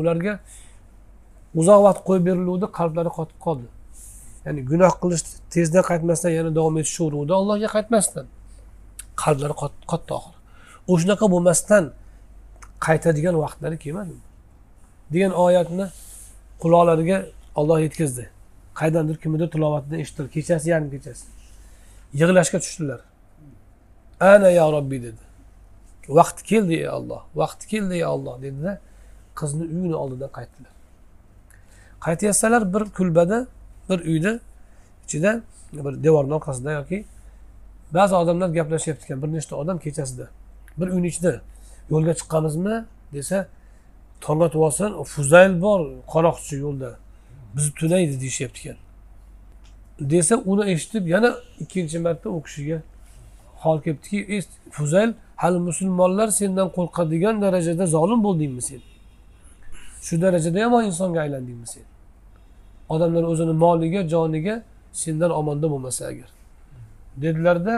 ularga 0.01 0.33
uzoq 1.61 1.81
vaqt 1.87 2.03
qo'yib 2.09 2.25
beriluvdi 2.29 2.67
qalblari 2.79 3.11
qotib 3.19 3.39
qoldi. 3.47 3.69
Ya'ni 4.47 4.61
gunoh 4.71 4.93
qilish 5.03 5.25
tezda 5.55 5.81
qaytmasdan 5.91 6.33
yana 6.39 6.51
davom 6.59 6.77
etishaveruvdi 6.83 7.33
allohga 7.41 7.69
qaytmasdan. 7.77 8.27
Qalblari 9.23 9.55
qotdi 9.93 10.13
oxiri. 10.19 10.37
O'shanaqa 10.93 11.27
bo'lmasdan 11.35 11.85
qaytadigan 12.87 13.37
vaqtlari 13.45 13.77
kelmadimi 13.85 14.25
degan 15.13 15.33
oyatni 15.45 15.87
quloqlariga 16.63 17.19
olloh 17.61 17.79
yetkazdi. 17.87 18.25
Qaydandir 18.81 19.17
kimnidir 19.23 19.49
tilovatini 19.55 19.97
eshitdilar 20.03 20.29
kechasi 20.37 20.67
yarim 20.73 20.91
kechasi. 20.95 21.27
Yig'lashga 22.21 22.59
tushdilar. 22.65 23.01
Ana 24.21 24.51
yo 24.59 24.67
robbiy 24.77 25.01
dedi. 25.07 25.23
Vaqti 26.19 26.43
keldi 26.51 26.75
ey 26.83 26.89
olloh 26.99 27.23
vaqti 27.41 27.65
keldi 27.73 27.95
ey 28.01 28.05
olloh 28.15 28.37
dedida 28.45 28.73
qizni 29.39 29.65
uyini 29.75 29.97
oldidan 30.03 30.31
qaytdilar. 30.39 30.73
Qaytayotsalar 32.01 32.75
bir 32.75 32.85
kulbada 32.97 33.47
bir 33.89 34.01
uyda 34.01 34.41
ichida 35.07 35.41
bir 35.73 36.05
devorni 36.05 36.35
orqasida 36.35 36.73
yoki 36.73 37.05
ba'zi 37.95 38.15
odamlar 38.15 38.49
gaplashyapti 38.49 39.05
ekan 39.05 39.23
bir 39.23 39.29
nechta 39.33 39.57
odam 39.57 39.79
kechasida. 39.79 40.29
Bir 40.79 40.89
uyni 40.89 41.07
ichida 41.07 41.41
yo'lga 41.91 42.15
chiqqanmizmi 42.15 42.85
desa 43.13 43.49
tong 44.21 44.43
otib 44.43 44.61
olsin 44.61 45.05
fuzayl 45.05 45.61
bor 45.61 45.81
qaroqchi 46.13 46.57
yo'lda 46.57 46.91
bizni 47.55 47.73
tunaydi 47.81 48.21
deyishyapti 48.21 48.61
ekan 48.61 48.79
desa 50.01 50.35
uni 50.37 50.71
eshitib 50.73 51.07
yana 51.07 51.31
ikkinchi 51.61 51.99
marta 51.99 52.31
u 52.31 52.43
kishiga 52.43 52.83
hol 53.63 53.81
kelibdiki 53.83 54.41
fuzayl 54.71 55.11
hali 55.37 55.59
musulmonlar 55.59 56.29
sendan 56.29 56.69
qo'rqadigan 56.77 57.43
darajada 57.43 57.87
zolim 57.87 58.23
bo'ldingmi 58.27 58.63
sen? 58.63 58.81
Shu 60.07 60.15
darajada 60.23 60.59
yomon 60.65 60.83
insonga 60.91 61.21
aylandingmi 61.25 61.67
sen? 61.75 61.87
Odamlar 62.95 63.25
o'zini 63.33 63.55
moliga 63.65 64.01
joniga 64.15 64.55
sendan 65.03 65.31
omonda 65.41 65.67
bo'lmasa 65.73 66.03
agar. 66.13 66.29
Dedilarda 67.23 67.75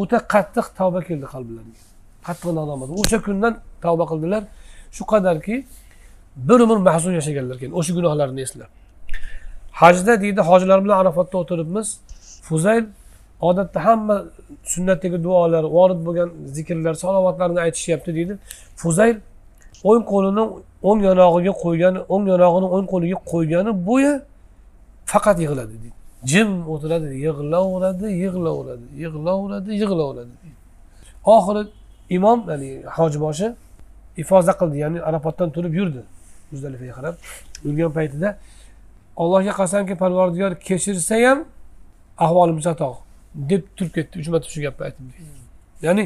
o'ta 0.00 0.18
qattiq 0.34 0.66
tavba 0.78 1.00
keldi 1.08 1.26
qalblariga 1.34 1.82
qattiq 2.26 2.50
nadomat 2.58 2.90
o'sha 3.00 3.18
kundan 3.26 3.52
tavba 3.84 4.04
qildilar. 4.10 4.42
Shu 4.96 5.02
qadarki 5.12 5.54
bir 6.48 6.58
umr 6.64 6.78
mahzun 6.88 7.12
yashaganlar 7.18 7.54
ekan 7.58 7.72
o'sha 7.78 7.92
gunohlarini 7.98 8.40
eslab. 8.46 8.70
Hajda 9.80 10.12
deydi 10.24 10.40
hojilar 10.50 10.78
bilan 10.84 10.96
arafatda 11.02 11.36
o'tiribmiz. 11.42 11.88
Fuzayl 12.48 12.84
odatda 13.48 13.78
hamma 13.86 14.16
sunnatdagi 14.72 15.18
duolar 15.26 15.64
vorid 15.76 16.00
bo'lgan 16.06 16.28
zikrlar 16.56 16.94
salovatlarni 17.04 17.60
aytishyapti 17.66 18.10
deydi. 18.18 18.34
Fuzayl 18.82 19.16
o'ng 19.90 20.04
qo'lini 20.12 20.44
o'ng 20.88 21.00
yonog'iga 21.08 21.52
qo'ygani 21.64 22.00
o'ng 22.12 22.24
yonog'ini 22.32 22.68
o'ng 22.76 22.86
qo'liga 22.92 23.18
qo'ygani 23.32 23.70
bo'yi 23.88 24.12
faqat 25.12 25.36
yig'ladi 25.44 25.74
deydi. 25.82 25.98
Jim 26.30 26.50
o'tiradi 26.72 27.06
yig'laveradi 27.24 28.06
yig'laveradi 28.22 28.86
yig'laveradi 29.02 29.70
yig'laveradi 29.80 30.34
oxiri 31.36 31.62
imom 32.16 32.38
ya'ni 32.50 32.70
hojiboshi 32.96 33.46
ifoza 34.22 34.52
qildi 34.60 34.76
ya'ni 34.84 34.98
arafotdan 35.08 35.48
turib 35.56 35.72
yurdi 35.80 36.02
muzdalifaga 36.52 36.92
qarab. 36.98 37.14
Yurgan 37.66 37.92
paytida 37.98 38.28
allohga 39.22 39.52
qasamki 39.60 39.94
parvardigor 40.02 40.52
kechirsa 40.68 41.16
ham 41.24 41.38
ahvolim 42.26 42.58
chatoq 42.66 42.96
deb 43.50 43.62
turib 43.76 43.92
ketdi 43.96 44.14
uch 44.20 44.28
marta 44.32 44.48
shu 44.54 44.60
gapni 44.66 44.82
aytib 44.88 45.04
ya'ni 45.86 46.04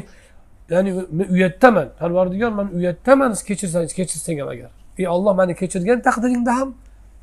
ya'ni 0.69 0.91
men 1.17 1.27
uyatdaman 1.35 1.87
parvardigor 1.99 2.51
man 2.59 2.67
uyatdaman 2.77 3.31
kechirsangiz 3.47 3.93
kechirsang 3.93 4.39
ham 4.39 4.47
agar. 4.47 4.69
Ey 4.97 5.07
olloh 5.07 5.33
mani 5.39 5.55
kechirgan 5.55 5.99
taqdiringda 6.07 6.53
ham 6.59 6.69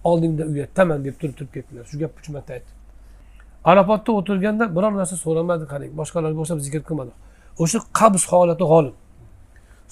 oldingda 0.04 0.44
uyatdaman 0.52 1.04
deb 1.04 1.14
turib 1.20 1.34
turib 1.38 1.52
ketdilar. 1.56 1.84
Shu 1.90 1.98
gapni 1.98 2.18
uch 2.20 2.28
marta 2.28 2.52
aytdi. 2.56 2.70
Arafotda 3.64 4.10
o'tirganda 4.18 4.64
biror 4.76 4.92
narsa 5.00 5.16
so'ramadi 5.24 5.64
qarang. 5.72 5.90
Boshqalarga 6.00 6.38
o'xshab 6.42 6.60
zikr 6.66 6.82
qilmadi 6.88 7.12
o'sha 7.62 7.78
qabz 7.98 8.22
holati 8.32 8.64
g'olib 8.72 8.96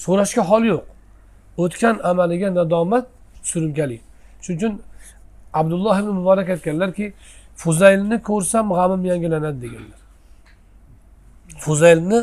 so'rashga 0.05 0.43
holi 0.51 0.69
yo'q. 0.75 0.85
O'tgan 1.63 1.97
amaliga 2.11 2.49
nadomat 2.59 3.07
surunkali. 3.51 3.99
Shuning 4.45 4.59
uchun 4.59 4.73
abdulloh 5.61 5.97
ibn 6.03 6.13
muborak 6.19 6.49
aytganlarki 6.55 7.07
fuzaylni 7.63 8.17
ko'rsam 8.29 8.67
g'amim 8.79 9.03
yangilanadi 9.11 9.59
deganlar. 9.65 10.01
Fuzaylni 11.65 12.19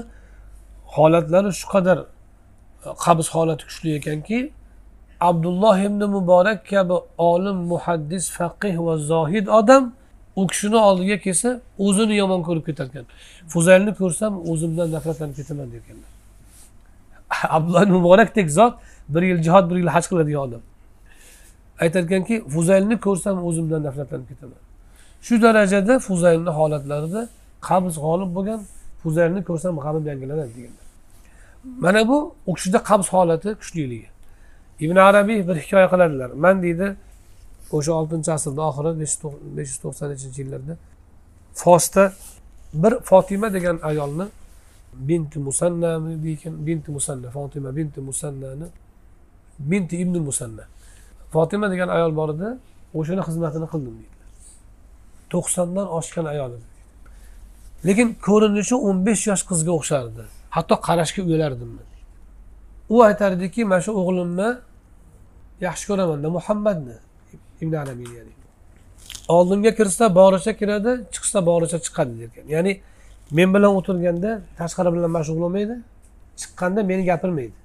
holatlari 0.95 1.51
shu 1.59 1.67
qadar 1.73 1.97
e, 1.99 2.89
qabz 3.05 3.25
holati 3.35 3.63
kuchli 3.69 3.89
ekanki 3.99 4.39
abdulloh 5.29 5.77
ibn 5.87 6.01
muborak 6.15 6.59
kabi 6.71 6.93
olim 7.17 7.57
muhaddis 7.71 8.25
faqih 8.37 8.75
va 8.85 8.97
zohid 9.11 9.47
odam 9.59 9.83
u 10.35 10.47
kishini 10.47 10.75
oldiga 10.75 11.17
kelsa 11.25 11.49
o'zini 11.85 12.15
yomon 12.15 12.41
ko'rib 12.47 12.65
ketarkan. 12.69 13.05
Fuzaylni 13.53 13.93
ko'rsam 14.01 14.33
o'zimdan 14.51 14.87
nafratlanib 14.95 15.35
ketaman 15.39 15.67
derkanlar 15.73 16.09
abdulloh 17.55 17.83
ibn 17.83 17.93
muborakdek 17.93 18.51
zot 18.51 18.73
bir 19.09 19.21
yil 19.21 19.39
jihod 19.45 19.65
bir 19.69 19.75
yil 19.75 19.87
haj 19.95 20.05
qiladigan 20.11 20.41
odam. 20.47 20.61
Aytarkanki 21.83 22.35
fuzaylni 22.53 22.99
ko'rsam 23.05 23.45
o'zimdan 23.47 23.83
nafratlanib 23.83 24.27
ketaman. 24.31 24.61
Shu 25.21 25.41
darajada 25.41 25.99
fuzaylni 26.07 26.51
holatlarida 26.59 27.21
qabz 27.69 27.93
g'olib 28.05 28.31
bo'lgan 28.35 28.59
ko'zlarini 29.03 29.41
ko'rsam 29.49 29.73
g'amim 29.83 30.05
yangilanadi 30.11 30.51
deganlar 30.57 30.89
mana 31.63 32.07
bu 32.07 32.35
u 32.47 32.53
kishida 32.53 32.79
qabz 32.89 33.07
holati 33.13 33.49
kuchliligi. 33.61 34.07
Ibn 34.79 34.95
arabiy 34.95 35.47
bir 35.47 35.55
hikoya 35.55 35.87
qiladilar. 35.93 36.29
Man 36.43 36.63
deydi 36.63 36.87
o'sha 37.71 37.91
oltinchi 37.99 38.31
asrni 38.37 38.61
oxiri 38.69 38.91
besh 39.57 39.69
yuz 39.71 39.79
to'qson 39.83 40.07
nechinchi 40.11 40.39
yillarda 40.43 40.73
fosda 41.61 42.03
bir 42.73 42.93
fotima 43.09 43.47
degan 43.53 43.77
ayolni 43.89 44.25
binti 45.09 45.39
musannami 45.47 46.13
binti 46.67 46.89
musanna 46.91 47.27
fotima 47.37 47.69
binti 47.77 47.99
musannani 48.09 48.67
binti 49.71 49.95
ibn 50.03 50.15
musanna. 50.29 50.63
Fotima 51.33 51.71
degan 51.71 51.89
ayol 51.97 52.11
bor 52.19 52.29
edi 52.35 52.49
o'shani 52.99 53.21
xizmatini 53.27 53.67
qildim 53.73 53.95
deydilar. 53.99 54.27
To'qsondan 55.31 55.87
oshgan 55.97 56.25
ayol 56.33 56.51
edi. 56.57 56.68
Lekin 57.87 58.07
ko'rinishi 58.27 58.75
o'n 58.87 58.97
besh 59.07 59.23
yosh 59.29 59.43
qizga 59.49 59.71
o'xshardi. 59.79 60.23
Hatto 60.55 60.75
qarashga 60.87 61.21
uyalardim 61.27 61.71
u 62.89 63.03
aytardiki 63.03 63.61
mana 63.65 63.81
shu 63.85 63.91
o'g'limni 64.01 64.49
yaxshi 65.67 65.85
ko'ramanda 65.89 66.27
muhammadni. 66.37 66.95
Ibn 67.61 67.73
arabiy 67.83 68.09
ya'ni 68.17 68.33
oldimga 69.35 69.71
kirsa 69.79 70.15
boricha 70.15 70.53
kiradi 70.59 70.91
chiqsa 71.13 71.39
boricha 71.49 71.77
chiqadi 71.85 72.13
derkan 72.21 72.45
ya'ni 72.55 72.71
men 73.37 73.49
bilan 73.55 73.71
o'tirganda 73.79 74.31
tashqari 74.59 74.89
bilan 74.95 75.11
mashg'ul 75.17 75.39
bo'lmaydi 75.43 75.75
chiqqanda 76.41 76.81
meni 76.91 77.03
gapirmaydi. 77.11 77.57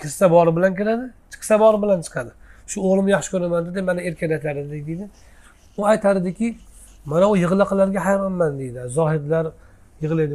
Kirsa 0.00 0.24
bori 0.34 0.50
bilan 0.56 0.72
kiradi 0.78 1.04
chiqsa 1.32 1.54
bori 1.62 1.78
bilan 1.82 2.00
chiqadi. 2.06 2.30
Shu 2.70 2.76
o'g'limni 2.86 3.10
yaxshi 3.16 3.30
ko'raman 3.34 3.62
dedi 3.68 3.80
mana 3.88 4.00
erkalatar 4.08 4.56
edi 4.62 4.70
deydi. 4.88 5.04
U 5.78 5.80
aytardiki 5.92 6.46
mana 7.10 7.26
u 7.30 7.36
yig'laqlarga 7.36 8.00
hayronman 8.06 8.52
deydi. 8.58 8.80
Zohidlar 8.98 9.44
yig'laydi. 10.02 10.34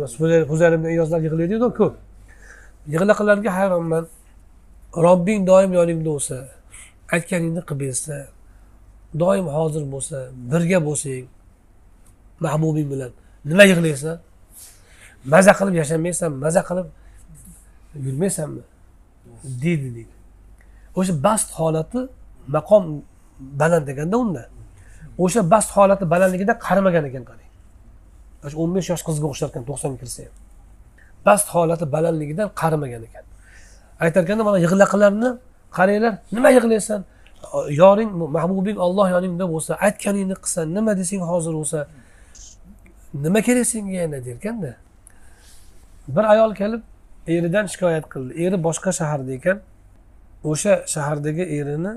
Huzayr 0.51 0.73
ibn 0.77 0.85
iyozlar 0.95 1.19
yig'laydiku 1.27 1.69
ko'p. 1.79 1.93
Yig'laqlarga 2.93 3.51
hayronman. 3.57 4.03
Robbing 5.05 5.41
doim 5.47 5.71
yoningda 5.79 6.09
bo'lsa 6.09 6.35
aytganingni 7.15 7.61
qilib 7.69 7.81
bersa 7.81 8.15
doim 9.21 9.47
hozir 9.57 9.83
bo'lsa 9.93 10.17
birga 10.51 10.79
bo'lsang 10.87 11.25
mahbubing 12.45 12.87
bilan 12.93 13.11
nima 13.49 13.63
yig'laysan? 13.71 14.17
Maza 15.33 15.51
qilib 15.59 15.75
yashamaysan 15.81 16.31
maza 16.43 16.61
qilib 16.69 16.87
yurmaysanmi? 18.05 18.63
Deydi 19.63 19.89
deydi. 19.95 20.13
O'sha 20.99 21.13
bast 21.25 21.49
holati 21.59 22.01
maqom 22.55 22.83
baland 23.59 23.87
ekanda 23.93 24.17
unda. 24.23 24.43
O'sha 25.23 25.41
bast 25.53 25.69
holati 25.75 26.05
balandligida 26.13 26.53
qarimagan 26.65 27.03
ekan 27.09 27.23
qarang 27.29 27.49
o'sha 28.45 28.57
o'n 28.63 28.69
besh 28.75 28.87
yosh 28.91 29.03
qizga 29.07 29.25
o'xshar 29.31 29.47
ekan 29.51 29.63
to'qsonga 29.69 29.97
kirsa 30.01 30.19
ham. 30.25 30.33
Bast 31.25 31.47
holati 31.53 31.85
balandligidan 31.95 32.47
qarimagan 32.61 33.01
ekan. 33.07 33.25
Aytar 34.03 34.21
ekanda 34.25 34.43
mana 34.49 34.57
yig'laqilarni 34.65 35.29
qaranglar 35.77 36.13
nima 36.35 36.49
yig'laysan? 36.57 37.01
Yoring 37.81 38.09
mahbubing 38.37 38.77
olloh 38.85 39.07
yoningda 39.15 39.45
bo'lsa 39.53 39.71
aytganingni 39.87 40.35
qilsan 40.43 40.65
nima 40.77 40.91
desang 40.99 41.23
hozir 41.31 41.53
bo'lsa 41.59 41.79
nima 43.25 43.39
kerak 43.47 43.65
senga 43.71 43.93
yana 44.03 44.19
derkanda. 44.27 44.71
Bir 46.15 46.25
ayol 46.33 46.51
kelib 46.61 46.81
eridan 47.35 47.65
shikoyat 47.73 48.05
qildi. 48.13 48.31
Eri 48.43 48.57
boshqa 48.67 48.91
shaharda 48.99 49.31
ekan. 49.39 49.57
O'sha 50.51 50.73
shahardagi 50.93 51.43
erini 51.57 51.93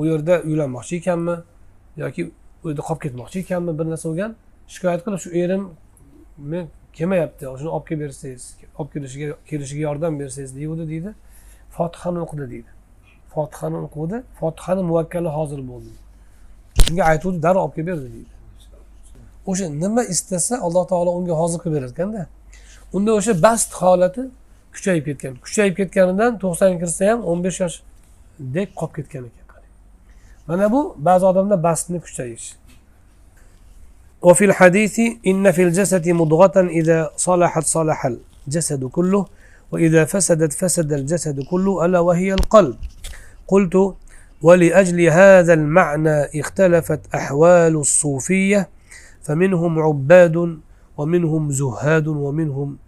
u 0.00 0.02
yerda 0.10 0.34
uylanmoqchi 0.48 0.94
ekanmi 1.00 1.36
yoki 2.02 2.22
uyda 2.64 2.82
qolib 2.88 3.00
ketmoqchi 3.04 3.38
ekanmi? 3.44 3.78
Bir 3.78 3.86
narsa 3.92 4.08
bo'lgan. 4.10 4.36
Shikoyat 4.72 5.00
qilib 5.04 5.20
shu 5.24 5.30
erim 5.42 5.62
men 6.52 6.64
kelmayapti 6.96 7.44
shuni 7.60 7.70
olib 7.76 7.86
kelib 7.88 8.00
bersangiz 8.04 8.44
olib 8.78 8.90
kelishiga 8.94 9.26
kelishiga 9.50 9.82
yordam 9.88 10.20
bersangiz 10.20 10.56
deguvdi 10.56 10.88
deydi. 10.92 11.10
Fotihani 11.76 12.18
o'qidi 12.24 12.46
deydi. 12.52 12.70
Fotihani 13.34 13.78
o'qidi 13.86 14.22
fotihani 14.40 14.82
muvakkali 14.90 15.30
hozir 15.38 15.60
bo'ldi. 15.70 15.92
Shunga 16.84 17.02
aytuvdi 17.12 17.42
darrov 17.42 17.62
olib 17.64 17.74
kelib 17.76 17.88
berdi 17.90 18.08
deydi. 18.16 18.32
O'sha 19.50 19.66
nima 19.82 20.02
istasa 20.14 20.54
alloh 20.66 20.84
taolo 20.92 21.10
unga 21.18 21.34
hozir 21.42 21.58
qilib 21.62 21.74
berar 21.76 21.90
ekanda 21.94 22.26
unda 22.96 23.10
o'sha 23.18 23.32
bast 23.42 23.70
holati 23.80 24.22
kuchayib 24.74 25.04
ketgan. 25.08 25.34
Kuchayib 25.46 25.74
ketganidan 25.80 26.32
to'qsonga 26.42 26.78
kirsa 26.82 27.02
ham 27.10 27.20
o'n 27.30 27.38
besh 27.44 27.58
yoshdek 27.64 28.68
qolib 28.80 28.94
ketgan 28.98 29.24
ekan. 29.30 29.41
Mana 30.48 30.72
bu 30.72 30.94
ba'zi 30.98 31.24
odamda 31.26 31.56
bastni 31.62 32.00
kuchayish 32.00 32.56
وفي 34.22 34.44
الحديث 34.44 35.00
إن 35.26 35.50
في 35.52 35.62
الجسد 35.62 36.08
مضغة 36.08 36.56
إذا 36.78 37.10
صلحت 37.16 37.64
صلح 37.64 38.00
الجسد 38.46 38.84
كله 38.84 39.26
وإذا 39.72 40.04
فسدت 40.04 40.52
فسد 40.52 40.92
الجسد 40.92 41.40
كله 41.50 41.84
ألا 41.84 42.00
وهي 42.00 42.34
القلب 42.34 42.76
قلت 43.48 43.94
ولأجل 44.42 45.00
هذا 45.00 45.54
المعنى 45.54 46.40
اختلفت 46.40 47.00
أحوال 47.14 47.76
الصوفية 47.76 48.68
فمنهم 49.22 49.78
عباد 49.78 50.58
ومنهم 50.98 51.50
زهاد 51.50 52.06
ومنهم 52.08 52.78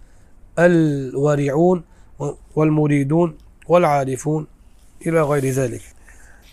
الورعون 0.59 1.83
والمريدون 2.57 3.35
والعارفون 3.69 4.47
إلى 5.07 5.23
غير 5.23 5.45
ذلك 5.51 5.94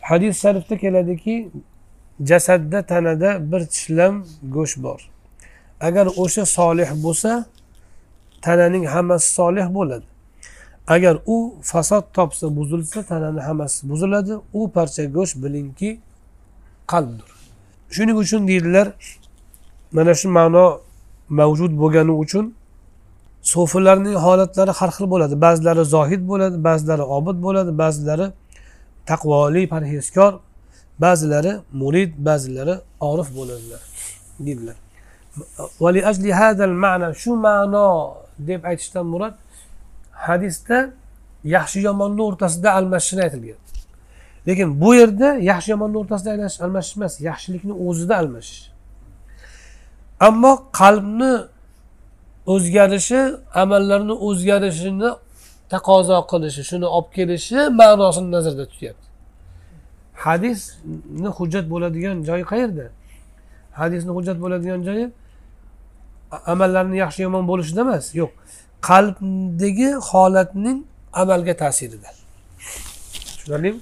hadis 0.02 0.42
sharifda 0.42 0.78
keladiki 0.78 1.50
jasadda 2.24 2.86
tanada 2.86 3.52
bir 3.52 3.62
tishlam 3.66 4.24
go'sht 4.56 4.84
bor. 4.84 5.00
Agar 5.82 6.08
o'sha 6.18 6.46
solih 6.46 6.90
bo'lsa 7.04 7.46
tananing 8.42 8.86
hammasi 8.86 9.34
solih 9.34 9.74
bo'ladi. 9.74 10.06
Agar 10.88 11.18
u 11.26 11.56
fasod 11.62 12.04
topsa 12.14 12.56
buzilsa 12.56 13.04
tanani 13.04 13.42
hammasi 13.42 13.90
buziladi. 13.90 14.34
U 14.54 14.72
parcha 14.72 15.04
go'sht 15.06 15.44
bilingki 15.44 16.00
qalbdir. 16.88 17.30
Shuning 17.90 18.18
uchun 18.24 18.48
deydilar 18.48 18.88
mana 19.92 20.14
shu 20.14 20.30
ma'no 20.30 20.66
mavjud 21.30 21.72
bo'lgani 21.82 22.14
uchun 22.24 22.46
sofilarning 23.42 24.16
holatlari 24.26 24.72
har 24.80 24.90
xil 24.96 25.06
bo'ladi. 25.14 25.36
Ba'zilari 25.46 25.84
zohid 25.96 26.22
bo'ladi 26.32 26.58
ba'zilari 26.64 27.04
obid 27.18 27.38
bo'ladi 27.46 27.72
ba'zilari 27.84 28.28
taqvoli 29.10 29.64
parhezkor 29.74 30.34
ba'zilari 31.04 31.54
murid 31.82 32.12
ba'zilari 32.28 32.76
orif 33.00 33.30
bo'ladilar 33.38 33.82
deydilar. 34.46 34.78
Shu 37.22 37.32
ma'no 37.46 37.88
deb 38.50 38.62
aytishdan 38.70 39.06
murod 39.14 39.36
hadisda 40.28 40.78
yaxshi 41.56 41.80
yomonni 41.88 42.22
o'rtasida 42.30 42.70
almashishini 42.80 43.22
aytilgan. 43.28 43.60
Lekin 44.48 44.82
bu 44.82 44.90
yerda 44.96 45.30
yaxshi 45.52 45.70
yomonni 45.74 45.98
o'rtasida 46.02 46.30
almashish 46.66 46.96
emas 46.98 47.14
yaxshilikni 47.30 47.74
o'zida 47.88 48.14
almashish. 48.22 48.64
Ammo 50.28 50.54
qalbni 50.80 51.34
o'zgarishi 52.54 53.22
amallarni 53.62 54.16
o'zgarishini 54.28 55.10
taqozo 55.72 56.18
qilishi 56.32 56.64
shuni 56.70 56.88
olib 56.98 57.10
kelishi 57.18 57.60
ma'nosini 57.80 58.30
nazarda 58.36 58.66
tutyapti. 58.72 59.08
Hadisni 60.26 61.30
hujjat 61.38 61.66
bo'ladigan 61.74 62.18
joyi 62.30 62.44
qayerda? 62.52 62.86
Hadisni 63.80 64.12
hujjat 64.18 64.38
bo'ladigan 64.44 64.80
joyi 64.88 65.06
amallarni 66.54 66.98
yaxshi 67.04 67.22
yomon 67.28 67.44
bo'lishida 67.52 67.82
emas 67.88 68.06
yo'q. 68.22 68.32
Qalbdagi 68.90 69.90
holatning 70.10 70.80
amalga 71.22 71.54
ta'sirida. 71.64 72.10
Tushunarlimi? 73.38 73.80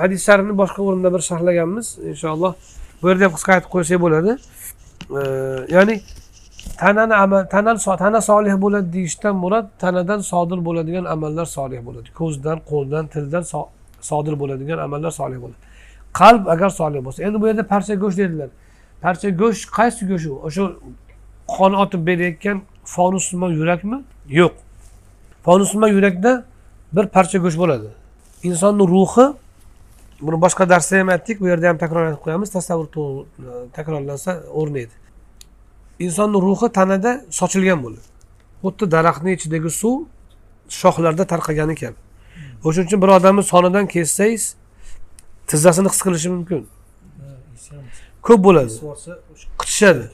Hadis 0.00 0.20
sharifni 0.26 0.54
boshqa 0.62 0.80
o'rinda 0.88 1.08
bir 1.14 1.22
sharhlaganmiz 1.28 1.86
inshaalloh. 2.10 2.52
Bu 3.00 3.04
yerda 3.08 3.24
ham 3.26 3.32
qisqa 3.36 3.50
aytib 3.56 3.70
qo'ysak 3.74 3.98
bo'ladi. 4.04 4.32
Ya'ni 5.76 5.94
tanani 6.76 7.14
amal 7.14 7.46
tana 7.54 7.76
tana 7.78 8.20
solih 8.20 8.54
bo'ladi 8.64 8.92
deyishdan 8.92 9.36
murod 9.36 9.66
tanadan 9.78 10.20
sodir 10.20 10.64
bo'ladigan 10.64 11.04
amallar 11.04 11.46
solih 11.46 11.80
bo'ladi. 11.86 12.08
Ko'zdan 12.20 12.58
qo'ldan 12.70 13.04
tildan 13.06 13.44
sodir 14.00 14.34
bo'ladigan 14.40 14.78
amallar 14.78 15.10
solih 15.10 15.38
bo'ladi. 15.42 15.58
Qalb 16.20 16.42
agar 16.54 16.70
solih 16.80 17.00
bo'lsa 17.06 17.22
endi 17.26 17.40
bu 17.42 17.46
yerda 17.46 17.64
parcha 17.72 17.94
go'sht 17.94 18.18
dedilar. 18.18 18.48
Parcha 19.04 19.28
go'sht 19.42 19.64
qaysi 19.78 20.02
go'sht 20.10 20.26
u? 20.32 20.34
O'sha 20.46 20.62
qon 21.54 21.72
otib 21.82 22.02
berayotgan 22.08 22.56
fonusman 22.94 23.50
yurakmi? 23.60 23.98
Yo'q. 24.40 24.54
Fonusman 25.46 25.90
yurakda 25.96 26.44
bir 26.96 27.06
parcha 27.16 27.38
go'sht 27.44 27.58
bo'ladi. 27.62 27.88
Insonni 28.48 28.84
ruhi 28.94 29.26
buni 30.26 30.38
boshqa 30.44 30.64
darsda 30.72 30.98
ham 31.00 31.08
aytdik 31.14 31.36
bu 31.42 31.46
yerda 31.52 31.66
ham 31.70 31.78
takror 31.84 32.02
aytib 32.06 32.22
qo'yamiz 32.26 32.50
tasavvur 32.56 32.88
takrorlansa 33.76 34.32
o'rnaydi 34.60 35.01
insonni 36.04 36.38
ruhi 36.46 36.68
tanada 36.78 37.10
sochilgan 37.38 37.78
bo'ladi 37.84 38.06
xuddi 38.62 38.84
daraxtni 38.94 39.30
ichidagi 39.36 39.70
suv 39.80 39.96
shoxlarda 40.80 41.24
tarqagani 41.32 41.74
kabi 41.82 41.98
o'shaning 42.66 42.88
uchun 42.88 43.00
bir 43.02 43.10
odamni 43.18 43.42
sonidan 43.52 43.86
kessangiz 43.94 44.44
tizzasini 45.46 45.88
his 45.88 46.00
qilishi 46.06 46.28
mumkin. 46.28 46.66
Ko'p 48.22 48.40
bo'ladi. 48.46 48.72
Qichishadi 49.60 50.04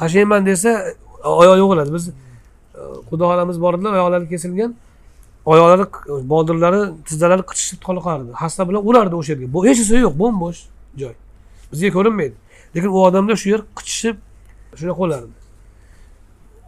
qashayman 0.00 0.46
desa 0.46 0.70
oyog'i 1.40 1.58
yo'qoladi 1.62 1.90
biz 1.96 2.04
xudo 3.08 3.24
xohlamiz 3.30 3.56
bor 3.64 3.72
edilar 3.76 3.92
oyoqlari 3.98 4.26
kesilgan. 4.32 4.70
Oyoqlari 5.52 5.84
bodirlari 6.32 6.80
tizzalari 7.08 7.42
qichishib 7.50 7.80
qolqardi. 7.88 8.30
Xasta 8.42 8.62
bilan 8.68 8.82
urardi 8.88 9.14
o'sha 9.20 9.32
yerga. 9.32 9.46
Hech 9.68 9.78
narsa 9.80 9.96
yo'q 10.06 10.14
bo'sh 10.44 10.60
joy. 11.00 11.14
Bizga 11.72 11.90
ko'rinmaydi. 11.96 12.36
Lekin 12.74 12.90
u 12.96 12.98
odamda 13.08 13.34
shu 13.42 13.46
yer 13.54 13.62
qichishib 13.78 14.16
shunaqa 14.78 14.98
bo'lardi 15.02 15.36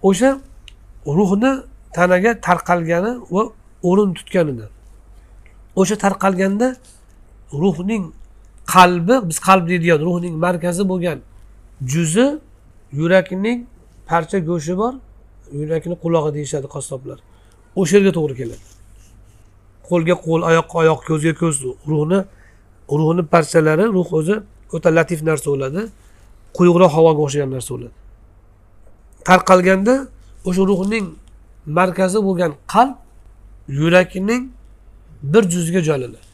o'sha 0.08 0.30
ruhni 1.18 1.52
tanaga 1.96 2.30
tarqalgani 2.46 3.12
va 3.34 3.42
o'rin 3.88 4.10
tutganidan 4.18 4.70
o'sha 5.80 5.96
tarqalganda 6.04 6.68
ruhning 7.62 8.04
qalbi 8.74 9.16
biz 9.28 9.38
qalb 9.48 9.64
deydigan 9.70 10.00
ruhning 10.08 10.34
markazi 10.46 10.82
bo'lgan 10.92 11.18
juzi 11.92 12.26
yurakning 13.00 13.58
parcha 14.10 14.38
go'shti 14.48 14.74
bor 14.82 14.94
yurakni 15.60 15.94
qulog'i 16.04 16.30
deyishadi 16.36 16.68
qassoblar. 16.74 17.18
O'sha 17.80 17.96
yerga 17.96 18.12
to'g'ri 18.18 18.34
keladi. 18.40 18.64
Qo'lga 19.88 20.14
qo'l 20.26 20.40
oyoqqa 20.50 20.76
oyoq 20.82 21.00
ko'zga 21.08 21.32
ko'z 21.42 21.56
ruhni 21.90 22.18
ruhni 23.00 23.22
parchalari 23.34 23.84
ruh 23.96 24.08
o'zi 24.18 24.36
o'ta 24.74 24.88
latif 24.98 25.20
narsa 25.28 25.48
bo'ladi. 25.52 25.82
Quyuqroq 26.56 26.92
havoga 26.96 27.20
o'xshagan 27.26 27.50
narsa 27.56 27.70
bo'ladi. 27.74 27.96
Tarqalganda 29.28 29.94
o'sha 30.48 30.62
ruhning 30.70 31.06
markazi 31.78 32.18
bo'lgan 32.26 32.52
qalb 32.72 32.94
yurakning 33.80 34.42
bir 35.32 35.42
juziga 35.52 35.80
joylanadi. 35.88 36.28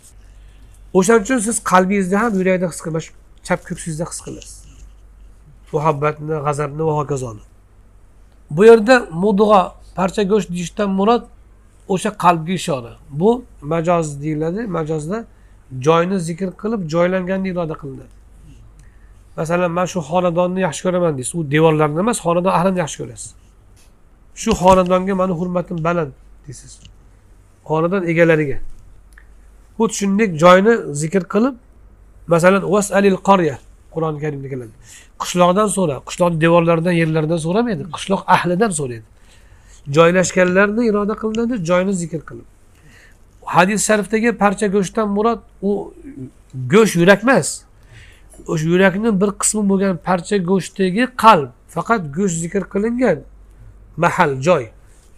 O'shaning 0.98 1.22
uchun 1.26 1.38
siz 1.46 1.56
qalbingizda 1.72 2.16
ham 2.22 2.32
yurakda 2.40 2.66
his 2.72 2.80
qilmas 2.84 3.04
chap 3.46 3.60
ko'ksingizda 3.68 4.04
his 4.10 4.20
qilasiz. 4.26 4.56
Muhabbatni 5.72 6.34
g'azabni 6.46 6.82
va 6.88 6.94
hokazoni 7.00 7.44
bu 8.50 8.64
yerda 8.64 9.06
mudg'a 9.10 9.74
parcha 9.94 10.22
go'sht 10.22 10.50
deyishdan 10.50 10.90
murod 10.90 11.22
o'sha 11.88 12.10
qalbga 12.24 12.52
ishora. 12.52 12.92
Bu 13.10 13.44
majoz 13.62 14.22
deyiladi. 14.22 14.60
Majozda 14.66 15.24
joyni 15.80 16.18
zikr 16.20 16.48
qilib 16.62 16.88
joylanganni 16.94 17.48
iroda 17.48 17.74
qilinadi. 17.82 18.15
Masalan 19.36 19.70
man 19.78 19.86
shu 19.92 20.00
xonadonni 20.10 20.60
yaxshi 20.66 20.82
ko'raman 20.86 21.12
deysiz. 21.18 21.34
U 21.38 21.50
devorlarni 21.54 21.98
emas 22.04 22.18
xonadon 22.26 22.52
ahlini 22.58 22.78
yaxshi 22.84 22.98
ko'rasiz. 23.02 23.30
Shu 24.42 24.50
xonadonga 24.62 25.14
mani 25.20 25.32
hurmatim 25.40 25.78
baland 25.86 26.12
deysiz. 26.46 26.72
Xonadon 27.68 28.02
egalariga. 28.12 28.58
Xuddi 29.78 29.94
shuningdek 29.98 30.30
joyni 30.42 30.72
zikr 31.02 31.22
qilib 31.34 31.54
masalan 32.32 32.62
vasalil 32.74 33.18
qorya 33.28 33.56
qur'oni 33.94 34.18
karimda 34.24 34.48
keladi. 34.52 34.74
Qishloqdan 35.22 35.68
so'ra 35.76 35.96
qishloqni 36.08 36.38
devorlaridan 36.44 36.94
yerlaridan 37.02 37.40
so'ramaydi 37.46 37.82
qishloq 37.96 38.22
ahlidan 38.34 38.72
so'raydi. 38.80 39.06
Joylashganlarni 39.96 40.82
iroda 40.90 41.14
qilinadi 41.22 41.54
joyni 41.68 41.92
zikr 42.02 42.20
qilib. 42.28 42.46
Hadis 43.54 43.80
sharifdagi 43.88 44.30
parcha 44.42 44.66
go'shtdan 44.74 45.08
murod 45.16 45.40
u 45.68 45.70
go'sht 46.72 46.96
yurak 47.02 47.20
emas. 47.26 47.65
O'sha 48.52 48.66
yurakni 48.72 49.20
bir 49.20 49.30
qismi 49.40 49.62
bo'lgan 49.70 49.94
parcha 50.08 50.36
go'shtdagi 50.50 51.04
qalb 51.24 51.50
faqat 51.74 52.02
go'sht 52.16 52.36
zikr 52.42 52.62
qilingan 52.72 53.18
mahal 54.04 54.32
joy 54.46 54.64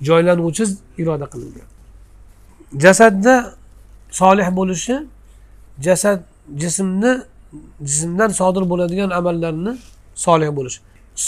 joylanuvchi 0.09 0.64
iroda 1.01 1.27
qilingan. 1.33 1.66
Jasadda 2.85 3.35
solih 4.11 4.49
bo'lishi 4.59 4.97
jasad 5.87 6.21
jismni 6.62 7.12
jismdan 7.91 8.31
sodir 8.41 8.64
bo'ladigan 8.71 9.11
amallarni 9.11 9.73
solih 10.14 10.51
bo'lish 10.57 10.77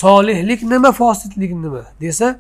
solihlik 0.03 0.63
nima 0.63 0.93
fosidlik 0.93 1.53
nima 1.65 1.83
desa 2.01 2.39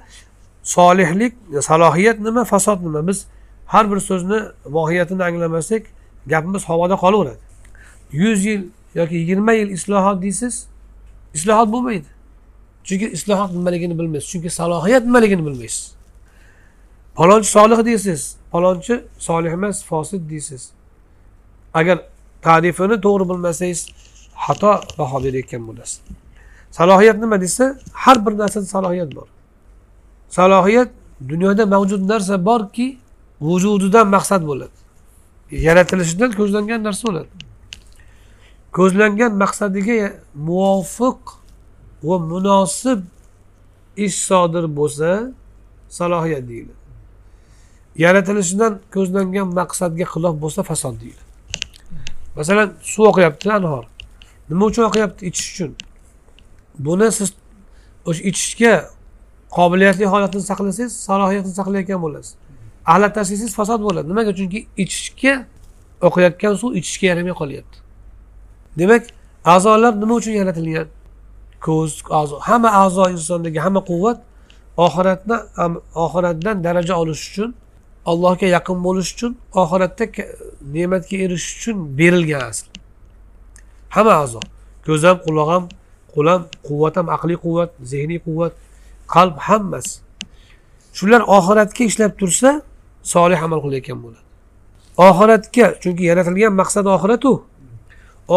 solihlik 0.63 1.35
salohiyat 1.69 2.19
nima 2.21 2.45
fasod 2.45 2.79
nima? 2.87 3.07
Biz 3.09 3.27
har 3.67 3.91
bir 3.91 4.01
so'zni 4.01 4.39
mohiyatini 4.77 5.25
anglamasak 5.25 5.83
gapimiz 6.27 6.65
havoda 6.65 6.95
qolaveradi. 6.95 7.39
Yuz 8.13 8.45
yil 8.45 8.63
yoki 8.95 9.15
yigirma 9.15 9.53
yil 9.53 9.71
islohot 9.71 10.23
deysiz 10.23 10.67
islohot 11.35 11.73
bo'lmaydi. 11.73 12.07
Chunki 12.85 13.07
islohot 13.17 13.51
nimaligini 13.53 13.99
bilmaysiz 13.99 14.31
chunki 14.31 14.51
salohiyat 14.51 15.05
nimaligini 15.05 15.47
bilmaysiz. 15.47 15.93
Palonchi 17.15 17.51
solih 17.51 17.85
deysiz 17.85 18.37
palonchi 18.53 19.05
solih 19.19 19.51
emas 19.51 19.85
fosil 19.85 20.31
deysiz. 20.31 20.71
Agar 21.75 21.99
tarifini 22.43 22.97
to'g'ri 23.05 23.29
bilmasangiz 23.31 23.81
xato 24.47 24.73
baho 24.99 25.25
berayotgan 25.25 25.69
bo'lasiz 25.69 26.01
salohiyat 26.71 27.19
nima 27.19 27.41
desa 27.41 27.79
har 27.93 28.27
bir 28.27 28.39
narsada 28.39 28.65
salohiyat 28.65 29.17
bor. 29.17 29.27
Salohiyat 30.29 30.89
dunyoda 31.29 31.67
mavjud 31.67 32.09
narsa 32.09 32.45
borki 32.45 32.99
vujudidan 33.41 34.07
maqsad 34.09 34.47
bo'ladi. 34.47 34.77
Yaratilishidan 35.51 36.31
ko'zlangan 36.33 36.85
narsa 36.85 37.09
bo'ladi. 37.09 37.29
Ko'zlangan 38.77 39.33
maqsadiga 39.43 40.13
muvofiq 40.47 41.21
va 42.09 42.17
munosib 42.33 43.01
ish 43.97 44.17
sodir 44.29 44.65
bo'lsa 44.79 45.11
salohiyat 45.89 46.45
deyiladi. 46.51 46.81
Yaratilishidan 48.05 48.73
ko'zlangan 48.95 49.49
maqsadga 49.61 50.07
xilof 50.13 50.35
bo'lsa 50.43 50.61
fasod 50.71 50.95
deyiladi. 51.03 51.27
Masalan 52.37 52.69
suv 52.93 53.05
oqyapti 53.13 53.53
anhor. 53.59 53.85
Nima 54.51 54.65
uchun 54.71 54.85
oqyapti? 54.91 55.21
Ichish 55.31 55.49
uchun. 55.53 55.71
Buni 56.87 57.13
siz 57.19 57.29
o'sha 58.09 58.23
ichishga 58.31 58.75
qobiliyatli 59.57 60.05
holatini 60.13 60.43
saqlasangiz 60.51 60.93
salohiyatni 61.09 61.53
saqlayotgan 61.61 62.01
bo'lasiz. 62.05 62.35
Ahlat 62.93 63.13
tashlasangiz 63.17 63.55
fasod 63.61 63.81
bo'ladi. 63.87 64.07
Nimaga? 64.13 64.33
Chunki 64.39 64.61
ichishga 64.83 65.35
oqayotgan 66.09 66.55
suv 66.61 66.71
ichishga 66.81 67.07
yaramay 67.13 67.35
qolyapti. 67.43 67.77
Demak 68.79 69.03
a'zolar 69.45 69.93
nima 70.03 70.15
uchun 70.21 70.35
yaratilgan? 70.41 70.89
Ko'z 71.67 72.03
a'zo 72.11 72.37
hamma 72.49 72.71
a'zo 72.85 73.05
insondagi 73.17 73.59
hamma 73.65 73.81
quvvat 73.91 74.19
oxiratni 74.87 75.37
oxiratdan 76.05 76.57
daraja 76.67 76.95
olish 77.03 77.23
uchun 77.31 77.51
allohga 78.11 78.47
yaqin 78.57 78.79
bo'lish 78.87 79.11
uchun 79.15 79.33
oxiratda 79.63 80.05
ne'matga 80.75 81.17
erishish 81.25 81.55
uchun 81.59 81.77
berilgan 81.99 82.43
asl. 82.51 82.67
Hamma 83.95 84.13
a'zo. 84.23 84.41
Ko'z 84.87 85.03
ham 85.09 85.19
quloq 85.27 85.49
ham 85.55 85.65
qo'l 86.15 86.27
ham 86.33 86.43
quvvat 86.69 86.95
ham 86.99 87.07
aqliy 87.17 87.39
quvvat 87.45 87.71
zehniy 87.93 88.21
quvvat 88.27 88.53
qalb 89.15 89.37
hammasi. 89.49 89.95
Shular 90.99 91.23
oxiratga 91.37 91.83
ishlab 91.91 92.13
tursa 92.21 92.51
solih 93.15 93.41
amal 93.47 93.61
qilayotgan 93.65 93.99
bo'ladi. 94.05 94.25
Oxiratga 95.09 95.67
chunki 95.83 96.03
yaratilgan 96.11 96.53
maqsad 96.61 96.87
oxiratu. 96.97 97.33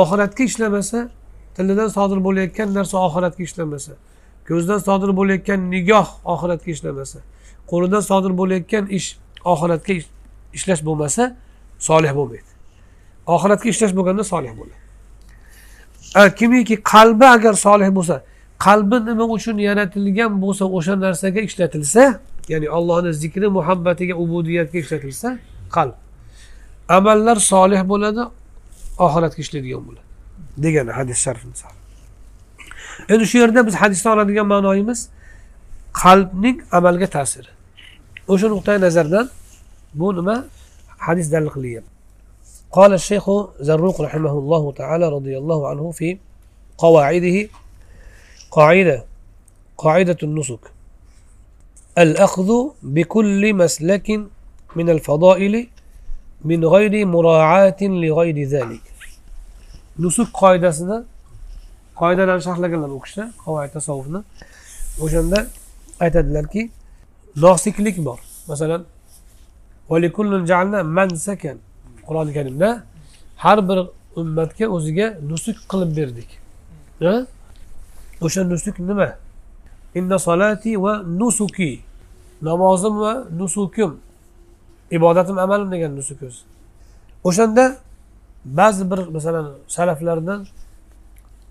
Oxiratga 0.01 0.43
ishlamasa 0.49 0.99
tilidan 1.55 1.89
sodir 1.97 2.19
bo'layotgan 2.27 2.67
narsa 2.77 2.95
oxiratga 3.07 3.43
ishlamasa 3.49 3.93
ko'zdan 4.47 4.79
sodir 4.87 5.11
bo'layotgan 5.19 5.59
nigoh 5.73 6.07
oxiratga 6.33 6.69
ishlamasa 6.75 7.19
qo'lidan 7.71 8.03
sodir 8.09 8.31
bo'layotgan 8.39 8.85
ish 8.97 9.07
oxiratga 9.53 9.93
ishlash 10.57 10.81
bo'lmasa 10.87 11.23
solih 11.79 12.11
bo'lmaydi. 12.17 12.51
Oxiratga 13.35 13.67
ishlash 13.73 13.93
bo'lganda 13.97 14.23
solih 14.33 14.53
bo'ladi. 14.59 14.75
Kimiki 16.39 16.75
qalbi 16.93 17.25
agar 17.35 17.53
solih 17.53 17.89
bo'lsa 17.97 18.15
qalbi 18.65 18.97
nima 19.09 19.25
uchun 19.35 19.57
yaratilgan 19.67 20.41
bo'lsa 20.43 20.65
o'sha 20.77 20.93
narsaga 21.05 21.41
ishlatilsa 21.49 22.03
ya'ni 22.51 22.67
allohni 22.77 23.11
zikri 23.23 23.47
muhabbatiga 23.57 24.15
ubudiyatga 24.23 24.77
ishlatilsa 24.83 25.29
qalb. 25.75 25.95
Amallar 26.97 27.37
solih 27.51 27.81
bo'ladi 27.91 28.23
oxiratga 28.97 29.39
ishlaydigan 29.45 29.81
bo'ladi 29.87 30.05
degani 30.63 30.91
hadis 30.91 31.17
sharif 31.25 31.43
endi 33.09 33.25
shu 33.25 33.37
yerda 33.37 33.67
biz 33.67 33.75
hadisdan 33.75 34.11
oladigan 34.17 34.47
ma'noyimiz 34.53 34.99
qalbning 36.03 36.57
amalga 36.71 37.07
ta'siri 37.15 37.51
o'sha 38.27 38.47
nuqtai 38.53 38.77
nazardan 38.85 39.29
bu 39.99 40.07
nima 40.15 40.35
hadis 41.07 41.27
dalil 41.31 41.83
قال 42.79 42.93
الشيخ 42.93 43.25
زروق 43.59 44.01
رحمه 44.01 44.31
الله 44.41 44.71
تعالى 44.71 45.09
رضي 45.09 45.37
الله 45.37 45.59
عنه 45.69 45.91
في 45.91 46.17
قواعده 46.77 47.49
قاعدة 48.51 49.05
قاعدة 49.77 50.17
النسك 50.23 50.63
الأخذ 51.97 52.49
بكل 52.83 53.53
مسلك 53.53 54.07
من 54.75 54.89
الفضائل 54.89 55.67
min 56.49 56.61
g'ayri 56.73 57.01
muroatin 57.05 58.01
li 58.01 58.09
g'ayri 58.17 58.45
zalik. 58.53 58.85
Nusuk 60.03 60.29
qoidasida 60.41 60.97
qoidalarni 62.01 62.43
sharhlaganlar 62.47 62.91
o'qishda 62.97 63.23
qavoid 63.43 63.71
tasavvufni. 63.77 64.19
O'shanda 65.03 65.39
aytadilarki 66.03 66.61
nosiklik 67.45 67.97
bor. 68.07 68.19
Masalan 68.47 68.81
mansakan 70.99 71.57
qur'oni 72.07 72.31
karimda 72.37 72.69
har 73.43 73.59
bir 73.69 73.79
ummatga 74.21 74.65
o'ziga 74.75 75.07
nusuk 75.29 75.57
qilib 75.71 75.91
berdik. 75.97 76.29
O'sha 78.25 78.41
nusuk 78.43 78.75
nima? 78.89 79.09
Inna 79.95 80.17
solati 80.19 80.71
va 80.83 80.93
nusuki. 81.19 81.71
Namozim 82.41 82.95
va 83.03 83.13
nusukim. 83.39 83.91
Ibodatim 84.97 85.37
amalim 85.45 85.69
degan 85.71 85.91
nusuk 85.99 86.19
o'zi 86.27 86.41
o'shanda 87.29 87.63
ba'zi 88.45 88.91
bir 88.91 88.99
masalan 89.15 89.47
salaflardan 89.67 90.41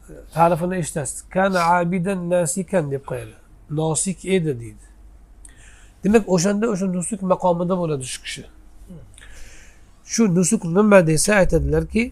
e, 0.09 0.13
ta'rifini 0.35 0.77
eshitasiz. 0.77 1.25
Kana 1.31 1.61
abidan 1.65 2.31
nasikan 2.31 2.91
deb 2.91 3.05
qo'yadi. 3.11 3.35
Nosik 3.71 4.25
edi 4.25 4.53
deydi. 4.61 4.87
Demak 6.05 6.25
o'shanda 6.35 6.67
o'sha 6.73 6.87
nusuk 6.87 7.21
maqomida 7.33 7.75
bo'ladi 7.81 8.05
shu 8.13 8.23
kishi. 8.25 8.45
Shu 10.13 10.23
nusuk 10.35 10.63
nima 10.65 11.01
desa 11.07 11.35
aytadilarki 11.43 12.03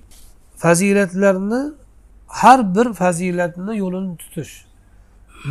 fazilatlarni 0.57 1.63
har 2.41 2.61
bir 2.75 2.87
fazilatni 3.01 3.73
yo'lini 3.83 4.17
tutish. 4.23 4.53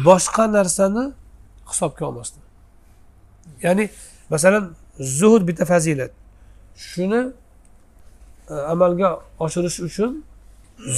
Boshqa 0.06 0.44
narsani 0.58 1.04
hisobga 1.70 2.06
olmasdan 2.10 2.44
ya'ni 3.62 3.90
masalan 4.30 4.76
zuhud 5.00 5.48
bitta 5.48 5.66
fazilat. 5.66 6.12
Shuni 6.76 7.32
e, 8.50 8.54
amalga 8.54 9.20
oshirish 9.40 9.80
uchun 9.80 10.24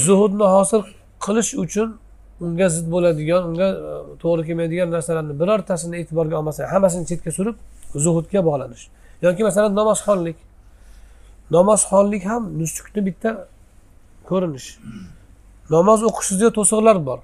zuhudni 0.04 0.46
hosil 0.54 0.82
qilish 1.24 1.54
uchun 1.64 1.98
unga 2.40 2.68
zid 2.68 2.86
bo'ladigan 2.94 3.42
unga 3.48 3.68
e, 3.68 3.92
to'g'ri 4.22 4.42
kelmaydigan 4.46 4.90
narsalarni 4.90 5.34
birortasini 5.40 5.96
e'tiborga 6.00 6.34
olmasdan 6.40 6.66
hammasini 6.74 7.06
chetga 7.10 7.30
surib 7.38 7.56
zuhudga 8.04 8.40
bog'lanish. 8.48 8.84
Yoki 9.22 9.42
masalan 9.48 9.72
namozxonlik. 9.80 10.36
Namozxonlik 11.56 12.24
ham 12.30 12.42
nusukni 12.60 13.00
bitta 13.08 13.30
ko'rinish. 14.28 14.68
Namoz 15.70 16.00
o'qishizda 16.08 16.48
to'siqlar 16.58 16.96
bor. 17.08 17.18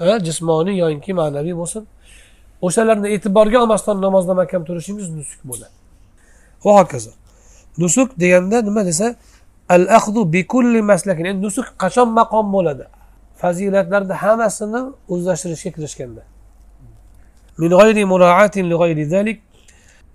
E, 0.00 0.18
jismoniy 0.26 0.76
yoki 0.84 1.12
ma'naviy 1.20 1.54
bo'lsin. 1.60 1.82
O'shalarni 2.66 3.08
e'tiborga 3.14 3.58
olmasdan 3.62 3.96
namozda 4.06 4.34
mahkam 4.40 4.62
turishingiz 4.68 5.08
nusuk 5.18 5.40
bo'ladi. 5.50 5.74
وهكذا 6.64 7.12
نسك 7.78 8.08
ديان 8.16 8.48
ده 8.48 8.62
ما 8.62 8.82
ديسا 8.82 9.16
الأخذ 9.70 10.24
بكل 10.24 10.82
مسلك. 10.82 11.16
يعني 11.16 11.32
نسك 11.32 11.64
قشم 11.78 12.14
مقام 12.14 12.50
مولادا 12.50 12.88
فزيلات 13.36 13.86
لرد 13.88 14.12
حامسنا 14.12 14.92
وزاشر 15.08 15.50
الشيك 15.50 15.78
رشكنا 15.78 16.22
من 17.58 17.74
غير 17.74 18.06
مراعاة 18.06 18.50
لغير 18.56 19.02
ذلك 19.02 19.40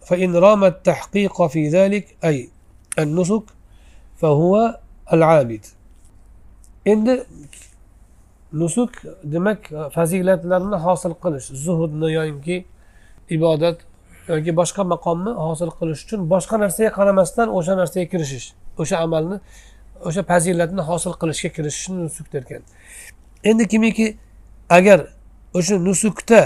فإن 0.08 0.36
رام 0.36 0.64
التحقيق 0.64 1.48
في 1.48 1.68
ذلك 1.70 2.18
أي 2.24 2.50
النسك 3.00 3.44
فهو 4.18 4.80
العابد. 5.14 5.66
إن 6.88 7.20
نسك 8.54 9.16
دمك 9.24 9.90
فزيلات 9.94 10.46
لرنا 10.46 10.80
حاصل 10.80 11.14
قلش. 11.14 11.52
زهد 11.52 11.94
نيانكي 11.94 12.66
عبادة 13.32 13.78
yoki 14.29 14.53
boshqa 14.61 14.83
maqomni 14.95 15.33
hosil 15.47 15.71
qilish 15.79 16.03
uchun 16.05 16.21
boshqa 16.35 16.57
narsaga 16.65 16.91
qaramasdan 16.99 17.49
o'sha 17.59 17.75
narsaga 17.81 18.07
kirishish 18.13 18.47
o'sha 18.83 18.97
amalni 19.05 19.37
o'sha 20.09 20.23
fazilatni 20.31 20.83
hosil 20.91 21.13
qilishga 21.21 21.51
kirishishni 21.57 21.97
nusuk 22.07 22.27
derkan 22.35 22.63
endi 23.51 23.65
kimiki 23.73 24.07
agar 24.79 24.99
o'sha 25.59 25.75
nusukda 25.89 26.41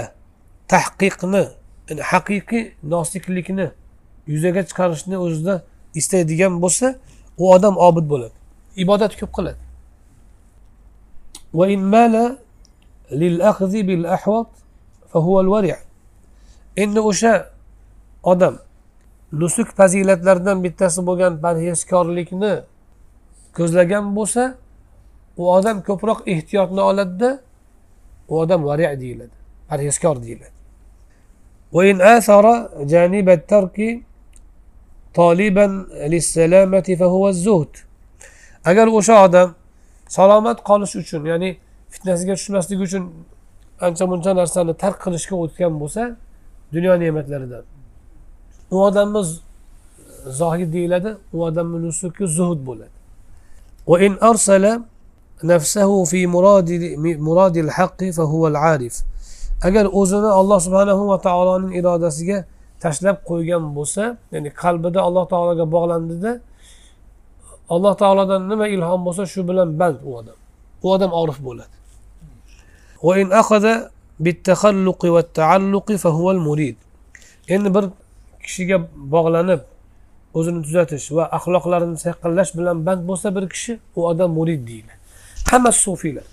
tahqiqni 0.73 1.43
haqiqiy 2.11 2.63
nosiklikni 2.93 3.67
yuzaga 4.33 4.61
chiqarishni 4.69 5.15
o'zida 5.25 5.55
istaydigan 5.99 6.53
bo'lsa 6.63 6.87
u 7.41 7.43
odam 7.55 7.75
obid 7.87 8.05
bo'ladi 8.11 8.35
ibodat 8.83 9.13
ko'p 9.21 9.33
qiladi 9.37 9.61
وإن 11.53 11.79
مال 11.79 12.37
للأخذ 13.11 13.73
بالأحوط 13.87 14.47
فهو 15.11 15.39
الورع 15.39 15.77
endi 16.77 16.99
o'sha 16.99 17.49
odam 18.23 18.55
nusuk 19.41 19.67
fazilatlaridan 19.79 20.57
bittasi 20.65 20.99
bo'lgan 21.07 21.33
parhezkorlikni 21.43 22.53
ko'zlagan 23.57 24.05
bo'lsa 24.17 24.43
u 25.41 25.43
odam 25.57 25.77
ko'proq 25.87 26.19
ehtiyotni 26.33 26.81
oladida 26.89 27.29
u 28.29 28.33
odam 28.43 28.61
vari 28.69 28.99
deyiladi 29.01 29.35
parhezkor 29.69 30.15
deyiladi 30.25 30.59
وإن 31.75 32.01
آثر 32.01 32.45
جانب 32.93 33.27
الترك 33.37 33.77
طالبا 35.19 35.67
للسلامة 36.13 36.87
فهو 36.99 37.23
الزهد 37.29 37.73
agar 38.65 38.87
o'sha 38.87 39.15
odam 39.25 39.49
salomat 40.07 40.59
qolish 40.69 40.95
uchun 41.01 41.21
ya'ni 41.31 41.49
fitnasiga 41.93 42.33
tushmaslik 42.39 42.79
uchun 42.87 43.03
ancha 43.87 44.05
muncha 44.11 44.31
narsani 44.39 44.73
tark 44.83 44.97
qilishga 45.05 45.35
o'tgan 45.43 45.73
bo'lsa 45.81 46.03
dunyo 46.73 46.93
ne'matlaridan 47.03 47.63
u 48.71 48.75
odamni 48.87 49.21
zohid 50.39 50.69
deyiladi 50.75 51.09
u 51.35 51.37
odamni 51.47 51.77
nusuki 51.85 52.25
zuhud 52.37 52.61
bo'ladi 52.69 52.99
وإن 53.91 54.11
أرسل 54.23 54.81
نفسه 55.43 56.03
في 56.03 56.27
مراد 56.27 56.69
مراد 57.29 57.57
الحق 57.57 58.03
فهو 58.03 58.47
العارف 58.47 58.95
agar 59.67 59.85
o'zini 59.99 60.29
alloh 60.39 60.59
subhanahu 60.65 61.03
va 61.11 61.17
taoloning 61.27 61.71
irodasiga 61.79 62.37
tashlab 62.83 63.17
qo'ygan 63.29 63.63
bo'lsa 63.77 64.03
ya'ni 64.33 64.49
qalbida 64.61 64.99
alloh 65.07 65.25
taologa 65.33 65.65
bog'landida 65.75 66.31
alloh 67.73 67.93
taolodan 68.01 68.41
nima 68.51 68.65
ilhom 68.75 69.01
bo'lsa 69.07 69.23
shu 69.33 69.41
bilan 69.49 69.69
band 69.79 69.97
u 70.07 70.09
odam 70.19 70.37
u 70.85 70.87
odam 70.95 71.11
orif 71.21 71.37
bo'ladi 71.47 71.75
endi 77.55 77.69
bir 77.75 77.85
kishiga 78.43 78.77
bog'lanib 79.15 79.61
o'zini 80.37 80.61
tuzatish 80.65 81.07
va 81.17 81.23
axloqlarini 81.37 81.97
sayqallash 82.05 82.51
bilan 82.57 82.77
band 82.87 83.01
bo'lsa 83.09 83.27
bir 83.35 83.45
kishi 83.53 83.73
u 83.97 83.99
odam 84.11 84.29
murid 84.39 84.61
deyiladi 84.69 84.99
hammasi 85.51 85.81
sufiylar 85.87 86.27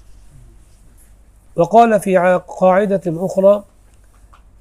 وقال 1.60 2.00
في 2.00 2.12
قاعدة 2.60 3.06
أخرى 3.06 3.54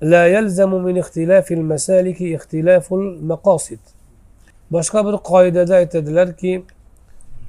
لا 0.01 0.23
يلزم 0.36 0.71
من 0.86 0.97
اختلاف 0.97 1.51
المسالك 1.51 2.19
اختلاف 2.21 2.93
المقاصد 2.93 3.80
boshqa 4.73 5.05
bir 5.05 5.15
qoidada 5.32 5.76
aytadilarki 5.76 6.63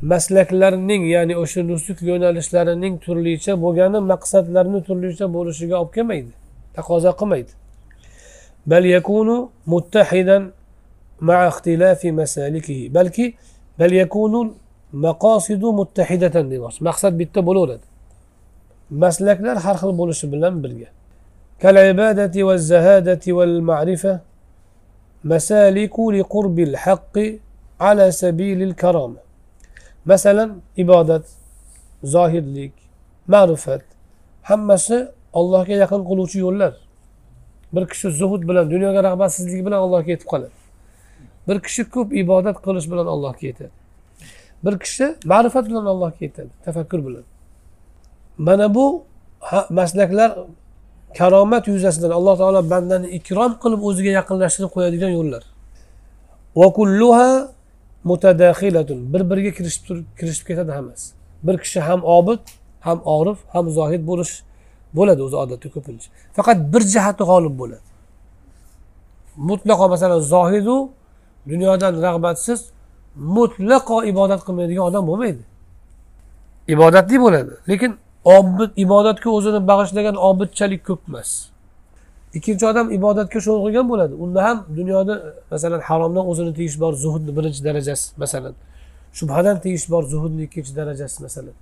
maslaklarning 0.02 1.02
ya'ni 1.14 1.34
o'sha 1.42 1.62
nusuk 1.70 1.98
yo'nalishlarining 2.10 2.94
turlicha 3.04 3.52
bo'lgani 3.64 4.00
maqsadlarni 4.12 4.80
turlicha 4.88 5.26
bo'lishiga 5.36 5.76
olib 5.82 5.92
kelmaydi 5.96 6.32
taqozo 6.76 7.12
qilmaydi 7.20 7.52
بل 8.65 8.85
يكون 8.85 9.49
متحدا 9.67 10.51
مع 11.21 11.47
اختلاف 11.47 12.05
مسالكه 12.05 12.89
بل 12.89 13.33
بل 13.79 13.93
يكون 13.93 14.55
مقاصد 14.93 15.63
متحدة 15.65 16.27
دمش 16.27 16.83
مقصد 16.83 17.17
بالتبولود 17.17 17.79
مسلك 18.91 19.41
لا 19.41 19.59
حرخ 19.59 19.85
البولش 19.85 20.25
بلن 20.25 20.61
بلجة 20.61 20.91
كالعبادة 21.59 22.43
والزهادة 22.43 23.33
والمعرفة 23.33 24.19
مسالك 25.23 25.99
لقرب 25.99 26.59
الحق 26.59 27.17
على 27.79 28.11
سبيل 28.11 28.63
الكرامة. 28.63 29.17
مثلا 30.05 30.55
إبادة 30.79 31.23
زاهد 32.03 32.47
ليك 32.47 32.71
معرفة 33.27 33.81
حمس 34.43 34.93
الله 35.35 35.63
كي 35.63 35.71
يقن 35.71 36.03
قلوتي 36.03 36.41
الله 36.41 36.73
bir 37.73 37.87
kishi 37.87 38.11
zuhud 38.11 38.41
bilan 38.49 38.71
dunyoga 38.71 39.03
rag'batsizlik 39.03 39.65
bilan 39.65 39.79
allohga 39.85 40.11
yetib 40.11 40.27
qoladi. 40.33 40.55
Bir 41.47 41.59
kishi 41.65 41.89
ko'p 41.89 42.13
ibodat 42.13 42.57
qilish 42.65 42.87
bilan 42.91 43.07
allohga 43.13 43.47
yetadi. 43.47 43.71
Bir 44.65 44.79
kishi 44.79 45.05
ma'rifat 45.25 45.65
bilan 45.69 45.85
allohga 45.85 46.21
yetadi 46.21 46.49
tafakkur 46.65 46.99
bilan. 47.07 47.23
Mana 48.37 48.75
bu 48.75 49.03
maslaklar 49.69 50.39
karomat 51.17 51.67
yuzasidan 51.67 52.11
alloh 52.17 52.37
taolo 52.37 52.69
bandani 52.69 53.07
ikrom 53.17 53.51
qilib 53.63 53.81
o'ziga 53.89 54.11
yaqinlashtirib 54.19 54.71
qo'yadigan 54.75 55.11
yo'llar. 55.17 55.43
Va 56.55 56.67
kulluha 56.77 57.51
bir 59.13 59.21
biriga 59.31 59.51
kirishib 59.57 59.83
turib 59.87 60.05
kirishib 60.19 60.45
ketadi 60.47 60.71
hammasi. 60.71 61.13
Bir 61.43 61.57
kishi 61.63 61.79
ham 61.79 62.01
obid 62.03 62.39
ham 62.87 62.99
orif 63.17 63.37
ham 63.53 63.65
zohid 63.69 64.03
bo'lish 64.09 64.33
bo'ladi 64.97 65.21
o'zi 65.27 65.37
odatda 65.43 65.67
ko'pincha. 65.75 66.07
Faqat 66.37 66.57
bir 66.73 66.81
jihati 66.93 67.23
g'olib 67.29 67.55
bo'ladi. 67.61 67.87
Mutlaqo 69.49 69.85
masalan 69.93 70.19
zohidu 70.33 70.75
dunyodan 71.51 71.93
rag'batsiz 72.05 72.59
mutlaqo 73.37 73.97
ibodat 74.11 74.41
qilmaydigan 74.47 74.83
odam 74.89 75.03
bo'lmaydi. 75.09 75.43
Ibodatli 76.73 77.17
bo'ladi. 77.25 77.53
Lekin 77.69 77.91
obid 78.37 78.71
ibodatga 78.85 79.29
o'zini 79.37 79.59
bag'ishlagan 79.69 80.15
obidchalik 80.29 80.81
ko'p 80.89 81.01
emas. 81.09 81.29
Ikkinchi 82.37 82.65
odam 82.71 82.87
ibodatga 82.97 83.39
sho'ng'igan 83.45 83.85
bo'ladi. 83.91 84.13
Unda 84.23 84.39
ham 84.47 84.57
dunyoda 84.79 85.15
masalan 85.51 85.81
haromdan 85.89 86.25
o'zini 86.31 86.51
tiyish 86.57 86.77
bor 86.83 86.93
zuhudni 87.03 87.31
birinchi 87.37 87.61
darajasi 87.67 88.05
masalan. 88.23 88.53
Shubhadan 89.17 89.57
tiyish 89.63 89.85
bor 89.93 90.03
zuhudni 90.13 90.41
ikkinchi 90.47 90.71
darajasi 90.79 91.17
masalan. 91.25 91.55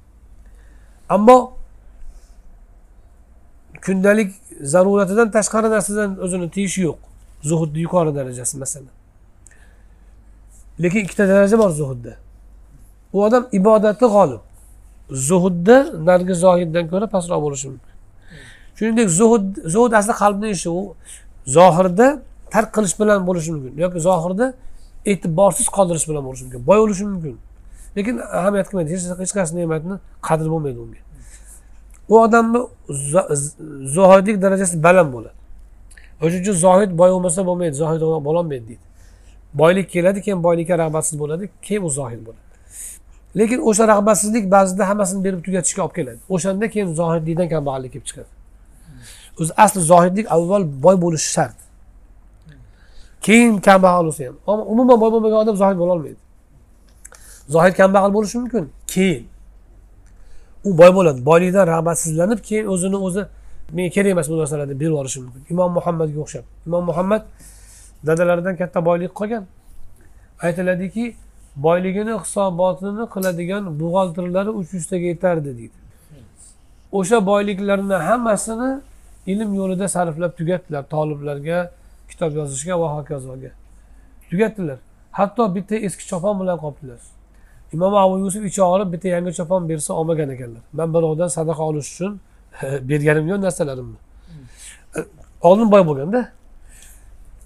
Ammo 1.16 1.38
kundalik 3.86 4.30
zaruratidan 4.74 5.28
tashqari 5.32 5.70
narsadan 5.76 6.10
o'zini 6.26 6.48
tiyishi 6.56 6.82
yo'q. 6.88 7.00
Zuhudni 7.50 7.80
yuqori 7.86 8.16
darajasi 8.16 8.58
masalan. 8.64 8.96
Lekin 10.84 11.00
ikkita 11.06 11.28
daraja 11.28 11.60
bor 11.60 11.70
zuhudda. 11.70 12.14
U 13.14 13.24
odam 13.24 13.48
ibodati 13.52 14.06
g'olib. 14.16 14.42
Zuhudda 15.28 15.76
narigi 16.08 16.36
zohiddan 16.46 16.86
ko'ra 16.92 17.08
pastroq 17.16 17.42
bo'lishi 17.46 17.68
mumkin. 17.72 17.94
Shuningdek 18.78 19.10
zuhud 19.20 19.46
zuhud 19.74 19.92
asli 20.00 20.14
qalbni 20.22 20.50
ishi 20.56 20.70
u 20.70 20.82
zohirda 21.58 22.08
tark 22.54 22.70
qilish 22.76 22.96
bilan 23.02 23.28
bo'lishi 23.28 23.52
mumkin 23.56 23.74
yoki 23.84 24.00
zohirda 24.08 24.46
e'tiborsiz 25.12 25.68
qoldirish 25.78 26.06
bilan 26.10 26.24
bo'lishi 26.28 26.44
mumkin 26.46 26.62
boy 26.70 26.80
bo'lishi 26.84 27.04
mumkin. 27.12 27.38
Lekin 27.98 28.16
ahamiyat 28.40 28.68
qilmaydi 28.70 28.90
hech 28.94 29.04
hech 29.24 29.34
qaysi 29.38 29.52
ne'matni 29.60 29.96
qadri 30.28 30.50
bo'lmaydi 30.54 30.80
unga. 30.86 31.00
U 32.10 32.20
odamni 32.26 32.60
zohidlik 33.98 34.42
darajasi 34.42 34.84
baland 34.84 35.14
bo'ladi. 35.14 35.38
O'shaning 36.22 36.42
uchun 36.42 36.58
zohid 36.66 36.92
boy 37.00 37.10
bo'lmasa 37.16 37.46
bo'lmaydi 37.50 37.76
zohid 37.84 38.02
bo'lolmaydi 38.28 38.68
deydi. 38.70 38.86
Boylik 39.54 39.88
keladi 39.96 40.20
keyin 40.26 40.44
boylikka 40.44 40.76
rag'batsiz 40.84 41.16
bo'ladi 41.20 41.44
keyin 41.62 41.84
u 41.88 41.90
zohid 42.00 42.22
bo'ladi. 42.28 42.44
Lekin 43.40 43.60
o'sha 43.70 43.88
rag'batsizlik 43.94 44.52
ba'zida 44.52 44.90
hammasini 44.90 45.24
berib 45.24 45.42
tugatishga 45.46 45.82
olib 45.86 45.96
keladi. 45.96 46.20
O'shanda 46.30 46.66
keyin 46.74 46.90
zohidlikdan 47.00 47.48
kambag'allik 47.54 47.92
kelib 47.94 48.06
chiqadi. 48.10 48.30
O'zi 49.42 49.54
asli 49.64 49.82
zohidlik 49.92 50.26
avval 50.36 50.64
boy 50.86 50.96
bo'lishi 51.04 51.30
shart. 51.36 51.58
Keyin 53.22 53.54
kambag'al 53.68 54.04
bo'lsa 54.08 54.22
ham. 54.28 54.36
Umuman 54.74 54.98
boy 55.02 55.12
bo'lmagan 55.14 55.40
odam 55.44 55.56
zohid 55.64 55.78
bo'lolmaydi. 55.84 56.20
Zohid 57.56 57.74
kambag'al 57.82 58.12
bo'lishi 58.18 58.38
mumkin 58.42 58.64
keyin. 58.94 59.24
U 60.64 60.78
boy 60.78 60.92
bo'ladi 60.98 61.26
boylikdan 61.26 61.68
rag'batsizlanib 61.68 62.40
keyin 62.48 62.66
o'zini 62.74 62.98
o'zi 63.08 63.26
menga 63.74 63.90
kerak 63.96 64.12
emas 64.12 64.30
bu 64.30 64.38
narsalar 64.40 64.70
deb 64.70 64.80
berib 64.80 64.92
yuborishi 64.92 65.20
mumkin. 65.22 65.42
Imom 65.50 65.72
muhammadga 65.78 66.20
o'xshab. 66.24 66.46
Imom 66.68 66.84
muhammad 66.90 67.24
dadalaridan 68.08 68.56
katta 68.62 68.86
boylik 68.86 69.12
qolgan. 69.20 69.44
Aytiladiki 70.46 71.16
boyligini 71.56 72.14
hisobotini 72.24 73.06
qiladigan 73.14 73.64
buxgalterlari 73.80 74.52
uch 74.60 74.70
yuztaga 74.78 75.08
yetardi 75.14 75.58
deydi. 75.60 75.78
O'sha 76.92 77.26
boyliklarni 77.32 77.98
hammasini 78.10 78.72
ilm 79.32 79.50
yo'lida 79.60 79.88
sarflab 79.96 80.34
tugatdilar. 80.40 80.84
Toliblarga 80.96 81.72
kitob 82.10 82.32
yozishga 82.40 82.80
va 82.82 82.88
hokazoga. 82.98 83.52
Tugatdilar. 84.30 84.78
Hatto 85.12 85.56
bitta 85.56 85.76
eski 85.76 86.04
chopon 86.10 86.36
bilan 86.42 86.58
qolibdilar 86.64 87.00
imom 87.74 87.94
abu 87.96 88.20
yusuf 88.20 88.46
ichi 88.50 88.62
og'rib 88.64 88.94
bitta 88.94 89.08
yangi 89.16 89.32
chopon 89.40 89.70
bersa 89.70 89.94
olmagan 89.94 90.30
ekanlar. 90.30 90.62
Man 90.74 90.94
birovdan 90.94 91.28
sadaqa 91.28 91.64
olish 91.70 91.90
uchun 91.94 92.20
berganim 92.90 93.26
yo'q 93.32 93.42
narsalarimni 93.46 94.00
oldin 95.42 95.72
boy 95.72 95.84
bo'lganda 95.90 96.22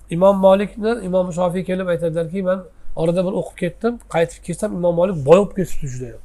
imom 0.10 0.36
molikni 0.48 0.92
imom 1.08 1.32
shofiy 1.32 1.64
kelib 1.70 1.88
aytadilarki 1.94 2.44
man 2.50 2.60
orada 2.96 3.22
bir 3.26 3.34
o'qib 3.40 3.58
ketdim 3.64 3.94
qaytib 4.14 4.42
kelsam 4.48 4.70
imom 4.80 4.96
molik 4.96 5.16
boy 5.16 5.38
bo'lib 5.38 5.52
ketibdi 5.58 5.88
judayam 5.94 6.22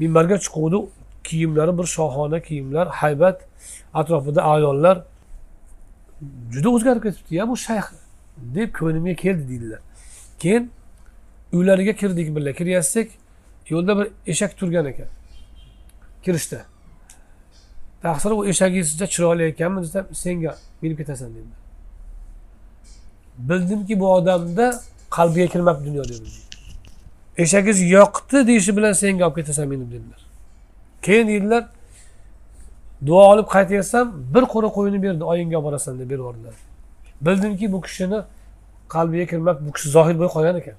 minbarga 0.00 0.36
chiquvdi 0.44 0.78
kiyimlari 1.24 1.78
bir 1.78 1.86
shohona 1.96 2.38
kiyimlar 2.42 2.86
haybat 2.88 3.38
atrofida 3.94 4.42
ayollar 4.42 4.96
juda 6.52 6.68
o'zgarib 6.70 7.02
ketibdi. 7.02 7.34
Ya 7.34 7.48
bu 7.48 7.56
shayx 7.56 7.84
deb 8.54 8.72
ko'nglimga 8.78 9.14
keldi 9.14 9.48
deydilar. 9.48 9.80
Keyin 10.38 10.70
uylariga 11.52 11.92
kirdik 11.92 12.36
birga. 12.36 12.52
Kirayotsak 12.52 13.08
yo'lda 13.68 13.98
bir 13.98 14.08
eshak 14.26 14.56
turgan 14.58 14.86
ekan. 14.86 15.06
Kirishda 16.24 16.60
taqsir 18.02 18.30
u 18.30 18.46
eshagingiz 18.46 18.98
chiroyli 18.98 19.42
ekanmi? 19.42 19.82
desam 19.82 20.06
senga 20.12 20.56
minib 20.82 20.96
ketasan 20.96 21.30
dedi 21.34 21.44
bildimki 23.38 24.00
bu 24.00 24.14
odamda 24.14 24.80
qalbiga 25.10 25.46
kirmabdi 25.46 25.86
dunyo 25.86 26.04
dedim 26.04 26.26
eshagingiz 27.38 27.90
yoqdi 27.90 28.46
deyishi 28.46 28.76
bilan 28.76 28.92
senga 28.92 29.26
olib 29.26 29.36
ketasan 29.36 29.68
minib 29.68 29.92
dedilar. 29.92 30.20
Keyin 31.02 31.28
deydilar 31.28 31.64
duo 33.06 33.22
olib 33.32 33.46
qaytayotsam 33.54 34.12
bir 34.34 34.42
qo'ra 34.52 34.68
qo'yini 34.76 35.02
berdi 35.02 35.24
oyingga 35.24 35.56
olib 35.58 35.64
borasan 35.64 35.98
deb 35.98 36.10
berib 36.10 36.18
yubordilar. 36.18 36.54
Bildimki 37.20 37.72
bu 37.72 37.80
kishini 37.80 38.20
qalbiga 38.88 39.26
kirmab 39.26 39.56
bu 39.66 39.72
kishi 39.72 39.88
zohid 39.88 40.16
bo'lib 40.18 40.32
qolgan 40.36 40.56
ekan. 40.56 40.74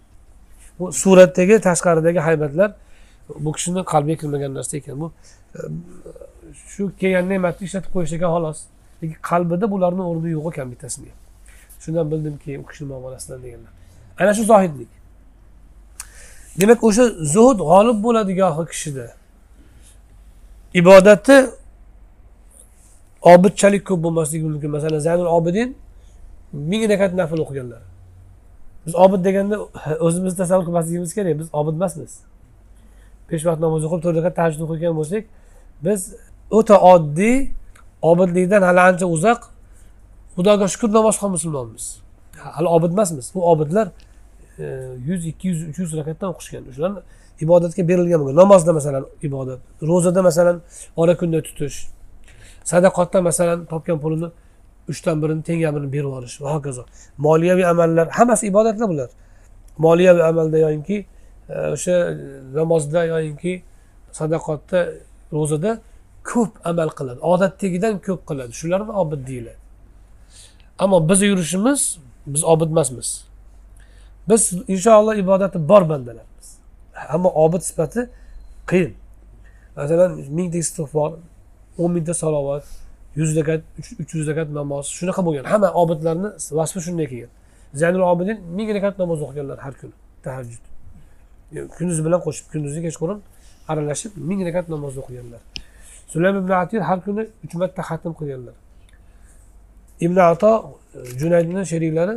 Bu 0.80 0.92
suratdagi 0.92 1.60
tashqaridagi 1.68 2.20
haybatlar 2.20 2.70
bu 3.30 3.52
kishini 3.52 3.82
qalbiga 3.94 4.18
kirmagan 4.22 4.54
narsa 4.54 4.78
ekan. 4.78 5.02
Bu 5.02 5.12
e, 5.56 5.60
shu 6.72 6.92
kelgan 7.00 7.30
ne'matni 7.30 7.64
ishlatib 7.68 7.92
qo'yish 7.96 8.14
ekan 8.18 8.30
xolos 8.36 8.60
lekin 9.02 9.18
qalbida 9.30 9.66
bularni 9.74 10.04
o'rni 10.10 10.30
yo'q 10.38 10.46
ekan 10.52 10.68
bittasini 10.72 11.10
ham 11.12 11.20
shundan 11.84 12.06
bildimki 12.12 12.60
u 12.60 12.66
kishini 12.70 12.88
muomalasidan 12.88 13.44
deganlar. 13.44 13.72
Ana 14.20 14.34
shu 14.34 14.44
zohidlik. 14.52 14.92
Demak 16.62 16.84
o'sha 16.88 17.04
zuhud 17.34 17.60
g'olib 17.70 17.98
bo'ladi 18.06 18.32
gohi 18.42 18.64
kishida 18.72 19.06
ibodati 20.80 21.38
obidchalik 23.34 23.84
ko'p 23.90 24.00
bo'lmasligi 24.06 24.46
mumkin. 24.54 24.70
Masalan 24.78 25.00
zaynul 25.08 25.30
obidin 25.38 25.70
ming 26.54 26.82
rakat 26.92 27.12
nafl 27.22 27.40
o'qiganlar. 27.46 27.82
Biz 28.86 28.96
obid 29.06 29.22
deganda 29.28 29.56
o'zimizni 30.08 30.38
tasavvur 30.38 30.66
qilmasligimiz 30.68 31.12
kerak 31.18 31.40
biz 31.40 31.48
obid 31.60 31.76
emasmiz 31.80 32.12
besh 33.30 33.44
vaqt 33.48 33.62
namoz 33.66 33.82
o'qib 33.88 34.02
to'rt 34.06 34.16
rakat 34.20 34.36
tahajjud 34.40 34.62
o'qigan 34.66 34.94
bo'lsak 35.00 35.24
biz 35.86 36.02
o'ta 36.58 36.76
oddiy 36.94 37.38
obidlikdan 38.12 38.62
hali 38.62 38.82
ancha 38.90 39.06
uzoq 39.16 39.42
xudoga 40.36 40.68
shukur 40.74 40.90
namozxon 40.98 41.32
musulmonmiz. 41.32 41.86
Hali 42.56 42.68
obid 42.68 42.92
emasmiz 42.92 43.32
bu 43.36 43.52
obidlar 43.52 43.88
e, 44.60 44.66
yuz 45.08 45.26
ikki 45.26 45.48
yuz 45.48 45.62
uch 45.70 45.80
yuz 45.80 45.92
rakatdan 45.98 46.30
o'qishgan. 46.34 46.64
Shularni 46.76 47.00
ibodatga 47.46 47.88
berilgan 47.90 48.20
bo'lgan. 48.22 48.36
Namozda 48.44 48.74
masalan 48.80 49.06
ibodat 49.28 49.60
ro'zada 49.90 50.22
masalan 50.30 50.62
ora 51.02 51.18
kunda 51.18 51.40
tutish 51.48 51.78
sadaqotda 52.72 53.22
masalan 53.30 53.66
topgan 53.72 53.98
pulini 54.04 54.30
uchdan 54.90 55.22
birini 55.22 55.44
teng 55.44 55.60
yarmini 55.66 55.92
berib 55.94 56.06
yuborish 56.10 56.42
va 56.42 56.54
hokazo 56.56 56.86
moliyaviy 57.18 57.66
amallar 57.66 58.08
hammasi 58.08 58.48
ibodatlar 58.48 58.90
bular. 58.90 59.10
Moliyaviy 59.78 60.24
amalda 60.24 60.58
yoyinki 60.58 61.06
e, 61.50 61.56
o'sha 61.76 61.96
namozda 62.54 63.06
yoyinki 63.06 63.64
sadaqotda 64.12 64.80
ro'zada 65.34 65.72
ko'p 66.32 66.52
amal 66.70 66.90
qiladi. 66.98 67.20
Odatdagidan 67.34 67.96
ko'p 68.08 68.22
qiladi. 68.30 68.52
Shularni 68.62 68.92
obid 69.02 69.22
deyiladi. 69.28 69.60
Ammo 70.80 71.10
biz 71.10 71.22
yurishimiz 71.22 71.82
biz 72.34 72.44
obid 72.44 72.70
emasmiz 72.76 73.10
biz 74.30 74.54
inshaalloh 74.68 75.16
ibodati 75.16 75.70
bor 75.70 75.90
bandalarmiz 75.90 76.48
ammo 77.10 77.30
obid 77.46 77.62
sifati 77.62 78.10
qiyin. 78.68 78.94
Masalan 79.76 80.12
mingta 80.38 80.58
istig'for 80.58 81.12
o'n 81.78 81.92
mingta 81.92 82.14
salovat 82.14 82.64
yuz 83.20 83.30
rakat 83.38 83.62
uch 84.02 84.12
yuz 84.18 84.28
rakat 84.32 84.50
namoz. 84.60 84.86
Shunaqa 84.98 85.22
bo'lgan 85.28 85.46
hamma 85.52 85.70
obidlarni 85.82 86.30
vasfi 86.58 86.80
shunday 86.86 87.08
kelgan. 87.12 87.32
Zaynul 87.82 88.06
obidin 88.12 88.38
ming 88.58 88.70
rakat 88.78 88.96
namoz 89.02 89.20
o'qiganlar 89.26 89.58
har 89.66 89.74
kuni. 89.82 89.96
Tahajjud. 90.26 90.64
Kunduz 91.78 92.00
bilan 92.06 92.20
qo'shib 92.26 92.46
kunduzi 92.54 92.80
kechqurun 92.86 93.20
aralashib 93.72 94.12
ming 94.30 94.40
rakat 94.48 94.66
namoz 94.74 94.94
o'qiganlar. 95.02 95.42
Sulaym 96.12 96.36
ibn 96.42 96.52
atir 96.64 96.82
har 96.90 97.00
kuni 97.06 97.24
uch 97.46 97.54
marta 97.62 97.82
xatm 97.90 98.14
qilganlar. 98.20 98.56
Ibn 100.06 100.18
ato 100.32 100.52
junaydni 101.22 101.62
sheriklari 101.72 102.16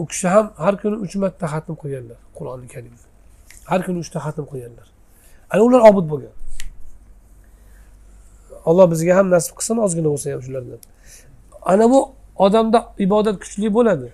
u 0.00 0.02
kishi 0.10 0.26
ham 0.34 0.46
har 0.64 0.74
kuni 0.82 0.96
uch 1.04 1.14
marta 1.22 1.46
xatm 1.54 1.74
qilganlar 1.82 2.18
qur'oni 2.38 2.66
karimni 2.74 3.04
har 3.70 3.80
kuni 3.86 3.98
uchta 4.04 4.18
xatm 4.26 4.44
qilganlar. 4.52 4.86
Ana 5.52 5.62
ular 5.68 5.80
obid 5.90 6.06
bo'lgan. 6.12 6.34
Alloh 8.68 8.86
bizga 8.92 9.12
ham 9.18 9.26
nasib 9.34 9.54
qilsin 9.58 9.76
ozgina 9.86 10.08
bo'lsa 10.12 10.26
ham 10.34 10.42
shulardan. 10.46 10.80
Ana 11.72 11.86
bu 11.92 12.00
odamda 12.46 12.78
ibodat 13.06 13.36
kuchli 13.42 13.68
bo'ladi. 13.76 14.08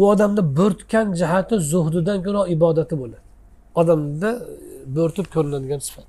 U 0.00 0.02
odamda 0.12 0.42
bo'rtgan 0.58 1.06
jihati 1.20 1.54
zuhdidan 1.72 2.18
ko'ra 2.26 2.42
ibodati 2.54 2.94
bo'ladi. 3.02 3.22
Odamda 3.80 4.30
e, 4.30 4.40
bo'rtib 4.96 5.26
ko'rinadigan 5.34 5.80
sifat. 5.86 6.06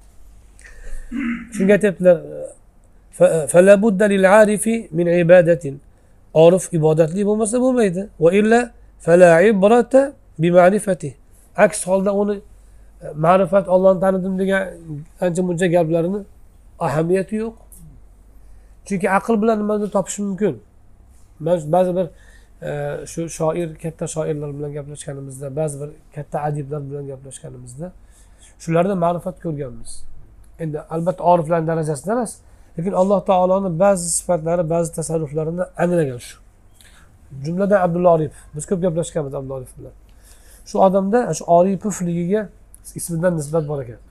Shunga 1.55 1.73
aytyaptilar 1.77 2.17
orif 6.43 6.63
ibodatli 6.77 7.21
bo'lmasa 7.29 7.55
bo'lmaydi. 7.65 8.01
Aks 11.65 11.79
holda 11.89 12.11
uni 12.21 12.35
e, 12.35 13.07
ma'rifat 13.25 13.65
ollohni 13.75 13.99
tanidim 14.05 14.33
degan 14.41 14.61
ancha 15.25 15.41
muncha 15.47 15.67
gaplarini 15.75 16.21
ahamiyati 16.79 17.35
yo'q. 17.35 17.55
Chunki 18.85 19.09
aql 19.09 19.41
bilan 19.41 19.59
nimani 19.59 19.91
topish 19.91 20.19
mumkin? 20.19 20.61
Ba'zi 21.39 21.95
bir 21.95 22.07
e, 22.67 23.05
shu 23.05 23.29
shoir 23.29 23.75
katta 23.75 24.07
shoirlar 24.07 24.49
bilan 24.57 24.73
gaplashganimizda 24.73 25.55
ba'zi 25.55 25.81
bir 25.81 25.89
katta 26.15 26.41
adiblar 26.41 26.81
bilan 26.89 27.07
gaplashganimizda 27.07 27.91
shularda 28.59 28.95
ma'rifat 28.95 29.41
ko'rganmiz. 29.43 29.91
Endi 30.59 30.81
albatta 30.81 31.23
oriflarni 31.23 31.67
darajasida 31.67 32.11
emas 32.11 32.31
lekin 32.77 32.91
alloh 32.91 33.19
taoloni 33.25 33.79
ba'zi 33.79 34.09
sifatlari 34.09 34.69
ba'zi 34.69 34.89
tasarruflarini 34.97 35.63
anglagan 35.83 36.17
shu. 36.17 36.37
Jumladan 37.45 37.79
abdulla 37.85 38.09
oripov. 38.15 38.41
Biz 38.55 38.65
ko'p 38.69 38.81
gaplashganmiz 38.81 39.33
abdulla 39.33 39.53
oripov 39.53 39.77
bilan. 39.79 39.95
Shu 40.65 40.75
odamda 40.87 41.33
shu 41.37 41.43
oripovligiga 41.57 42.49
ismidan 42.95 43.37
nisbat 43.37 43.67
bor 43.67 43.79
ekan. 43.83 44.01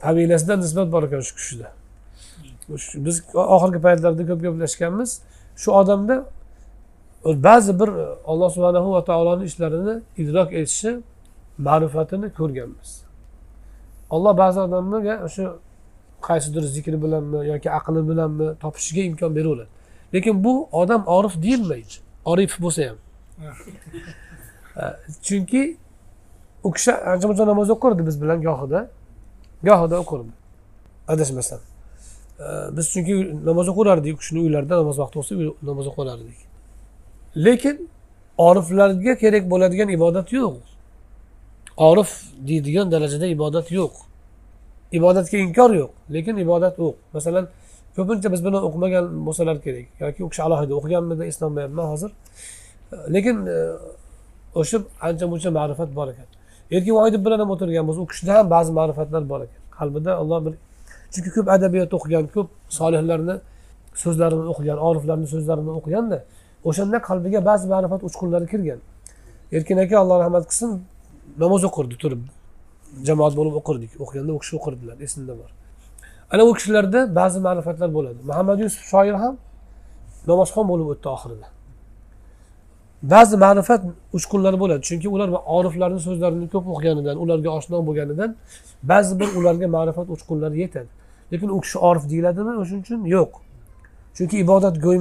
Familiyasidan 0.00 0.60
nisbat 0.60 0.92
bor 0.92 1.02
ekan 1.02 1.20
shu 1.20 1.34
kishida. 1.36 1.68
Biz 3.06 3.16
oxirgi 3.34 3.80
paytlarda 3.86 4.26
ko'p 4.30 4.40
gaplashganmiz. 4.42 5.10
Shu 5.56 5.72
odamda 5.80 6.24
ba'zi 7.24 7.80
bir 7.80 7.90
alloh 8.30 8.50
subhanahu 8.50 8.92
va 8.92 9.04
taoloni 9.04 9.44
ishlarini 9.44 9.94
idrok 10.22 10.52
etishi 10.52 10.90
ma'rifatini 11.58 12.28
ko'rganmiz. 12.38 12.90
Olloh 14.10 14.36
ba'zi 14.42 14.60
odamlarga 14.60 15.14
o'sha 15.26 15.44
qaysidir 16.28 16.62
zikri 16.62 17.02
bilanmi 17.04 17.46
yoki 17.52 17.70
aqli 17.78 18.08
bilanmi 18.10 18.46
topishiga 18.64 19.02
imkon 19.10 19.36
beraveradi. 19.36 19.68
Lekin 20.14 20.44
bu 20.44 20.68
odam 20.72 21.02
orif 21.06 21.42
deyilmaydi. 21.42 21.94
Orif 22.24 22.60
bo'lsa 22.60 22.82
ham. 22.88 22.98
Chunki 25.26 25.76
u 26.64 26.70
kishi 26.72 26.92
ancha 26.92 27.28
muncha 27.28 27.46
namoz 27.46 27.70
o'qirdi 27.70 28.06
biz 28.06 28.22
bilan 28.22 28.42
gohida 28.42 28.80
gohida 29.66 29.96
o'qirdi 30.02 30.32
adashmasam. 31.12 31.60
Biz 32.76 32.86
chunki 32.92 33.14
namoz 33.48 33.66
o'qiverardik 33.72 34.14
u 34.14 34.18
kishini 34.22 34.40
uylarida 34.46 34.74
namoz 34.82 34.96
vaqti 35.02 35.16
bo'lsa 35.18 35.34
namoz 35.70 35.86
o'qiverardik 35.90 36.38
lekin 37.46 37.88
oriflarga 38.38 39.14
kerak 39.22 39.50
bo'ladigan 39.50 39.88
ibodat 39.88 40.32
yo'q. 40.32 40.54
Orif 41.76 42.10
deydigan 42.48 42.90
darajada 42.90 43.26
ibodat 43.26 43.72
yo'q. 43.78 43.92
Ibodatga 44.92 45.38
inkor 45.38 45.70
yo'q 45.80 45.90
lekin 46.14 46.36
ibodat 46.36 46.78
yo'q. 46.78 46.94
Masalan 47.12 47.48
ko'pincha 47.96 48.32
biz 48.32 48.40
bilan 48.46 48.62
o'qimagan 48.68 49.04
bo'lsalar 49.26 49.56
kerak 49.66 49.86
yoki 50.00 50.24
u 50.24 50.28
kishi 50.30 50.42
alohida 50.46 50.74
o'qiganmidi 50.78 51.24
eslolmayapman 51.30 51.86
hozir. 51.92 52.10
Lekin 53.14 53.36
e, 53.46 53.58
o'sha 54.60 54.78
ancha 55.08 55.26
muncha 55.32 55.50
ma'rifat 55.58 55.90
bor 55.98 56.08
ekan. 56.14 56.28
Erkin 56.76 56.94
voidov 56.98 57.20
bilan 57.26 57.38
ham 57.42 57.48
bo'lsa, 57.88 58.00
u 58.04 58.06
kishida 58.12 58.32
ham 58.38 58.46
ba'zi 58.54 58.70
ma'rifatlar 58.78 59.22
bor 59.32 59.40
ekan. 59.46 59.62
Qalbida 59.78 60.10
alloh 60.22 60.38
bir 60.46 60.54
chunki 61.12 61.30
ko'p 61.36 61.46
adabiyot 61.56 61.90
o'qigan 61.98 62.24
ko'p 62.34 62.48
solihlarni 62.78 63.34
so'zlarini 64.02 64.44
o'qigan 64.52 64.78
oriflarni 64.88 65.26
so'zlarini 65.34 65.72
o'qiganda 65.78 66.18
o'shanda 66.68 66.98
qalbiga 67.08 67.40
ba'zi 67.50 67.66
ma'rifat 67.72 68.00
uchqunlari 68.08 68.46
kirgan. 68.52 68.80
Erkin 69.56 69.76
aka 69.84 69.94
alloh 70.02 70.16
rahmat 70.24 70.44
qilsin 70.50 70.70
namoz 71.42 71.62
o'qirdi 71.68 71.96
turib. 72.02 72.22
Jamoat 73.08 73.34
bo'lib 73.38 73.54
o'qirdik. 73.60 73.90
O'qiganda 74.02 74.32
u 74.36 74.38
kishi 74.42 74.54
o'qirdilar 74.58 74.96
esimda 75.06 75.34
bor. 75.40 75.50
Ana 76.32 76.42
u 76.48 76.52
kishilarda 76.58 77.00
ba'zi 77.20 77.38
ma'rifatlar 77.46 77.90
bo'ladi. 77.96 78.20
Muhammad 78.30 78.58
yusuf 78.64 78.82
shoir 78.92 79.16
ham 79.22 79.34
namozxon 80.30 80.64
bo'lib 80.72 80.86
o'tdi 80.92 81.08
oxirida. 81.16 81.46
Ba'zi 83.02 83.36
ma'rifat 83.36 83.82
uchqunlari 84.12 84.60
bo'ladi. 84.60 84.82
Chunki 84.88 85.08
ular 85.08 85.28
oriflarni 85.46 86.00
so'zlarini 86.00 86.48
ko'p 86.54 86.64
o'qiganidan 86.72 87.16
ularga 87.16 87.50
oshno 87.58 87.86
bo'lganidan 87.86 88.36
ba'zi 88.82 89.20
bir 89.20 89.28
ularga 89.38 89.66
ma'rifat 89.76 90.06
uchqunlari 90.14 90.60
yetadi. 90.60 90.88
Lekin 91.32 91.48
u 91.48 91.60
kishi 91.60 91.78
orif 91.78 92.10
deyiladimi? 92.10 92.52
O'shaning 92.62 92.82
uchun 92.86 93.04
yo'q. 93.16 93.32
Chunki 94.16 94.36
ibodat 94.44 94.82
go'y 94.82 94.98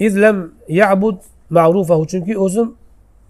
izlam 0.00 0.50
yabud 0.68 1.16
ma'rufahu. 1.50 2.06
Chunki 2.06 2.38
o'zim 2.38 2.76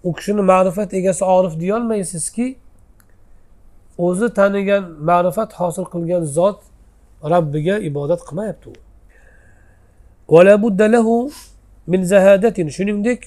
u 0.03 0.13
kishini 0.13 0.41
ma'rifat 0.41 0.93
egasi 0.93 1.23
orif 1.25 1.59
deyolmaysizki 1.59 2.55
o'zi 3.97 4.33
tanigan 4.33 4.83
ma'rifat 5.09 5.53
hosil 5.53 5.85
qilgan 5.93 6.23
zot 6.37 6.59
robbiga 7.23 7.75
ibodat 7.89 8.21
qilmayapti 8.27 8.69
u. 8.69 8.73
min 11.87 12.03
zahadatin 12.03 12.67
shuningdek 12.69 13.21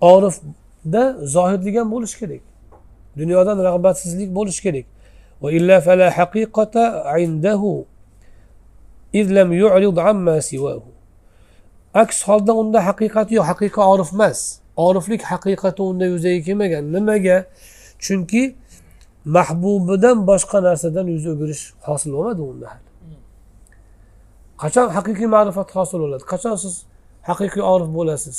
orifda 0.00 1.16
zohidlik 1.22 1.76
ham 1.78 1.90
bo'lishi 1.94 2.18
kerak. 2.18 2.42
Dunyodan 3.18 3.58
rag'batsizlik 3.68 4.30
bo'lishi 4.34 4.62
kerak. 4.62 4.86
Va 5.42 5.48
illa 5.52 5.80
fala 5.80 6.06
haqiqata 6.18 6.84
indahu 7.24 7.86
iz 9.12 9.26
lam 9.36 9.52
yu'rid 9.52 9.96
amma 10.10 10.36
siwahu. 10.50 10.90
Aks 11.94 12.18
holda 12.28 12.52
unda 12.60 12.78
haqiqat 12.88 13.28
yo'q 13.36 13.44
haqiqat 13.50 13.84
orif 13.92 14.10
emas. 14.12 14.38
Oriflik 14.76 15.22
haqiqati 15.32 15.82
unda 15.90 16.06
yuzaga 16.12 16.40
kelmagan. 16.46 16.84
Nimaga? 16.94 17.36
Chunki 18.04 18.42
mahbubidan 19.36 20.18
boshqa 20.30 20.58
narsadan 20.66 21.06
yuz 21.14 21.24
o'girish 21.32 21.64
hosil 21.88 22.10
bo'lmadi 22.16 22.42
unda 22.50 22.68
hmm. 22.70 23.20
qachon 24.62 24.86
haqiqiy 24.96 25.28
ma'rifat 25.36 25.68
hosil 25.76 25.98
bo'ladi? 26.04 26.24
Qachon 26.32 26.54
siz 26.62 26.74
haqiqiy 27.29 27.63
orif 27.73 27.89
bo'lasiz 27.97 28.37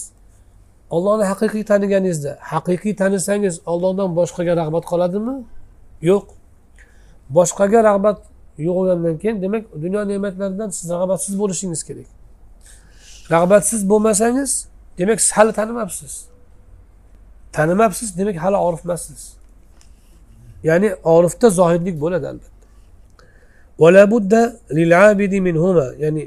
ollohni 0.95 1.25
haqiqiy 1.33 1.65
taniganingizda 1.73 2.33
haqiqiy 2.53 2.95
tanisangiz 3.03 3.55
ollohdan 3.73 4.11
boshqaga 4.19 4.53
rag'bat 4.61 4.85
qoladimi 4.93 5.35
yo'q 6.11 6.25
boshqaga 7.37 7.81
rag'bat 7.89 8.19
yo'qolgandan 8.67 9.17
keyin 9.23 9.37
demak 9.45 9.65
dunyo 9.85 10.01
ne'matlaridan 10.11 10.71
siz 10.79 10.87
rag'batsiz 10.99 11.35
bo'lishingiz 11.43 11.83
kerak 11.89 12.09
rag'batsiz 13.35 13.81
bo'lmasangiz 13.91 14.51
demak 14.99 15.19
siz 15.25 15.33
hali 15.37 15.53
tanimabsiz 15.59 16.13
tanimabsiz 17.57 18.09
demak 18.19 18.37
hali 18.45 18.57
orif 18.67 18.83
emassiz 18.87 19.23
ya'ni 20.69 20.89
orifda 21.15 21.49
zohidlik 21.61 21.97
bo'ladi 22.05 22.27
albatta 22.33 22.55
ولا 23.83 24.05
بد 24.05 24.33
للعابد 24.79 25.35
منهما 25.35 25.87
يعني 26.03 26.23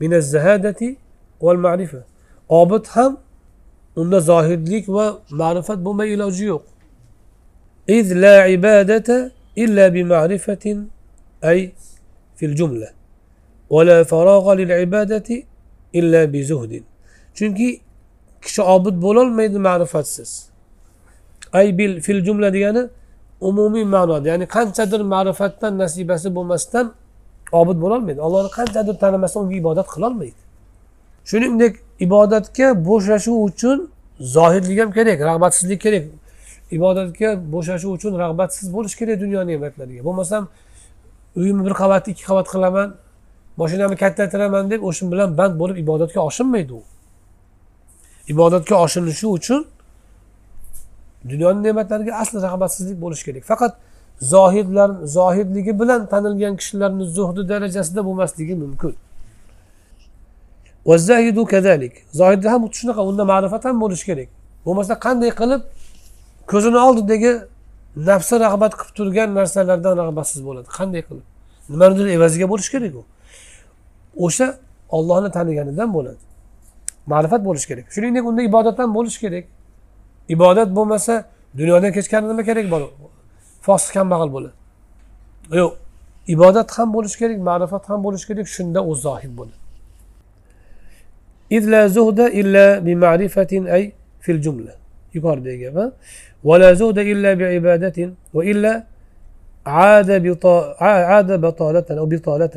من 0.00 0.14
الزهادة 0.14 0.80
والمعرفة 1.40 2.02
obid 2.48 2.86
ham 2.86 3.12
unda 3.96 4.20
zohidlik 4.20 4.88
va 4.88 5.06
ma'rifat 5.30 5.78
bo'lmay 5.84 6.08
iloji 6.14 6.44
yo'q 6.44 6.64
إذ 7.88 8.06
لا 8.14 8.34
عبادة 8.48 9.32
إلا 9.58 9.88
بمعرفة 9.88 10.64
أي 11.44 11.72
في 12.36 12.44
الجملة 12.46 12.88
ولا 13.70 13.98
فراغ 14.02 14.52
للعبادة 14.52 15.28
إلا 15.94 16.24
بزهد 16.24 16.82
chunki 17.34 17.80
kishi 18.42 18.62
obid 18.62 18.96
bo'lolmaydi 19.02 19.58
ma'rifatsiz 19.58 20.50
ay 21.52 21.78
bil 21.78 22.00
fil 22.00 22.24
jumla 22.26 22.52
degani 22.52 22.82
umumiy 23.40 23.84
ma'noda 23.84 24.28
ya'ni 24.28 24.46
qanchadir 24.56 25.00
ma'rifatdan 25.14 25.72
nasibasi 25.82 26.28
bo'lmasdan 26.36 26.86
obid 27.60 27.78
bo'lolmaydi 27.84 28.20
allohni 28.26 28.50
qanchadir 28.58 28.94
tanimasdan 29.02 29.40
unga 29.44 29.56
ibodat 29.62 29.86
qilolmaydi 29.94 30.40
shuningdek 31.29 31.73
ibodatga 32.05 32.67
bo'shashuv 32.87 33.37
uchun 33.49 33.77
zohidlik 34.19 34.77
ham 34.81 34.91
kerak 34.97 35.19
rag'batsizlik 35.29 35.81
kerak. 35.85 36.03
Ibodatga 36.77 37.29
bo'shashuv 37.53 37.91
uchun 37.97 38.13
rag'batsiz 38.23 38.67
bo'lish 38.75 38.95
kerak 38.99 39.17
dunyo 39.23 39.41
ne'matlariga 39.49 40.01
bo'lmasam 40.07 40.43
uyimni 41.39 41.63
bir 41.67 41.73
qavatni 41.81 42.09
ikki 42.13 42.23
qavat 42.29 42.47
qilaman 42.53 42.87
mashinamni 43.61 43.97
kattaytiraman 44.03 44.63
deb 44.71 44.81
o'sha 44.89 45.11
bilan 45.11 45.29
band 45.39 45.53
bo'lib 45.61 45.77
ibodatga 45.83 46.19
oshinmaydi 46.29 46.73
u. 46.73 46.81
Ibodatga 48.33 48.75
oshinishi 48.85 49.27
uchun 49.37 49.61
dunyoni 51.31 51.59
ne'matlariga 51.67 52.13
asli 52.21 52.37
rag'batsizlik 52.47 52.97
bo'lishi 53.03 53.23
kerak. 53.27 53.43
Faqat 53.51 53.73
zohidlar 54.33 54.89
zohidligi 55.17 55.73
bilan 55.81 56.01
tanilgan 56.11 56.53
kishilarni 56.59 57.05
zuhdi 57.17 57.41
darajasida 57.51 58.01
bo'lmasligi 58.07 58.55
mumkin. 58.63 58.93
Zohidda 62.19 62.47
ham 62.53 62.61
xuddi 62.65 62.77
shunaqa 62.81 63.01
unda 63.09 63.23
ma'rifat 63.31 63.63
ham 63.67 63.77
bo'lishi 63.83 64.05
kerak. 64.09 64.29
Bo'lmasa 64.65 64.93
qanday 65.05 65.31
qilib 65.41 65.61
ko'zini 66.51 66.79
oldidagi 66.87 67.31
nafsi 68.09 68.35
rag'bat 68.45 68.73
qilib 68.79 68.93
turgan 68.97 69.29
narsalardan 69.39 69.93
rag'batsiz 70.01 70.39
bo'ladi? 70.47 70.67
Qanday 70.77 71.01
qilib? 71.07 71.25
Nimanidir 71.73 72.05
evaziga 72.17 72.45
bo'lishi 72.51 72.71
kerak 72.75 72.93
u. 72.99 73.03
O'sha 74.25 74.47
ollohni 74.97 75.29
taniganidan 75.37 75.89
bo'ladi. 75.97 76.21
Ma'rifat 77.13 77.41
bo'lishi 77.47 77.67
kerak. 77.71 77.85
Shuningdek 77.95 78.23
unda 78.29 78.41
ibodat 78.49 78.77
ham 78.81 78.89
bo'lishi 78.97 79.19
kerak. 79.25 79.45
Ibodat 80.35 80.69
bo'lmasa 80.77 81.13
dunyodan 81.59 81.91
kechgani 81.97 82.25
nima 82.31 82.43
kerak 82.49 82.65
bor? 82.73 82.81
Fosiq 83.65 83.91
kambag'al 83.97 84.29
bo'ladi. 84.35 84.55
Yo'q. 85.61 85.73
Ibodat 86.35 86.69
ham 86.77 86.89
bo'lishi 86.95 87.17
kerak 87.21 87.39
ma'rifat 87.49 87.83
ham 87.89 87.99
bo'lishi 88.05 88.25
kerak 88.29 88.47
shunda 88.55 88.79
u 88.89 88.95
zohid 89.05 89.33
bo'ladi. 89.39 89.64
إذ 91.55 91.63
لا 91.73 91.81
زهد 91.95 92.19
إلا 92.39 92.65
بمعرفة 92.85 93.51
أي 93.75 93.83
في 94.23 94.31
الجملة. 94.35 94.73
يقارد 95.15 95.47
إجابة 95.55 95.85
ولا 96.49 96.69
زهد 96.79 96.97
إلا 97.11 97.31
بعبادة 97.39 97.97
وإلا 98.35 98.73
عاد, 99.65 100.09
بطا... 100.27 100.55
عاد 100.83 101.29
بطالة 101.45 101.85
أو 101.99 102.05
بطالة. 102.05 102.55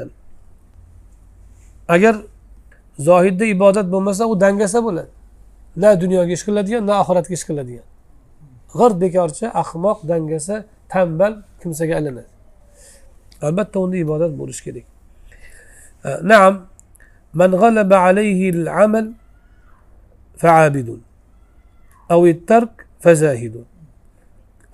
أجر 1.95 2.17
زاهد 2.99 3.37
دي 3.41 3.53
إبادة 3.53 3.83
بمسا 3.93 4.25
ودنجسة 4.25 4.81
بولا 4.81 5.05
لا 5.77 5.95
دنيا 5.95 6.25
كشكلة 6.31 6.61
ديا 6.61 6.81
لا 6.81 7.01
آخرت 7.01 7.27
كشكلة 7.33 7.63
ديا 7.63 7.83
غر 8.77 8.93
ديك 8.93 9.17
أرشا 9.17 9.49
أخماق 9.63 9.99
دنجسة 10.07 10.65
تنبل 10.91 11.33
كمسا 11.61 11.85
قال 11.95 12.05
لنا 12.05 12.25
البتة 13.45 13.77
عندي 13.85 14.03
إبادة 14.03 14.27
بورش 14.27 14.61
كده 14.67 14.83
آه، 16.07 16.21
نعم. 16.23 16.67
من 17.35 17.55
غلب 17.55 17.93
عليه 17.93 18.51
العمل 18.51 19.13
فعابد 20.37 21.01
أو 22.11 22.27
الترك 22.27 22.87
فزاهد 23.01 23.65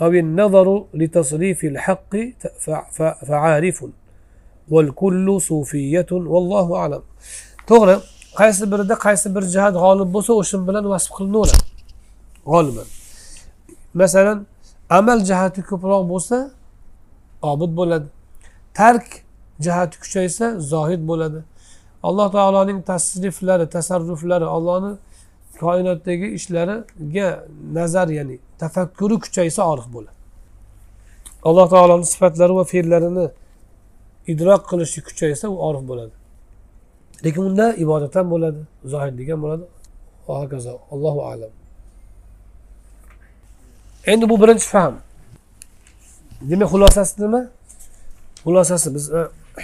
أو 0.01 0.11
النظر 0.11 0.85
لتصريف 0.95 1.65
الحق 1.65 2.17
فعارف 3.27 3.87
والكل 4.69 5.41
صوفية 5.41 6.07
والله 6.13 6.77
أعلم. 6.77 7.03
تغرى 7.67 8.03
قيس 8.37 8.63
بردك 8.63 9.07
قيس 9.07 9.29
برجهاد 9.29 9.77
غالب 9.77 10.13
بسو 10.13 10.39
وشنبلا 10.39 10.89
واسبق 10.89 11.23
النورة 11.23 11.53
غالبا. 12.49 12.85
مثلا 13.95 14.43
عمل 14.91 15.25
جهات 15.25 15.61
كبرى 15.61 16.03
بوسى 16.03 16.49
عابد 17.45 17.69
بولد. 17.69 18.09
ترك 18.75 19.25
جهات 19.61 19.95
كشيسة 19.95 20.59
زاهد 20.59 21.07
بولد. 21.07 21.43
Alloh 22.09 22.29
taoloning 22.37 22.79
tasriflari 22.91 23.67
tasarruflari 23.77 24.47
allohni 24.57 24.93
koinotdagi 25.63 26.27
ishlariga 26.39 27.29
nazar 27.79 28.09
ya'ni 28.19 28.37
tafakkuri 28.63 29.17
kuchaysa 29.25 29.63
orif 29.73 29.87
bo'ladi. 29.95 30.19
Alloh 31.49 31.67
taoloni 31.75 32.07
sifatlari 32.13 32.55
va 32.59 32.65
fe'llarini 32.73 33.27
idrok 34.33 34.63
qilishi 34.71 35.01
kuchaysa 35.09 35.47
u 35.55 35.57
orif 35.69 35.83
bo'ladi. 35.91 36.15
Lekin 37.25 37.43
unda 37.51 37.67
ibodat 37.85 38.15
ham 38.19 38.27
bo'ladi 38.35 38.61
zohidlik 38.93 39.29
ham 39.33 39.41
bo'ladi. 39.45 39.65
Va 40.27 40.35
hokazo 40.43 40.75
allohu 40.95 41.21
alam. 41.31 41.53
Endi 44.13 44.25
bu 44.31 44.37
birinchi 44.43 44.67
fahm. 44.75 44.95
Demak 46.51 46.69
xulosasi 46.75 47.15
nima? 47.23 47.41
Xulosasi 48.45 48.89
biz 48.95 49.05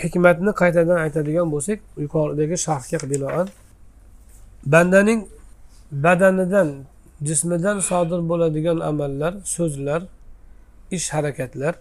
hikmatni 0.02 0.50
qaytadan 0.60 0.98
aytadigan 1.04 1.46
bo'lsak 1.54 1.78
yuqoridagi 2.04 2.56
sharhga 2.66 2.98
binoan 3.12 3.48
bandaning 4.72 5.20
badanidan 6.04 6.68
jismidan 7.28 7.78
sodir 7.90 8.20
bo'ladigan 8.30 8.78
amallar 8.90 9.32
so'zlar 9.56 10.00
ish 10.96 11.08
harakatlar 11.14 11.74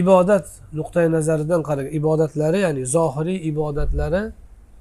ibodat 0.00 0.46
nuqtai 0.78 1.06
nazaridan 1.16 1.60
qaragan 1.68 1.92
ibodatlari 2.00 2.58
ya'ni 2.66 2.82
zohiriy 2.96 3.38
ibodatlari 3.50 4.22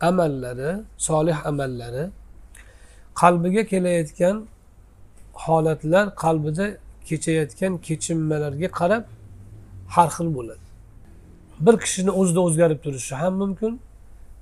amallari 0.10 0.72
solih 1.08 1.38
amallari 1.50 2.04
qalbiga 3.22 3.64
kelayotgan 3.72 4.36
holatlar 5.46 6.06
qalbida 6.24 6.66
kechayotgan 7.08 7.74
kechinmalarga 7.88 8.70
qarab 8.80 9.04
har 9.96 10.10
xil 10.16 10.30
bo'ladi. 10.38 10.67
Bir 11.66 11.76
kishini 11.84 12.12
o'zida 12.12 12.40
o'zgarib 12.48 12.80
turishi 12.86 13.16
ham 13.16 13.34
mumkin. 13.44 13.80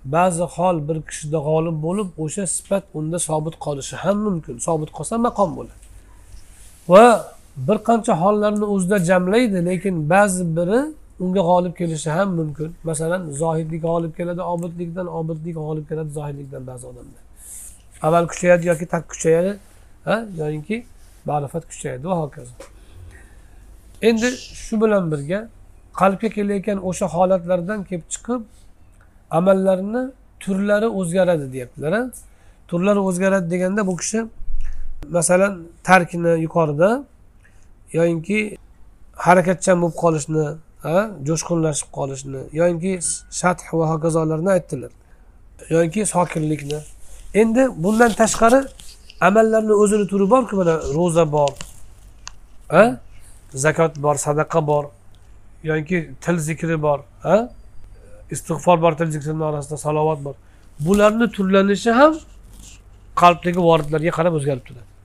Ba'zi 0.05 0.43
hol 0.55 0.77
bir 0.87 0.97
kishida 1.09 1.39
g'olib 1.47 1.77
bo'lib 1.85 2.07
o'sha 2.23 2.47
sifat 2.47 2.83
unda 2.93 3.19
sobit 3.19 3.55
qolishi 3.65 3.95
ham 4.03 4.17
mumkin. 4.27 4.55
Sobit 4.67 4.91
qolsa 4.97 5.15
maqom 5.27 5.49
bo'ladi. 5.57 5.83
Va 6.91 7.05
bir 7.67 7.77
qancha 7.87 8.13
hollarni 8.23 8.65
o'zida 8.73 8.97
jamlaydi 9.09 9.65
lekin 9.69 9.95
ba'zi 10.09 10.43
biri 10.57 10.79
unga 11.23 11.41
g'olib 11.49 11.73
kelishi 11.79 12.09
ham 12.17 12.29
mumkin. 12.39 12.69
Masalan 12.89 13.21
zohidlik 13.41 13.81
g'olib 13.87 14.13
keladi 14.19 14.41
obidlikdan 14.53 15.07
obidlik 15.19 15.55
g'olib 15.61 15.85
keladi 15.89 16.09
zohidlikdan 16.17 16.67
ba'zi 16.67 16.85
odamlar. 16.91 17.21
Amal 18.07 18.27
kuchayadi 18.31 18.67
yoki 18.71 18.85
tak 18.93 19.03
kuchayadi 19.09 19.51
ha 20.07 20.15
yoyinki 20.41 20.85
ma'rifat 21.29 21.63
kuchayadi 21.71 22.03
va 22.11 22.15
hokazo. 22.23 22.53
Endi 24.01 24.29
shu 24.63 24.81
bilan 24.81 25.11
birga 25.11 25.39
qalbga 25.99 26.29
kelayotgan 26.35 26.77
o'sha 26.89 27.05
holatlardan 27.15 27.79
kelib 27.89 28.07
chiqib 28.13 28.41
amallarni 29.39 30.01
turlari 30.43 30.87
o'zgaradi 30.99 31.45
deyaptilar 31.53 31.93
turlari 32.69 33.01
o'zgaradi 33.09 33.47
deganda 33.53 33.81
bu 33.89 33.93
kishi 34.01 34.19
masalan 35.17 35.53
tarkni 35.87 36.33
yuqorida 36.45 36.89
yoyinki 37.97 38.39
harakatchan 39.25 39.77
bo'lib 39.81 39.97
qolishni 40.03 40.45
jo'shqinlashib 41.27 41.89
qolishni 41.97 42.41
yoyinki 42.59 42.93
shath 43.39 43.61
va 43.79 43.85
hokazolarni 43.93 44.49
aytdilar 44.55 44.91
yoyinki 45.73 46.01
sokinlikni 46.13 46.79
endi 47.41 47.63
bundan 47.83 48.11
tashqari 48.21 48.59
amallarni 49.27 49.73
o'zini 49.83 50.05
turi 50.11 50.25
borku 50.33 50.53
mana 50.59 50.75
ro'za 50.97 51.25
bor 51.35 51.51
zakot 53.63 53.93
bor 54.05 54.15
sadaqa 54.25 54.59
bor 54.71 54.83
yoki 55.71 55.97
til 56.23 56.35
zikri 56.47 56.77
bor 56.85 56.99
ha? 57.27 57.37
Istig'for 58.35 58.77
bor 58.81 58.93
til 58.99 59.09
zikrini 59.15 59.43
orasida 59.49 59.77
salovat 59.77 60.19
bor. 60.25 60.35
Bularni 60.85 61.27
turlanishi 61.35 61.91
ham 61.99 62.13
qalbdagi 63.21 63.59
voridlarga 63.69 64.11
qarab 64.17 64.33
o'zgarib 64.39 64.63
turadi 64.67 64.95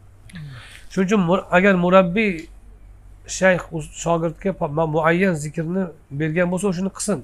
shuning 0.91 1.07
uchun 1.07 1.21
agar 1.51 1.75
murabbiy 1.85 2.31
shayx 3.27 3.63
shogirdga 4.03 4.51
muayyan 4.97 5.35
zikrni 5.45 5.83
bergan 6.11 6.51
bo'lsa 6.53 6.67
o'shani 6.73 6.91
qilsin. 6.97 7.19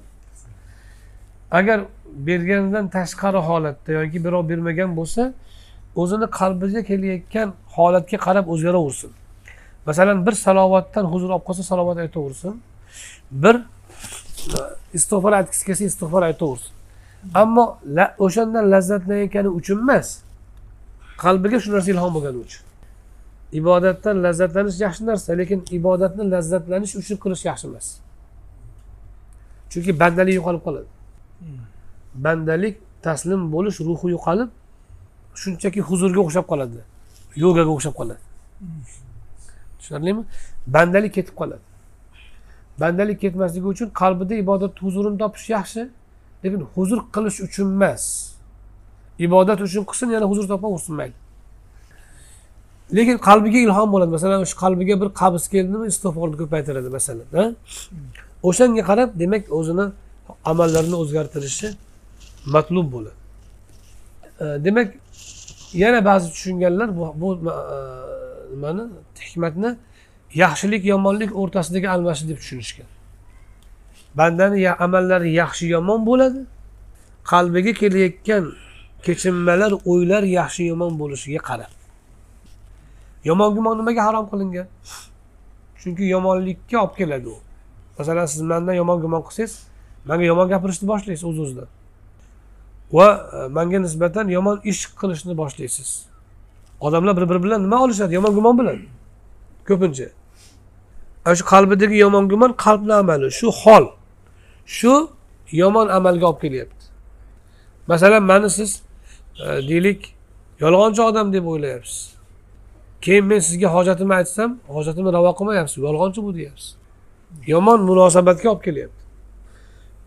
Agar 1.59 1.79
berganidan 2.27 2.85
tashqari 2.97 3.39
holatda 3.49 3.91
yoki 3.99 4.17
birov 4.25 4.43
bermagan 4.51 4.91
bo'lsa 4.99 5.21
o'zini 6.01 6.27
qalbiga 6.39 6.81
kelayotgan 6.89 7.47
holatga 7.75 8.17
qarab 8.27 8.45
o'zgaraversin. 8.53 9.11
Masalan 9.87 10.17
bir 10.25 10.35
salovatdan 10.45 11.05
huzur 11.11 11.29
olib 11.35 11.45
qolsa 11.47 11.63
salovat 11.71 11.97
aytaversin. 12.05 12.53
Bir 13.31 13.55
istig'for 14.97 15.31
aytgisi 15.39 15.63
kelsa 15.65 15.83
istig'for 15.91 16.23
aytaversin 16.29 16.71
ammo 17.41 17.77
o'shandan 18.25 18.65
lazzatlanayotgani 18.73 19.49
uchun 19.59 19.77
emas 19.85 20.07
qalbiga 21.23 21.57
shu 21.63 21.69
narsa 21.73 21.91
ilhom 21.91 22.11
bo'lgani 22.15 22.37
uchun. 22.45 22.63
Ibodatdan 23.59 24.15
lazzatlanish 24.25 24.77
yaxshi 24.85 25.03
narsa 25.09 25.29
lekin 25.39 25.59
ibodatni 25.77 26.23
lazzatlanish 26.33 26.93
uchun 27.01 27.17
qilish 27.23 27.43
yaxshi 27.49 27.65
emas. 27.69 27.87
Chunki 29.71 29.91
bandalik 30.01 30.33
yo'qolib 30.39 30.61
qoladi. 30.67 30.89
Bandalik 32.25 32.75
taslim 33.05 33.41
bo'lish 33.55 33.77
ruhi 33.87 34.07
yo'qolib 34.15 34.49
shunchaki 35.41 35.79
huzurga 35.89 36.19
o'xshab 36.25 36.45
qoladi 36.51 36.79
yogaga 37.43 37.71
o'xshab 37.75 37.95
qoladi. 37.99 38.23
Tushunarlimi? 39.79 40.23
Bandalik 40.75 41.11
ketib 41.17 41.35
qoladi. 41.41 41.63
Bandalik 42.79 43.21
ketmasligi 43.21 43.67
uchun 43.73 43.89
qalbida 44.01 44.35
ibodat 44.43 44.73
huzurini 44.81 45.17
topish 45.17 45.49
yaxshi 45.49 45.81
lekin 46.43 46.61
huzur 46.75 46.99
qilish 47.15 47.39
uchun 47.47 47.67
emas. 47.75 48.03
Ibodat 49.19 49.59
uchun 49.67 49.83
qilsin 49.89 50.09
yana 50.15 50.25
huzur 50.31 50.47
topaversin 50.47 50.95
mayli. 50.95 51.13
Lekin 52.97 53.17
qalbiga 53.17 53.59
ilhom 53.67 53.91
bo'ladi. 53.93 54.11
Masalan 54.17 54.43
shu 54.51 54.57
qalbiga 54.63 54.95
bir 55.01 55.09
qabz 55.21 55.43
keldimi 55.53 55.85
istig'forni 55.91 56.35
ko'paytiradi 56.41 56.89
masalan 56.97 57.55
o'shanga 58.49 58.83
qarab 58.89 59.09
demak 59.21 59.43
o'zini 59.59 59.85
amallarini 60.51 60.97
o'zgartirishi 61.03 61.67
matlub 62.55 62.87
bo'ladi. 62.95 63.17
Demak 64.65 64.87
yana 65.73 66.05
ba'zi 66.05 66.27
tushunganlar 66.33 66.97
bu, 66.97 67.13
bu 67.21 67.27
e, 67.35 67.57
nimani 68.53 68.83
hikmatni 69.19 69.75
yaxshilik 70.33 70.85
yomonlik 70.85 71.31
o'rtasidagi 71.35 71.89
almashish 71.89 72.29
deb 72.29 72.37
tushunishgan. 72.37 72.85
Bandani 74.15 74.61
ya, 74.61 74.75
amallari 74.79 75.31
yaxshi 75.31 75.67
yomon 75.67 76.05
bo'ladi 76.05 76.45
qalbiga 77.31 77.73
kelayotgan 77.73 78.43
kechinmalar 79.05 79.71
o'ylar 79.85 80.23
yaxshi 80.23 80.63
yomon 80.71 80.99
bo'lishiga 80.99 81.41
qarab. 81.49 81.71
Yomon 83.29 83.55
gumon 83.55 83.77
nimaga 83.77 84.01
harom 84.07 84.25
qilingan? 84.31 84.67
Chunki 85.81 86.03
yomonlikka 86.15 86.77
olib 86.83 86.95
keladi 86.97 87.27
u. 87.27 87.37
Masalan 87.97 88.25
siz 88.25 88.41
mandan 88.41 88.73
yomon 88.73 89.01
gumon 89.01 89.21
qilsangiz 89.27 89.53
manga 90.05 90.23
yomon 90.23 90.47
gapirishni 90.49 90.87
boshlaysiz 90.87 91.25
o'z 91.29 91.39
o'zidan 91.43 91.69
va 92.91 93.07
e, 93.33 93.47
manga 93.57 93.79
nisbatan 93.79 94.27
yomon 94.37 94.61
ish 94.63 94.83
qilishni 94.99 95.37
boshlaysiz. 95.37 95.89
Odamlar 96.79 97.17
bir 97.17 97.29
biri 97.29 97.43
bilan 97.43 97.63
nima 97.63 97.83
olishadi? 97.83 98.13
Yomon 98.13 98.33
gumon 98.35 98.59
bilan 98.59 98.77
ko'pincha. 99.69 100.09
Ana 101.25 101.35
shu 101.35 101.45
qalbidagi 101.53 101.97
yomon 102.05 102.29
gumon 102.31 102.51
qalbni 102.65 102.93
amali 103.01 103.31
shu 103.39 103.47
hol 103.61 103.85
shu 104.65 104.93
yomon 105.61 105.87
amalga 105.97 106.25
olib 106.29 106.41
kelyapti. 106.41 106.85
Masalan 107.87 108.23
mani 108.23 108.49
siz 108.49 108.81
e, 109.43 109.45
deylik 109.69 110.01
yolg'onchi 110.59 111.01
odam 111.01 111.33
deb 111.33 111.45
o'ylayapsiz. 111.45 112.15
Keyin 113.01 113.25
men 113.25 113.39
sizga 113.39 113.67
hojatimni 113.75 114.13
aytsam 114.13 114.59
hojatimni 114.67 115.13
ravo 115.13 115.31
qilmayapsiz 115.39 115.77
yolg'onchi 115.87 116.23
bu 116.23 116.35
deyapsiz. 116.35 116.75
Yomon 117.47 117.79
munosabatga 117.89 118.49
olib 118.51 118.63
kelyapti. 118.63 119.03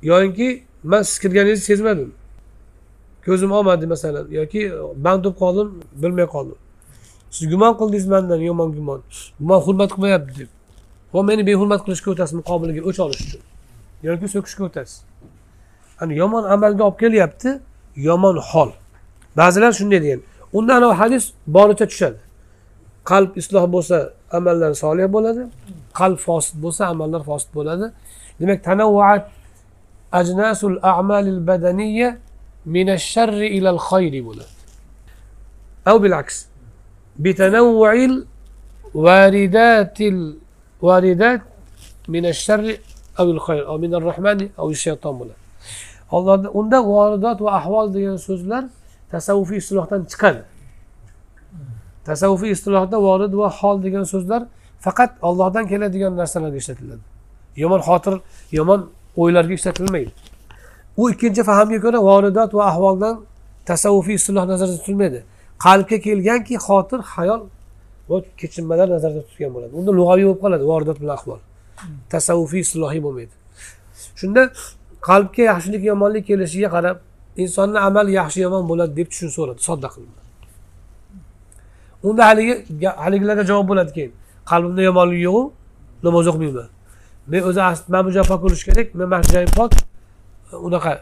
Yoyinki 0.02 0.48
man 0.82 1.02
siz 1.02 1.18
kirganingizni 1.18 1.64
sezmadim. 1.64 2.12
Ko'zim 3.24 3.52
olmadi 3.52 3.86
masalan 3.86 4.26
yoki 4.30 4.72
band 5.04 5.24
bo'lib 5.24 5.36
qoldim 5.42 5.68
bilmay 6.02 6.26
qoldim. 6.26 6.58
siz 7.34 7.44
gumon 7.52 7.72
qildingiz 7.80 8.06
mandan 8.14 8.40
yomon 8.50 8.68
gumon 8.76 9.00
gumon 9.40 9.60
hurmat 9.66 9.90
qilmayapti 9.94 10.34
deb. 10.40 10.50
Va 11.14 11.20
meni 11.28 11.42
behurmat 11.50 11.80
qilishga 11.84 12.08
o'tasiz 12.14 12.34
muqobiliga 12.40 12.80
o'ch 12.88 12.98
olish 13.04 13.20
uchun. 13.26 13.42
Yoki 14.06 14.26
so'kishga 14.34 14.62
o'tasiz 14.68 14.96
ana 16.00 16.12
yomon 16.12 16.44
amalga 16.44 16.84
olib 16.84 16.98
kelyapti 17.02 17.50
yomon 17.96 18.36
hol. 18.50 18.70
Ba'zilar 19.36 19.72
shunday 19.72 20.00
degan. 20.04 20.20
Unda 20.52 20.72
anavi 20.78 20.94
hadis 21.02 21.24
boricha 21.46 21.86
tushadi. 21.92 22.18
Qalb 23.10 23.30
isloh 23.40 23.64
bo'lsa 23.74 23.96
amallar 24.38 24.72
solih 24.82 25.06
bo'ladi. 25.16 25.42
Qalb 25.98 26.18
fosid 26.26 26.56
bo'lsa 26.64 26.82
amallar 26.92 27.22
fosid 27.30 27.50
bo'ladi. 27.58 27.86
Demak 28.40 28.58
tanavvaat 28.68 29.24
ajnasul 30.20 30.76
amalil 30.82 31.40
badaniya 31.48 32.08
minash 32.74 33.04
sharri 33.14 33.48
ilal 33.58 33.80
xayri 33.88 34.20
bo'ladi. 34.28 34.52
Av 35.90 35.96
bilaks 36.04 36.36
بتنوع 37.19 37.93
الواردات 38.11 39.97
الواردات 40.01 41.41
من 42.07 42.25
الشر 42.25 42.77
أو 43.19 43.31
الخير 43.31 43.67
أو 43.67 43.77
من 43.77 43.95
الرحمن 43.95 44.49
أو 44.59 44.69
الشيطان 44.69 45.19
bo'ladi 45.19 45.45
Allohda 46.11 46.49
unda 46.49 46.79
voridot 46.81 47.41
va 47.41 47.51
ahvol 47.59 47.93
degan 47.93 48.17
so'zlar 48.27 48.63
tasavvufiy 49.11 49.57
istilohdan 49.57 50.01
chiqadi 50.11 50.41
tasavvufiy 52.05 52.51
istilohda 52.55 52.97
vorid 53.07 53.33
va 53.41 53.49
hol 53.59 53.77
degan 53.85 54.03
so'zlar 54.13 54.41
faqat 54.85 55.11
Allohdan 55.27 55.65
keladigan 55.71 56.13
narsalarga 56.21 56.57
ishlatiladi 56.63 57.03
yomon 57.63 57.81
xotir 57.87 58.15
yomon 58.57 58.79
o'ylarga 59.21 59.53
ishlatilmaydi 59.59 60.11
u 61.01 61.03
ikkinchi 61.13 61.41
fahamga 61.49 61.79
ko'ra 61.85 61.99
voridot 62.09 62.51
va 62.57 62.63
ahvoldan 62.71 63.15
tasavvufiy 63.69 64.15
istiloh 64.19 64.45
nazarda 64.51 64.75
tutilmaydi 64.79 65.19
Qalbga 65.64 65.96
kelganki 66.06 66.54
xotir 66.66 67.00
hayol 67.14 67.40
va 68.10 68.16
kechinmalar 68.40 68.88
nazarda 68.94 69.22
tutgan 69.28 69.50
bo'ladi. 69.54 69.72
Unda 69.80 69.90
lug'aviy 69.98 70.24
bo'lib 70.28 70.40
qoladi 70.44 70.64
voridot 70.72 70.98
bilan 71.02 71.14
ahvol. 71.18 71.40
Tasavvufiy 72.12 72.62
islohiy 72.66 73.02
bo'lmaydi. 73.06 73.34
Shunda 74.20 74.42
qalbga 75.08 75.42
yaxshilik 75.52 75.82
yomonlik 75.90 76.24
kelishiga 76.30 76.68
qarab 76.76 76.96
insonni 77.42 77.78
amali 77.88 78.12
yaxshi 78.20 78.38
yomon 78.46 78.64
bo'ladi 78.70 78.92
deb 78.98 79.08
tushunsaveradi 79.12 79.60
sodda 79.68 79.88
qilib. 79.94 80.12
Unda 82.08 82.22
haligi 82.28 82.54
haligilarga 83.04 83.44
javob 83.50 83.66
bo'ladi 83.70 83.92
keyin. 83.96 84.12
Qalbimda 84.50 84.82
yomonlik 84.88 85.20
yo'qu 85.28 85.42
namoz 86.02 86.26
o'qimayman 86.30 86.68
men 87.30 87.42
o'zi 87.42 87.60
mana 87.88 88.04
bu 88.06 88.10
joy 88.16 88.24
pok 88.30 88.40
bo'lishi 88.44 88.64
kerak 88.68 88.94
men 88.98 89.08
mana 89.12 89.22
shu 89.22 89.32
joyim 89.36 89.52
pok 89.60 89.70
unaqa 90.66 90.92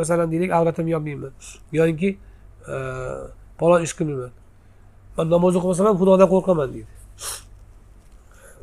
masalan 0.00 0.26
deylik 0.32 0.50
avratimni 0.58 0.90
yopmayman 0.96 1.32
yoinki 1.78 2.10
palon 3.58 3.82
ish 3.82 3.94
qilmayman. 3.98 4.32
Man 5.16 5.30
namoz 5.30 5.56
o'qimasam 5.58 5.86
ham 5.86 5.96
xudodan 6.00 6.28
qo'rqaman 6.34 6.68
deydi. 6.74 6.92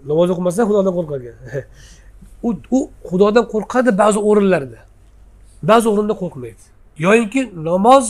Namoz 0.10 0.30
o'qimasa 0.34 0.62
xudodan 0.70 0.94
qo'rqar 0.98 1.20
ekan 1.22 1.38
u 2.48 2.50
u 2.78 2.80
xudodan 3.10 3.46
qo'rqadi 3.54 3.98
ba'zi 4.02 4.20
o'rinlarda. 4.30 4.80
Ba'zi 5.70 5.90
o'rinda 5.90 6.14
qo'rqmaydi. 6.22 6.64
Yoyinki 7.06 7.42
namoz 7.70 8.06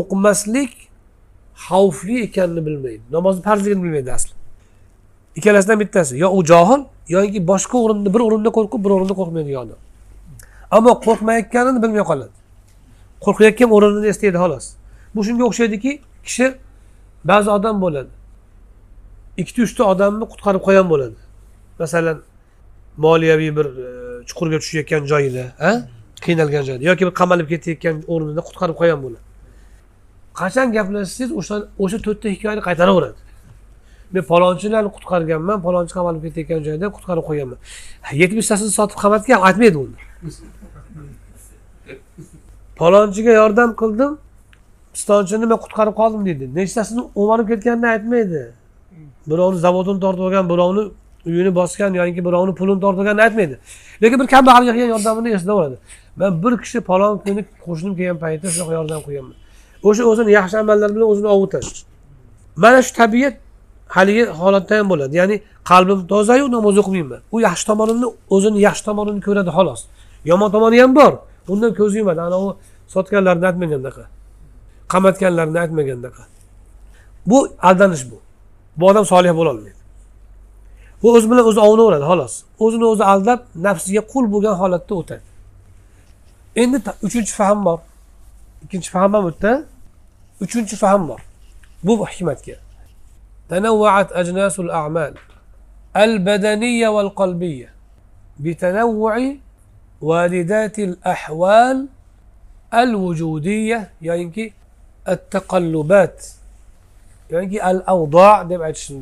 o'qimaslik 0.00 0.72
xavfli 1.66 2.22
ekanini 2.26 2.66
bilmaydi. 2.66 3.02
Namozni 3.16 3.42
farzligini 3.42 3.82
bilmaydi 3.84 4.12
asli. 4.12 4.32
Ikkalasidan 5.36 5.80
bittasi 5.80 6.18
yo 6.18 6.28
u 6.38 6.44
johil 6.44 6.84
yoki 7.08 7.46
boshqa 7.52 7.76
o'rinda 7.84 8.14
bir 8.14 8.20
o'rinda 8.26 8.50
qo'rqib 8.56 8.80
bir 8.84 8.90
o'rinda 8.96 9.14
qo'rqmaydigan 9.20 9.60
odam. 9.66 9.80
Ammo 10.76 10.92
qo'rqmayotganini 11.06 11.82
bilmay 11.82 12.04
qoladi. 12.10 12.36
Qo'rqayotgan 13.24 13.70
o'rinini 13.76 14.06
eslaydi 14.12 14.38
xolos. 14.44 14.66
Bu 15.14 15.24
shunga 15.24 15.44
o'xshaydiki 15.50 15.92
kishi 16.24 16.46
ba'zi 17.24 17.50
odam 17.50 17.80
bo'ladi. 17.84 18.12
Ikkita 19.40 19.62
uchta 19.62 19.82
odamni 19.92 20.24
qutqarib 20.32 20.62
qo'ygan 20.66 20.86
bo'ladi. 20.92 21.18
Masalan 21.78 22.18
moliyaviy 22.96 23.56
bir 23.56 23.66
e, 23.66 23.88
chuqurga 24.28 24.58
tushayotgan 24.62 25.02
joyida 25.12 25.44
qiynalgan 26.24 26.62
joyda 26.68 26.82
yoki 26.90 27.02
bir 27.08 27.14
qamalib 27.20 27.48
ketayotgan 27.52 27.96
o'rnida 28.12 28.42
qutqarib 28.48 28.76
qo'ygan 28.80 29.00
bo'ladi. 29.04 29.24
Qachon 30.40 30.66
gaplashsangiz 30.76 31.30
o'sha 31.40 31.56
o'sha 31.84 31.98
to'rtta 32.06 32.28
hikoyani 32.34 32.62
qaytaraveradi. 32.68 33.18
Men 34.14 34.22
palonchilarni 34.32 34.90
qutqarganman 34.96 35.58
palonchi 35.66 35.92
qamalib 35.98 36.22
ketayotgan 36.26 36.60
joyda 36.68 36.86
qutqarib 36.96 37.24
qo'yganman. 37.28 37.58
Yetmishtasini 38.22 38.70
sotib 38.78 38.98
qamatgan 39.04 39.38
aytmaydi 39.48 39.78
uni 39.84 39.96
palonchiga 42.80 43.32
yordam 43.40 43.70
qildim 43.80 44.12
pistonchini 44.94 45.46
men 45.46 45.58
qutqarib 45.64 45.94
qoldim 46.00 46.22
deydi. 46.28 46.44
Nechtasini 46.58 47.02
o'marib 47.20 47.46
ketganini 47.52 47.88
aytmaydi. 47.94 48.42
Birovni 49.30 49.58
zavodini 49.66 50.00
tortib 50.04 50.22
olgan 50.26 50.48
birovni 50.52 50.82
uyini 51.26 51.54
bosgan 51.54 51.94
yoki 52.00 52.24
birovni 52.28 52.54
pulini 52.60 52.80
tortib 52.80 53.00
olganini 53.00 53.22
aytmaydi. 53.26 53.56
Lekin 54.02 54.18
bir 54.20 54.26
kambag'alga 54.34 54.72
qilgan 54.76 54.90
yordamini 54.94 55.34
eslaveradi 55.38 55.76
man 56.16 56.42
bir 56.42 56.58
kishi 56.62 56.80
palon 56.80 57.18
kuni 57.18 57.44
qo'shnim 57.66 57.92
kelgan 57.98 58.18
paytda 58.24 58.46
shunaqa 58.54 58.72
yordam 58.78 59.00
qilganman 59.06 59.36
o'sha 59.88 60.02
o'zini 60.10 60.30
yaxshi 60.38 60.56
amallari 60.62 60.92
bilan 60.96 61.08
o'zini 61.12 61.28
ovutadi 61.36 61.70
mana 62.62 62.82
shu 62.86 62.92
tabiat 63.00 63.34
haligi 63.96 64.24
holatda 64.40 64.78
ham 64.78 64.86
bo'ladi. 64.92 65.16
Ya'ni 65.20 65.36
qalbim 65.70 66.00
tozayu 66.12 66.46
namoz 66.56 66.76
o'qimayman. 66.82 67.20
U 67.34 67.36
yaxshi 67.48 67.64
tomonini 67.70 68.08
o'zini 68.34 68.58
yaxshi 68.68 68.84
tomonini 68.88 69.20
ko'radi 69.26 69.50
xolos. 69.58 69.80
Yomon 70.30 70.48
tomoni 70.54 70.76
ham 70.82 70.92
bor. 71.00 71.12
Undan 71.52 71.72
ko'zi 71.80 71.96
yumadi. 72.00 72.20
Anavi 72.28 72.50
sotganlarni 72.94 73.46
aytmagandaqa 73.50 74.04
qamatganlarni 74.92 75.58
aytmagandaqa 75.64 76.22
bu 77.30 77.38
aldanish 77.68 78.04
bu 78.10 78.18
bu 78.78 78.82
odam 78.90 79.04
solih 79.12 79.32
bo'lolmaydi 79.40 79.80
bu 81.02 81.06
o'zi 81.16 81.26
bilan 81.30 81.44
o'zi 81.50 81.60
ovunaveradi 81.66 82.04
xolos 82.10 82.34
o'zini 82.64 82.84
o'zi 82.92 83.04
aldab 83.12 83.40
nafsiga 83.66 84.02
qul 84.12 84.24
bo'lgan 84.32 84.54
holatda 84.62 84.94
o'tadi 85.00 85.26
endi 86.62 86.78
uchinchi 87.06 87.32
fahm 87.40 87.58
bor 87.66 87.78
ikkinchi 88.64 88.90
fahm 88.94 89.10
ham 89.14 89.24
o'tdi 89.30 89.52
uchinchi 90.44 90.76
fahm 90.82 91.02
bor 91.08 91.20
bu 91.86 91.92
hikmatga 92.14 92.56
تنوعت 93.50 94.12
أجناس 94.12 94.60
الأعمال 94.60 95.14
البدنية 95.96 96.88
والقلبية 96.88 97.68
بتنوع 98.40 99.14
واردات 100.00 100.78
الأحوال 100.78 101.86
الوجودية 102.74 103.90
يعني 104.02 104.52
التقلبات. 105.10 106.26
يعني 107.30 107.70
الاوضاع 107.70 108.42
الأوضاع 108.42 108.76
شنو؟ 108.76 109.00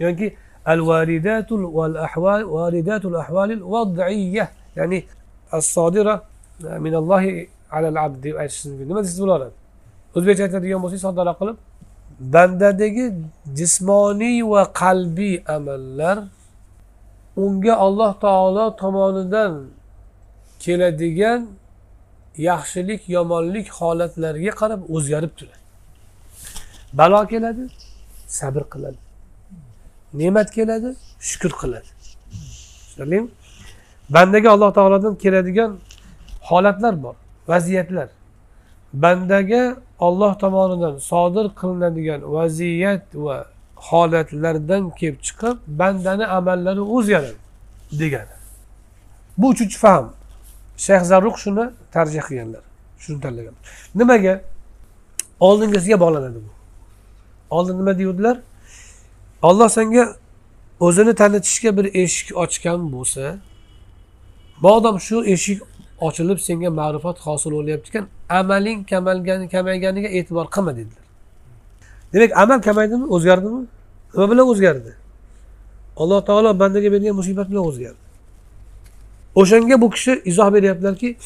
يعني 0.00 0.36
الوالدات 0.68 1.52
والأحوال 1.52 2.44
والدات 2.44 3.04
الأحوال 3.04 3.52
الوضعية. 3.52 4.50
يعني 4.76 5.04
الصادره 5.54 6.22
من 6.60 6.94
الله 6.94 7.46
على 7.72 7.88
العبد 7.88 8.20
دمعتش 8.20 8.66
ما 8.66 9.02
تسيس 9.02 9.20
بلارا 9.20 9.50
أزبيت 10.16 10.40
هاتا 10.40 10.58
ديو 10.58 10.78
موسي 10.78 10.98
صدر 10.98 11.30
أقلب 11.30 11.56
بندا 12.20 12.70
jismoniy 13.58 14.42
va 14.42 14.62
وقلبي 14.62 15.44
amallar 15.56 16.18
unga 17.36 17.74
alloh 17.86 18.12
taolo 18.24 18.64
tomonidan 18.80 19.52
keladigan 20.62 21.40
yaxshilik 22.38 23.08
yomonlik 23.08 23.68
holatlarga 23.68 24.50
qarab 24.50 24.80
o'zgarib 24.94 25.32
turadi. 25.38 25.58
Balo 26.92 27.26
keladi 27.26 27.68
sabr 28.26 28.62
qiladi. 28.72 28.96
Ne'mat 30.14 30.50
keladi 30.50 30.94
shukur 31.20 31.50
qiladi. 31.50 31.88
Tushunarlimi? 32.86 33.28
Bandaga 34.10 34.50
alloh 34.50 34.72
taolodan 34.72 35.14
keladigan 35.14 35.78
holatlar 36.40 37.02
bor 37.02 37.14
vaziyatlar. 37.48 38.08
Bandaga 38.92 39.76
olloh 39.98 40.38
tomonidan 40.38 40.98
sodir 40.98 41.46
qilinadigan 41.60 42.20
vaziyat 42.32 43.04
va 43.14 43.46
holatlardan 43.76 44.90
kelib 44.90 45.18
chiqib 45.26 45.56
bandani 45.66 46.26
amallari 46.26 46.80
o'zgaradi 46.80 47.36
degani. 48.00 48.34
Bu 49.38 49.48
uchinchi 49.48 49.78
fahm. 49.78 50.12
Shayx 50.76 51.02
zarruq 51.12 51.36
shuni 51.44 51.64
tarjih 51.92 52.22
qilganlar 52.28 52.62
shuni 52.98 53.20
tanlagan 53.20 53.54
nimaga? 53.94 54.34
Oldingisiga 55.40 56.00
bog'lanadi 56.00 56.38
bu. 56.46 56.50
Oldin 57.50 57.78
nima 57.78 57.98
deyuvdilar 57.98 58.36
olloh 59.42 59.68
senga 59.68 60.04
o'zini 60.80 61.14
tanitishga 61.14 61.76
bir 61.76 61.86
eshik 62.02 62.36
ochgan 62.36 62.80
bo'lsa 62.92 63.24
modom 64.60 64.96
shu 65.06 65.16
eshik 65.34 65.58
ochilib 66.00 66.38
senga 66.38 66.70
ma'rifat 66.80 67.16
hosil 67.26 67.50
bo'lyapti 67.58 67.88
ekan 67.90 68.04
amaling 68.40 68.80
kamalgani 68.90 69.48
kamayganiga 69.54 70.08
e'tibor 70.18 70.46
qilma 70.54 70.72
dedilar. 70.78 71.04
Demak 72.12 72.30
amal 72.42 72.58
kamaydimi 72.68 73.06
o'zgardimi? 73.14 73.60
Nima 74.14 74.30
bilan 74.30 74.46
o'zgardi? 74.52 74.92
Alloh 75.96 76.20
taolo 76.28 76.50
bandaga 76.62 76.88
bergan 76.94 77.14
musibat 77.20 77.46
bilan 77.50 77.64
o'zgardi. 77.70 78.03
O'shanga 79.34 79.80
bu 79.80 79.90
kishi 79.90 80.22
izoh 80.24 80.52
beryaptilarki 80.54 81.16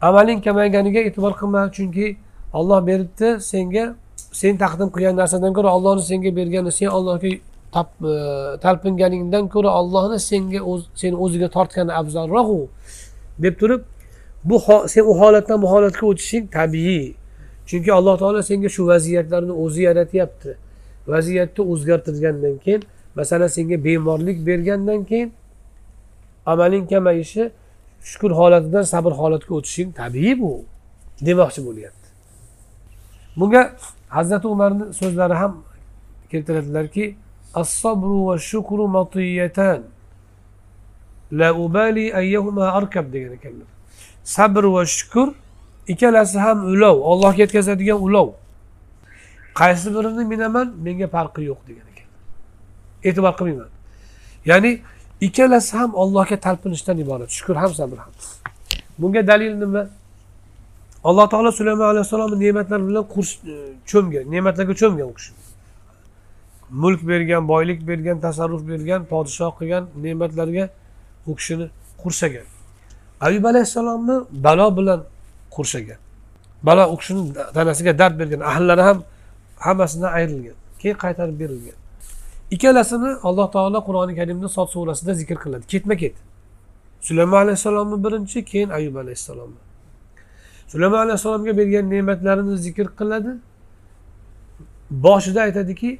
amaling 0.00 0.44
kamayganiga 0.44 1.00
e'tibor 1.00 1.32
qilma 1.40 1.72
chunki 1.76 2.16
olloh 2.52 2.86
beribdi 2.86 3.40
senga 3.40 3.94
sen 4.32 4.56
taqdim 4.56 4.88
qilgan 4.94 5.16
narsadan 5.16 5.52
ko'ra 5.56 5.70
ollohni 5.76 6.02
senga 6.02 6.36
bergani 6.36 6.72
sen 6.72 6.86
allohga 6.86 7.28
e, 7.28 7.40
talpinganingdan 8.64 9.44
ko'ra 9.54 9.70
ollohni 9.80 10.18
senga 10.30 10.60
o'z 10.70 10.82
seni 10.94 11.16
o'ziga 11.24 11.48
tortgani 11.56 11.92
afzalroq 12.00 12.48
u 12.58 12.60
deb 13.44 13.54
turib 13.60 13.82
bu 14.44 14.56
sen 14.86 15.04
u 15.10 15.12
holatdan 15.20 15.62
bu 15.62 15.70
holatga 15.70 16.06
o'tishing 16.06 16.44
tabiiy. 16.52 17.14
Chunki 17.66 17.92
alloh 17.92 18.18
taolo 18.18 18.42
senga 18.42 18.68
shu 18.68 18.86
vaziyatlarni 18.86 19.52
o'zi 19.64 19.82
yaratyapti 19.82 20.50
vaziyatni 21.08 21.62
o'zgartirgandan 21.72 22.56
keyin 22.64 22.82
masalan 23.14 23.46
senga 23.46 23.84
bemorlik 23.84 24.46
bergandan 24.46 25.04
keyin 25.04 25.32
amaling 26.46 26.86
kamayishi 26.92 27.50
shukur 28.10 28.30
holatidan 28.40 28.82
sabr 28.82 29.12
holatiga 29.20 29.54
o'tishing 29.58 29.90
tabiiy 30.00 30.34
bu 30.40 30.52
demoqchi 31.26 31.60
bo'lyapti. 31.66 32.08
Bunga 33.38 33.62
hazrati 34.16 34.46
umarni 34.54 34.84
so'zlari 35.00 35.34
ham 35.42 35.52
keltiradilarki 36.30 37.04
as-sabru 37.54 38.26
va 38.28 38.36
shukru 38.50 38.84
matiyatan 38.88 39.80
la 41.32 41.48
ubali 41.64 42.14
ayyuhuma 42.20 42.64
arkab 42.78 43.06
degan 43.12 43.32
ekanlar. 43.38 43.68
Sabr 44.24 44.64
va 44.74 44.82
shukur 44.86 45.28
ikkalasi 45.92 46.38
ham 46.38 46.58
ulov 46.72 46.96
ollohga 47.10 47.38
yetkazadigan 47.42 47.98
ulov. 48.06 48.28
Qaysi 49.60 49.88
birini 49.94 50.24
minaman 50.32 50.68
menga 50.86 51.08
farqi 51.14 51.42
yo'q 51.50 51.60
degan 51.68 51.86
ekan 51.92 52.08
e'tibor 53.08 53.34
qilmayman. 53.38 53.70
Ya'ni 54.50 54.72
ikkalasi 55.26 55.72
ham 55.76 55.90
allohga 56.02 56.36
talpinishdan 56.46 56.98
iborat. 57.04 57.30
Shukur 57.38 57.56
ham 57.62 57.72
sabr 57.80 57.96
ham. 58.04 58.12
Bunga 58.98 59.26
dalil 59.26 59.54
nima? 59.62 59.82
Alloh 61.04 61.26
taolo 61.32 61.52
sulaymon 61.52 61.86
alayhissalomni 61.92 62.36
ne'matlar 62.44 62.80
bilan 62.88 63.04
e, 63.04 63.54
cho'mgan 63.90 64.24
ne'matlarga 64.32 64.74
cho'mgan 64.82 65.06
u 65.12 65.14
kishi. 65.18 65.32
Mulk 66.70 67.00
bergan 67.10 67.48
boylik 67.48 67.80
bergan 67.88 68.20
tasarruf 68.26 68.62
bergan 68.68 69.00
podshoh 69.12 69.52
qilgan 69.58 69.84
ne'matlarga 70.04 70.64
u 71.26 71.32
kishini 71.38 71.66
qursagan. 72.02 72.46
Ayub 73.26 73.44
alayhissalomni 73.44 74.16
balo 74.46 74.76
bilan 74.78 75.00
qurshagan 75.56 75.98
balo 76.66 76.84
u 76.92 76.96
kishini 77.00 77.22
tanasiga 77.54 77.98
dard 77.98 78.14
bergan 78.20 78.40
ahllari 78.50 78.82
ham 78.88 78.98
hammasidan 79.66 80.12
ayrilgan 80.18 80.56
keyin 80.80 80.96
qaytarib 81.04 81.36
berilgan. 81.42 81.78
ikkalasini 82.54 83.10
alloh 83.28 83.46
taolo 83.54 83.78
qur'oni 83.88 84.14
karimda 84.18 84.48
sot 84.56 84.68
surasida 84.74 85.12
zikr 85.20 85.36
qiladi. 85.44 85.64
Ketma 85.72 85.94
ket. 86.02 86.16
Sulaymon 87.06 87.38
alayhissalomni 87.44 87.96
birinchi 88.04 88.44
keyin 88.50 88.70
ayub 88.78 88.96
alayhissalomni. 89.02 89.60
Sulaymon 90.72 91.00
alayhissalomga 91.06 91.52
bergan 91.60 91.84
ne'matlarini 91.92 92.56
zikr 92.66 92.86
qiladi. 92.98 93.32
Boshida 95.04 95.40
aytadiki 95.46 95.90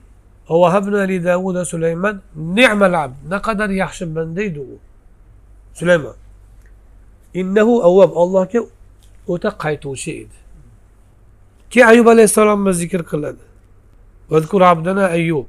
sulaymon 1.73 2.17
ni'mal 2.37 2.95
naqadar 3.33 3.71
yaxshi 3.83 4.05
banda 4.17 4.43
edi 4.49 4.61
u. 4.61 4.79
Sulaymon. 5.79 6.17
Innahu 7.41 7.75
avvab 7.89 8.13
allohga 8.23 8.61
o'ta 9.33 9.49
qaytuvchi 9.65 10.11
edi. 10.23 10.37
Keyin 11.71 11.87
ayub 11.93 12.07
alayhissalomni 12.15 12.73
zikr 12.83 13.03
qiladi. 13.11 13.45
Abdana 14.73 15.05
ayub 15.19 15.47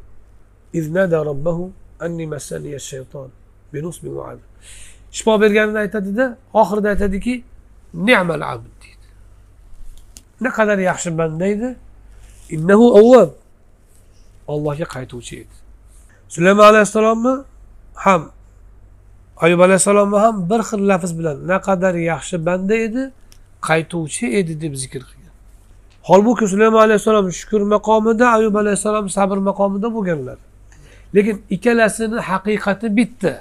إذ 0.75 0.93
نادى 0.93 1.17
ربه 1.17 1.71
أني 2.03 2.27
مسني 2.27 2.75
الشيطان 2.75 3.29
بنصب 3.73 4.07
وعذاب 4.07 4.51
shifo 5.13 5.41
berganini 5.41 5.79
aytadida 5.79 6.37
oxirida 6.55 6.89
aytadiki 6.89 7.45
ne'mal 7.95 8.43
abd 8.53 8.71
deydi 8.83 9.07
naqadar 10.41 10.79
yaxshi 10.79 11.19
banda 11.19 11.47
edi 11.55 11.69
innahu 12.55 12.87
avvab 13.01 13.31
allohga 14.53 14.87
qaytuvchi 14.95 15.35
edi 15.43 15.57
sulaymon 16.35 16.65
alayhissalomni 16.71 17.35
ham 17.95 18.23
ayub 19.45 19.61
alayhissalomni 19.67 20.19
ham 20.25 20.51
bir 20.51 20.61
xil 20.69 20.83
lafz 20.91 21.11
bilan 21.19 21.37
naqadar 21.53 21.95
yaxshi 22.13 22.37
banda 22.47 22.75
edi 22.87 23.03
qaytuvchi 23.69 24.27
edi 24.39 24.53
deb 24.63 24.75
zikr 24.83 25.03
qilgan 25.09 25.35
holbuki 26.09 26.45
sulaymon 26.53 26.81
alayhissalom 26.87 27.27
shukur 27.41 27.63
maqomida 27.75 28.27
ayub 28.37 28.55
alayhissalom 28.63 29.07
sabr 29.17 29.39
maqomida 29.49 29.89
bo'lganlar 29.97 30.39
Lekin 31.16 31.44
ikkalasini 31.56 32.20
haqiqati 32.30 32.88
bitta. 32.98 33.34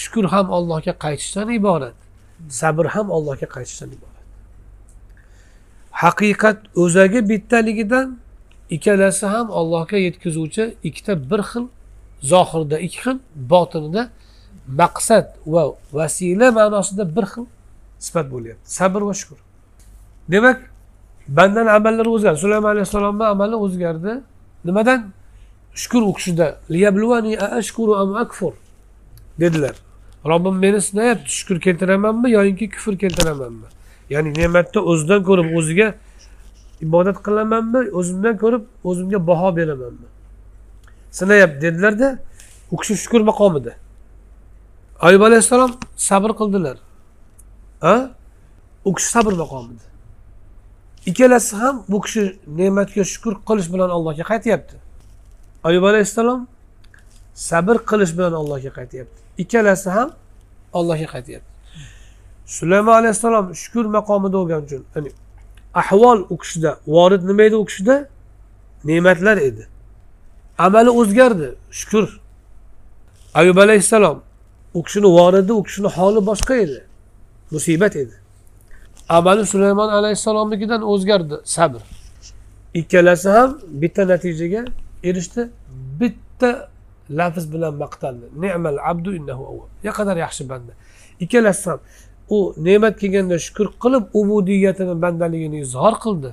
Shukur 0.00 0.24
ham 0.34 0.46
allohga 0.56 0.92
qaytishdan 1.04 1.48
iborat 1.58 1.96
sabr 2.48 2.86
ham 2.94 3.06
allohga 3.16 3.46
qaytishdan 3.56 3.88
iborat. 3.96 4.24
Haqiqat 6.02 6.58
o'zagi 6.82 7.20
bittaligidan 7.30 8.08
ikkalasi 8.70 9.26
ham 9.26 9.46
allohga 9.50 9.96
yetkazuvchi 10.06 10.64
ikkita 10.88 11.30
bir 11.30 11.40
xil 11.50 11.64
zohirda 12.32 12.76
ikki 12.86 12.98
xil 13.04 13.18
botinida 13.52 14.02
maqsad 14.80 15.26
va 15.46 15.62
vasila 15.92 16.48
ma'nosida 16.58 17.04
bir 17.16 17.26
xil 17.32 17.44
sifat 17.98 18.26
bo'lyapti. 18.34 18.66
Sabr 18.78 19.00
va 19.08 19.14
shukur 19.20 19.38
demak 20.32 20.58
bandani 21.28 21.70
amallari 21.78 22.08
o'zgardi. 22.16 22.38
Sulaymon 22.44 22.70
alayhissalomni 22.74 23.24
amali 23.24 23.56
o'zgardi. 23.64 24.12
Nimadan? 24.64 25.00
Shukur 25.76 26.02
u 26.02 26.12
kishida 26.12 26.46
dedilar. 29.40 29.74
Robbim 30.26 30.56
meni 30.58 30.80
sinayapti 30.80 31.30
shukur 31.30 31.60
keltiramanmi 31.60 32.30
yoyinki 32.30 32.70
kufr 32.70 32.98
keltiramanmi? 32.98 33.66
Ya'ni 34.10 34.30
ne'matni 34.40 34.80
o'zidan 34.80 35.22
ko'rib 35.28 35.48
o'ziga 35.58 35.94
ibodat 36.80 37.18
qilamanmi 37.26 37.80
o'zimdan 37.98 38.36
ko'rib 38.42 38.64
o'zimga 38.84 39.26
baho 39.26 39.56
beramanmi? 39.56 40.08
Sinayapti 41.10 41.62
dedilarda 41.62 42.18
u 42.70 42.76
kishi 42.76 42.96
shukur 42.96 43.20
maqomida. 43.20 43.72
Ayub 45.00 45.22
alayhissalom 45.22 45.72
sabr 45.96 46.30
qildilar. 46.40 46.76
A? 47.82 48.10
U 48.84 48.94
kishi 48.94 49.08
sabr 49.08 49.32
maqomida. 49.32 49.86
Ikkalasi 51.06 51.56
ham 51.56 51.84
bu 51.88 52.00
kishi 52.00 52.22
ne'matga 52.46 53.04
shukur 53.04 53.34
qilish 53.48 53.68
bilan 53.72 53.90
allohga 53.96 54.24
qaytyapti. 54.32 54.85
Ayub 55.64 55.84
alayhissalom 55.84 56.48
sabr 57.34 57.76
qilish 57.90 58.12
bilan 58.18 58.32
allohga 58.32 58.70
qaytyapti. 58.78 59.18
Ikkalasi 59.38 59.90
ham 59.90 60.10
allohga 60.72 61.04
qaytyapti. 61.14 61.50
Sulaymon 62.46 62.92
alayhissalom 63.00 63.54
shukur 63.54 63.84
maqomida 63.84 64.36
bo'lgani 64.38 64.64
uchun 64.64 64.84
ya'ni 64.94 65.10
ahvol 65.74 66.18
u 66.30 66.36
kishida 66.38 66.70
vorid 66.86 67.22
nima 67.30 67.42
edi 67.42 67.56
u 67.56 67.64
kishida? 67.64 68.08
Ne'matlar 68.84 69.36
edi. 69.36 69.66
Amali 70.58 70.90
o'zgardi 70.90 71.48
shukur. 71.70 72.20
Ayub 73.34 73.56
alayhissalom 73.58 74.22
u 74.74 74.82
kishini 74.82 75.06
voridi 75.06 75.52
u 75.52 75.62
kishini 75.62 75.88
holi 75.96 76.26
boshqa 76.26 76.54
edi 76.54 76.80
musibat 77.50 77.96
edi. 77.96 78.14
Amali 79.08 79.46
sulaymon 79.46 79.88
alayhissalomnikidan 79.88 80.82
o'zgardi 80.82 81.34
sabr. 81.44 81.80
Ikkalasi 82.74 83.28
ham 83.28 83.58
bitta 83.68 84.08
natijaga 84.08 84.64
erishdi. 85.08 85.42
Bitta 86.00 86.68
lafz 87.10 87.52
bilan 87.52 87.74
maqtaldi. 87.74 88.26
Ne'mal 88.42 88.78
abdu 88.90 89.10
innahu 89.18 89.42
avvab 89.50 89.70
naqadar 89.84 90.16
yaxshi 90.16 90.48
banda. 90.48 90.72
Ikkalasi 91.20 91.70
ham 91.70 91.80
u 92.30 92.54
ne'mat 92.66 92.94
kelganda 93.00 93.38
shukur 93.38 93.68
qilib 93.82 94.04
ubudiyatini 94.20 95.02
bandaligini 95.02 95.60
izhor 95.60 95.94
qildi. 96.04 96.30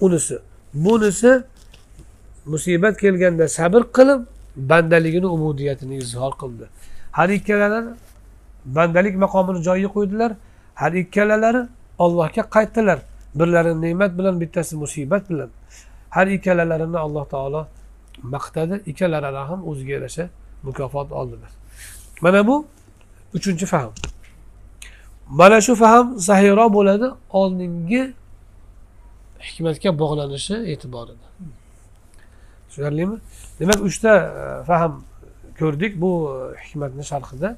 Unisi 0.00 0.38
bunisi 0.74 1.32
musibat 2.46 2.94
kelganda 3.00 3.48
sabr 3.48 3.82
qilib 3.96 4.20
bandaligini 4.56 5.26
ubudiyatini 5.26 5.96
izhor 6.04 6.32
qildi. 6.40 6.64
Har 7.12 7.28
ikkalalari 7.28 7.90
bandalik 8.76 9.16
maqomini 9.24 9.62
joyiga 9.68 9.90
qo'ydilar. 9.96 10.32
Har 10.74 10.92
ikkalalari 10.92 11.62
ollohga 11.98 12.42
qaytdilar. 12.56 12.98
Birlari 13.34 13.72
ne'mat 13.84 14.18
bilan 14.18 14.40
bittasi 14.40 14.76
musibat 14.76 15.30
bilan. 15.30 15.50
Har 16.10 16.26
ikkalalarini 16.26 16.98
alloh 16.98 17.24
taolo 17.34 17.66
maqtadi. 18.22 18.82
Ikkalalari 18.90 19.42
ham 19.50 19.68
o'ziga 19.68 19.92
yarasha 19.92 20.28
mukofot 20.62 21.12
oldilar. 21.12 21.50
Mana 22.20 22.46
bu 22.46 22.66
uchinchi 23.34 23.66
fahm. 23.66 23.92
Mana 25.28 25.60
shu 25.60 25.74
fahm 25.74 26.18
sahiyroq 26.18 26.72
bo'ladi 26.78 27.06
oldingi 27.30 28.02
hikmatga 29.46 29.98
bog'lanishi 29.98 30.54
e'tiborida. 30.72 31.26
Tushunarlimi? 32.68 33.16
Demak 33.60 33.80
uchta 33.88 34.12
e, 34.16 34.64
fahm 34.64 34.92
ko'rdik 35.58 36.00
bu 36.00 36.12
e, 36.32 36.64
hikmatni 36.64 37.04
sharhida. 37.04 37.56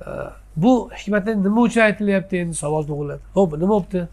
E, 0.00 0.08
bu 0.56 0.90
hikmatni 1.00 1.32
nima 1.44 1.60
uchun 1.60 1.80
aytilyapti 1.80 2.36
endi? 2.36 2.54
Savol 2.54 2.82
tug'iladi. 2.90 3.22
Ho'p 3.34 3.50
nima 3.62 3.74
bo'libdi 3.74 4.08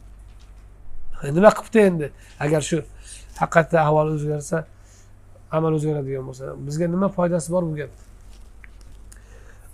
nima 1.37 1.49
qilibdi 1.57 1.79
endi? 1.79 2.11
Agar 2.39 2.61
shu 2.61 2.83
haqiqatda 3.39 3.77
ahvol 3.85 4.07
o'zgarsa 4.15 4.57
amal 5.51 5.73
o'zgaradigan 5.77 6.23
bo'lsa 6.29 6.45
bizga 6.67 6.87
nima 6.87 7.07
foydasi 7.17 7.51
bor 7.51 7.63
bu 7.69 7.75
gap? 7.75 7.91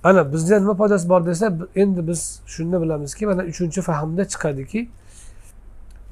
Ana 0.04 0.34
bizga 0.34 0.60
nima 0.60 0.76
foydasi 0.82 1.10
bor 1.10 1.26
desa 1.26 1.54
endi 1.76 2.08
biz 2.08 2.22
shunda 2.54 2.82
bilamizki 2.82 3.26
mana 3.26 3.44
uchinchi 3.52 3.82
fahmda 3.82 4.24
chiqadiki 4.32 4.90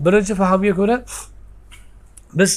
birinchi 0.06 0.34
fahmga 0.36 0.74
ko'ra 0.80 0.96
biz 2.40 2.52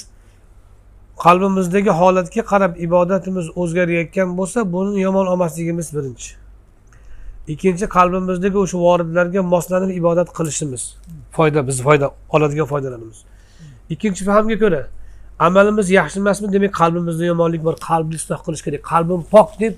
qalbimizdagi 1.25 1.91
holatga 2.01 2.43
qarab 2.53 2.73
ibodatimiz 2.87 3.47
o'zgarayotgan 3.63 4.29
bo'lsa 4.39 4.73
buni 4.73 5.01
yomon 5.01 5.27
olmasligimiz 5.27 5.89
birinchi. 5.97 6.31
Ikkinchi 7.53 7.87
qalbimizdagi 7.97 8.59
o'sha 8.65 8.79
voridlarga 8.79 9.43
moslanib 9.55 9.91
ibodat 10.01 10.29
qilishimiz. 10.39 10.83
Foyda 11.37 11.67
biz 11.69 11.83
foyda 11.87 12.07
oladigan 12.29 12.67
foydalarimiz. 12.73 13.19
Ikkinchi 13.91 14.25
fahamga 14.29 14.57
ko'ra 14.63 14.83
amalimiz 15.39 15.91
yaxshi 15.91 16.19
emasmi 16.23 16.53
demak 16.53 16.73
qalbimizda 16.81 17.25
yomonlik 17.33 17.63
bor 17.65 17.77
qalbni 17.89 18.15
isloh 18.21 18.41
qilish 18.47 18.63
kerak. 18.67 18.83
Qalbim 18.93 19.23
pok 19.35 19.51
deb 19.61 19.75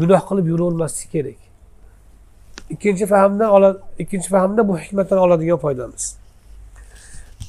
gunoh 0.00 0.22
qilib 0.28 0.46
yuravermaslik 0.52 1.08
kerak. 1.14 1.38
Ikkinchi 2.74 3.06
fahamdan 3.06 3.78
ikkinchi 4.02 4.28
fahmda 4.34 4.68
bu 4.68 4.78
hikmatdan 4.78 5.18
oladigan 5.18 5.58
foydamiz. 5.64 6.04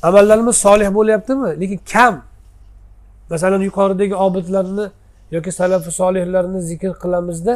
Amallarimiz 0.03 0.55
solih 0.65 0.89
bo'lyaptimi? 0.97 1.49
Lekin 1.61 1.79
kam. 1.91 2.15
Masalan 3.29 3.61
yuqoridagi 3.61 4.15
obidlarni 4.15 4.85
yoki 5.31 5.51
salafi 5.51 5.91
solihlarni 5.91 6.61
zikr 6.61 6.93
qilamizda 7.03 7.53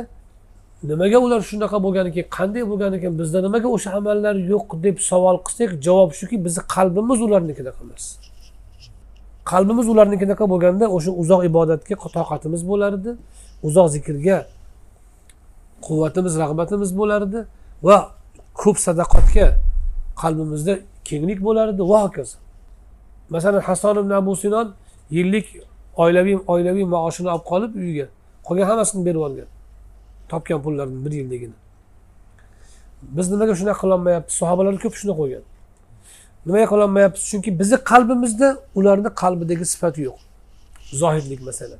nimaga 0.83 1.17
ular 1.25 1.41
shunaqa 1.49 1.77
bo'lgan 1.85 2.05
ekan 2.11 2.25
qanday 2.37 2.63
bo'lgan 2.71 2.93
ekan 2.97 3.13
bizda 3.19 3.39
nimaga 3.47 3.67
o'sha 3.75 3.89
amallar 3.99 4.35
yo'q 4.51 4.67
deb 4.85 4.97
savol 5.09 5.37
qilsak 5.45 5.71
javob 5.85 6.11
shuki 6.19 6.35
bizni 6.45 6.61
qalbimiz 6.75 7.19
ularnikidaqa 7.27 7.79
emas 7.85 8.05
qalbimiz 9.51 9.87
ularnikidaqa 9.93 10.45
bo'lganda 10.53 10.85
o'sha 10.95 11.11
uzoq 11.21 11.41
ibodatga 11.49 11.95
toqatimiz 12.17 12.61
bo'lardi 12.71 13.11
uzoq 13.67 13.87
zikrga 13.95 14.37
quvvatimiz 15.85 16.33
rag'batimiz 16.41 16.91
bo'lardi 16.99 17.39
va 17.87 17.97
ko'p 18.61 18.77
sadaqatga 18.87 19.47
qalbimizda 20.21 20.73
kenglik 21.09 21.39
bo'lardi. 21.47 21.81
Va 21.91 21.99
hokazo. 22.05 22.37
Masalan 23.29 23.61
hason 23.69 23.95
ibn 24.01 24.11
abu 24.21 24.35
sinon 24.35 24.67
yillik 25.17 25.47
oilaviy 26.03 26.37
oilaviy 26.53 26.85
maoshini 26.95 27.29
olib 27.35 27.45
qolib 27.51 27.71
uyiga 27.81 28.07
qolgan 28.47 28.65
hammasini 28.71 29.01
berib 29.07 29.19
yuborgan 29.19 29.49
topgan 30.33 30.59
pullarini 30.65 30.99
bir 31.05 31.11
yilligini. 31.19 31.57
Biz 33.01 33.31
nimaga 33.31 33.53
shunaqa 33.59 33.79
qilolmayapmiz 33.83 34.33
sahobalar 34.41 34.73
ko'p 34.83 34.95
shuni 34.99 35.13
qo'ygan. 35.19 35.43
Nimaga 36.45 36.67
qilolmayapmiz 36.73 37.23
chunki 37.31 37.49
bizni 37.59 37.77
qalbimizda 37.91 38.47
ularni 38.79 39.09
qalbidagi 39.21 39.65
sifati 39.73 40.01
yo'q. 40.07 40.19
Zohidlik 41.01 41.41
masalan 41.49 41.79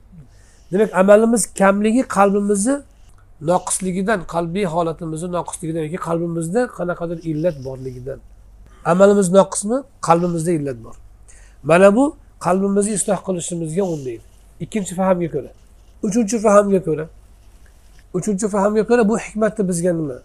demak 0.72 0.96
amalimiz 0.96 1.54
kamligi 1.54 2.02
qalbimizni 2.18 2.76
noqisligidan 3.42 4.20
qalbiy 4.34 4.66
holatimizni 4.66 5.30
noqisligidan 5.38 5.82
yoki 5.88 6.00
qalbimizda 6.08 6.62
qanaqadir 6.78 7.18
illat 7.32 7.56
borligidan. 7.66 8.20
Amalimiz 8.86 9.28
noqismi? 9.32 9.78
Qalbimizda 10.08 10.52
illat 10.52 10.78
bor. 10.86 10.96
Mana 11.64 11.96
bu 11.96 12.16
qalbimizni 12.46 12.92
isloh 12.94 13.20
qilishimizga 13.28 13.84
undaydi. 13.84 14.26
Ikkinchi 14.60 14.94
fahamga 14.96 15.30
ko'ra. 15.36 15.52
Uchinchi 16.04 16.38
fahamga 16.46 16.80
ko'ra 16.88 17.06
uchinchi 18.14 18.48
fahamga 18.48 18.84
ko'ra 18.90 19.10
bu 19.10 19.18
hikmatni 19.18 19.68
bizga 19.68 19.94
nima 19.94 20.18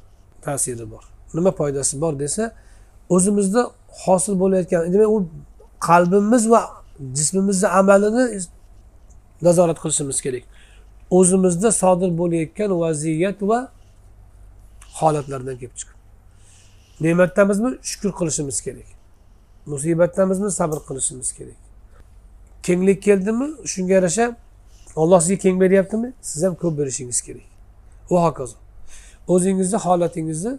ta'siri 0.42 0.90
bor? 0.90 1.04
Nima 1.34 1.50
foydasi 1.50 2.00
bor 2.00 2.18
desa 2.18 2.52
o'zimizda 3.08 3.70
hosil 4.04 4.34
bo'layotgan 4.42 4.92
demak 4.92 5.08
u 5.16 5.18
qalbimiz 5.80 6.50
va 6.50 6.60
jismimizni 7.16 7.68
amalini 7.68 8.24
nazorat 9.42 9.78
qilishimiz 9.82 10.20
kerak. 10.20 10.44
O'zimizda 11.10 11.72
sodir 11.72 12.10
bo'layotgan 12.20 12.70
vaziyat 12.84 13.42
va 13.42 13.58
holatlardan 15.00 15.56
kelib 15.60 15.76
chiqib. 15.80 15.98
Ne'matdamizmi 17.04 17.70
shukur 17.90 18.12
qilishimiz 18.18 18.60
kerak. 18.66 18.88
Musibatdamizmi 19.66 20.50
sabr 20.50 20.78
qilishimiz 20.88 21.32
kerak. 21.38 21.60
Kenglik 22.62 23.02
keldimi? 23.02 23.46
Shunga 23.72 23.92
yarasha 23.98 24.36
olloh 24.96 25.20
sizga 25.20 25.38
keng 25.44 25.60
beryaptimi? 25.60 26.12
Siz 26.20 26.42
ham 26.42 26.54
ko'p 26.54 26.78
berishingiz 26.78 27.20
kerak. 27.26 27.53
Va 28.10 28.18
hokazo. 28.26 28.56
O'zingizni 29.28 29.78
holatingizni 29.86 30.52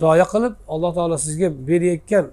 rioya 0.00 0.26
qilib 0.32 0.54
alloh 0.74 0.94
taolo 0.98 1.18
sizga 1.26 1.48
berayotgan 1.68 2.26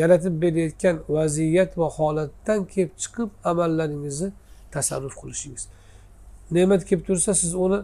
yaratib 0.00 0.34
berayotgan 0.42 0.96
vaziyat 1.16 1.70
va 1.80 1.88
holatdan 1.98 2.60
kelib 2.72 2.92
chiqib 3.02 3.30
amallaringizni 3.50 4.28
tasarruf 4.74 5.14
qilishingiz. 5.20 5.64
Ne'mat 6.50 6.82
kelib 6.88 7.02
tursa 7.08 7.34
siz 7.34 7.54
uni 7.64 7.78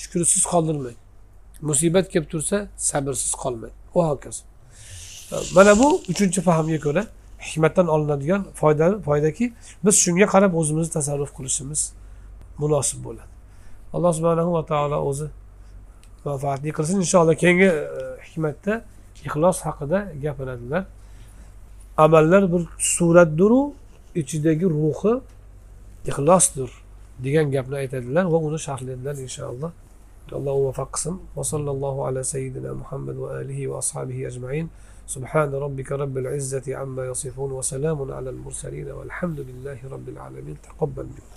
shukursiz 0.00 0.42
qoldirmang. 0.52 0.98
Musibat 1.68 2.06
kelib 2.12 2.28
tursa 2.32 2.56
sabrsiz 2.76 3.32
qolmang. 3.42 3.74
Va 3.94 4.02
hokazo. 4.10 4.42
Mana 5.54 5.78
bu 5.78 5.88
uchinchi 6.12 6.40
fahmga 6.48 6.78
ko'ra 6.86 7.02
hikmatdan 7.46 7.86
olinadigan 7.94 8.42
foyda 8.60 8.86
foydaki 9.06 9.52
biz 9.84 9.94
shunga 10.04 10.26
qarab 10.34 10.52
o'zimizni 10.60 10.92
tasarruf 10.98 11.30
qilishimiz 11.36 11.80
munosib 12.62 12.98
bo'ladi. 13.06 13.30
Alloh 13.94 14.12
subhanahu 14.18 14.50
va 14.56 14.62
taolo 14.72 14.98
o'zi 15.10 15.26
manfaatli 16.25 16.69
qilsin 16.77 16.97
inshaalloh 17.05 17.35
keyingi 17.43 17.69
e, 17.69 17.81
hikmatda 18.27 18.73
ixlos 19.27 19.57
haqida 19.67 19.99
gapiradilar 20.23 20.83
amallar 22.05 22.43
bir 22.53 22.63
suratdiru 22.95 23.61
ichidagi 24.21 24.65
ruhi 24.77 25.13
ixlosdir 26.09 26.69
degan 27.25 27.45
gapni 27.55 27.75
aytadilar 27.83 28.25
va 28.33 28.37
uni 28.47 28.59
sharhlaydilar 28.67 29.15
inshaalloh 29.27 29.71
alloh 30.37 30.53
muvaffaq 30.59 30.89
qilsin 30.95 31.15
va 31.37 31.43
sallallohu 31.51 31.99
ala 32.07 32.21
sayyidina 32.33 32.71
muhammad 32.81 33.15
va 33.23 33.29
alihi 33.41 33.63
va 33.71 33.77
ashabihi 33.83 34.23
ajmain 34.31 34.67
سبحان 35.15 35.51
ربك 35.65 35.91
رب 35.91 36.17
العزة 36.17 36.75
عما 36.75 37.03
يصفون 37.11 37.51
وسلام 37.51 38.11
على 38.11 38.29
المرسلين 38.29 38.87
والحمد 38.91 39.39
لله 39.39 39.79
رب 39.93 40.09
العالمين 40.09 40.57
تقبل 40.67 41.03
منا 41.15 41.30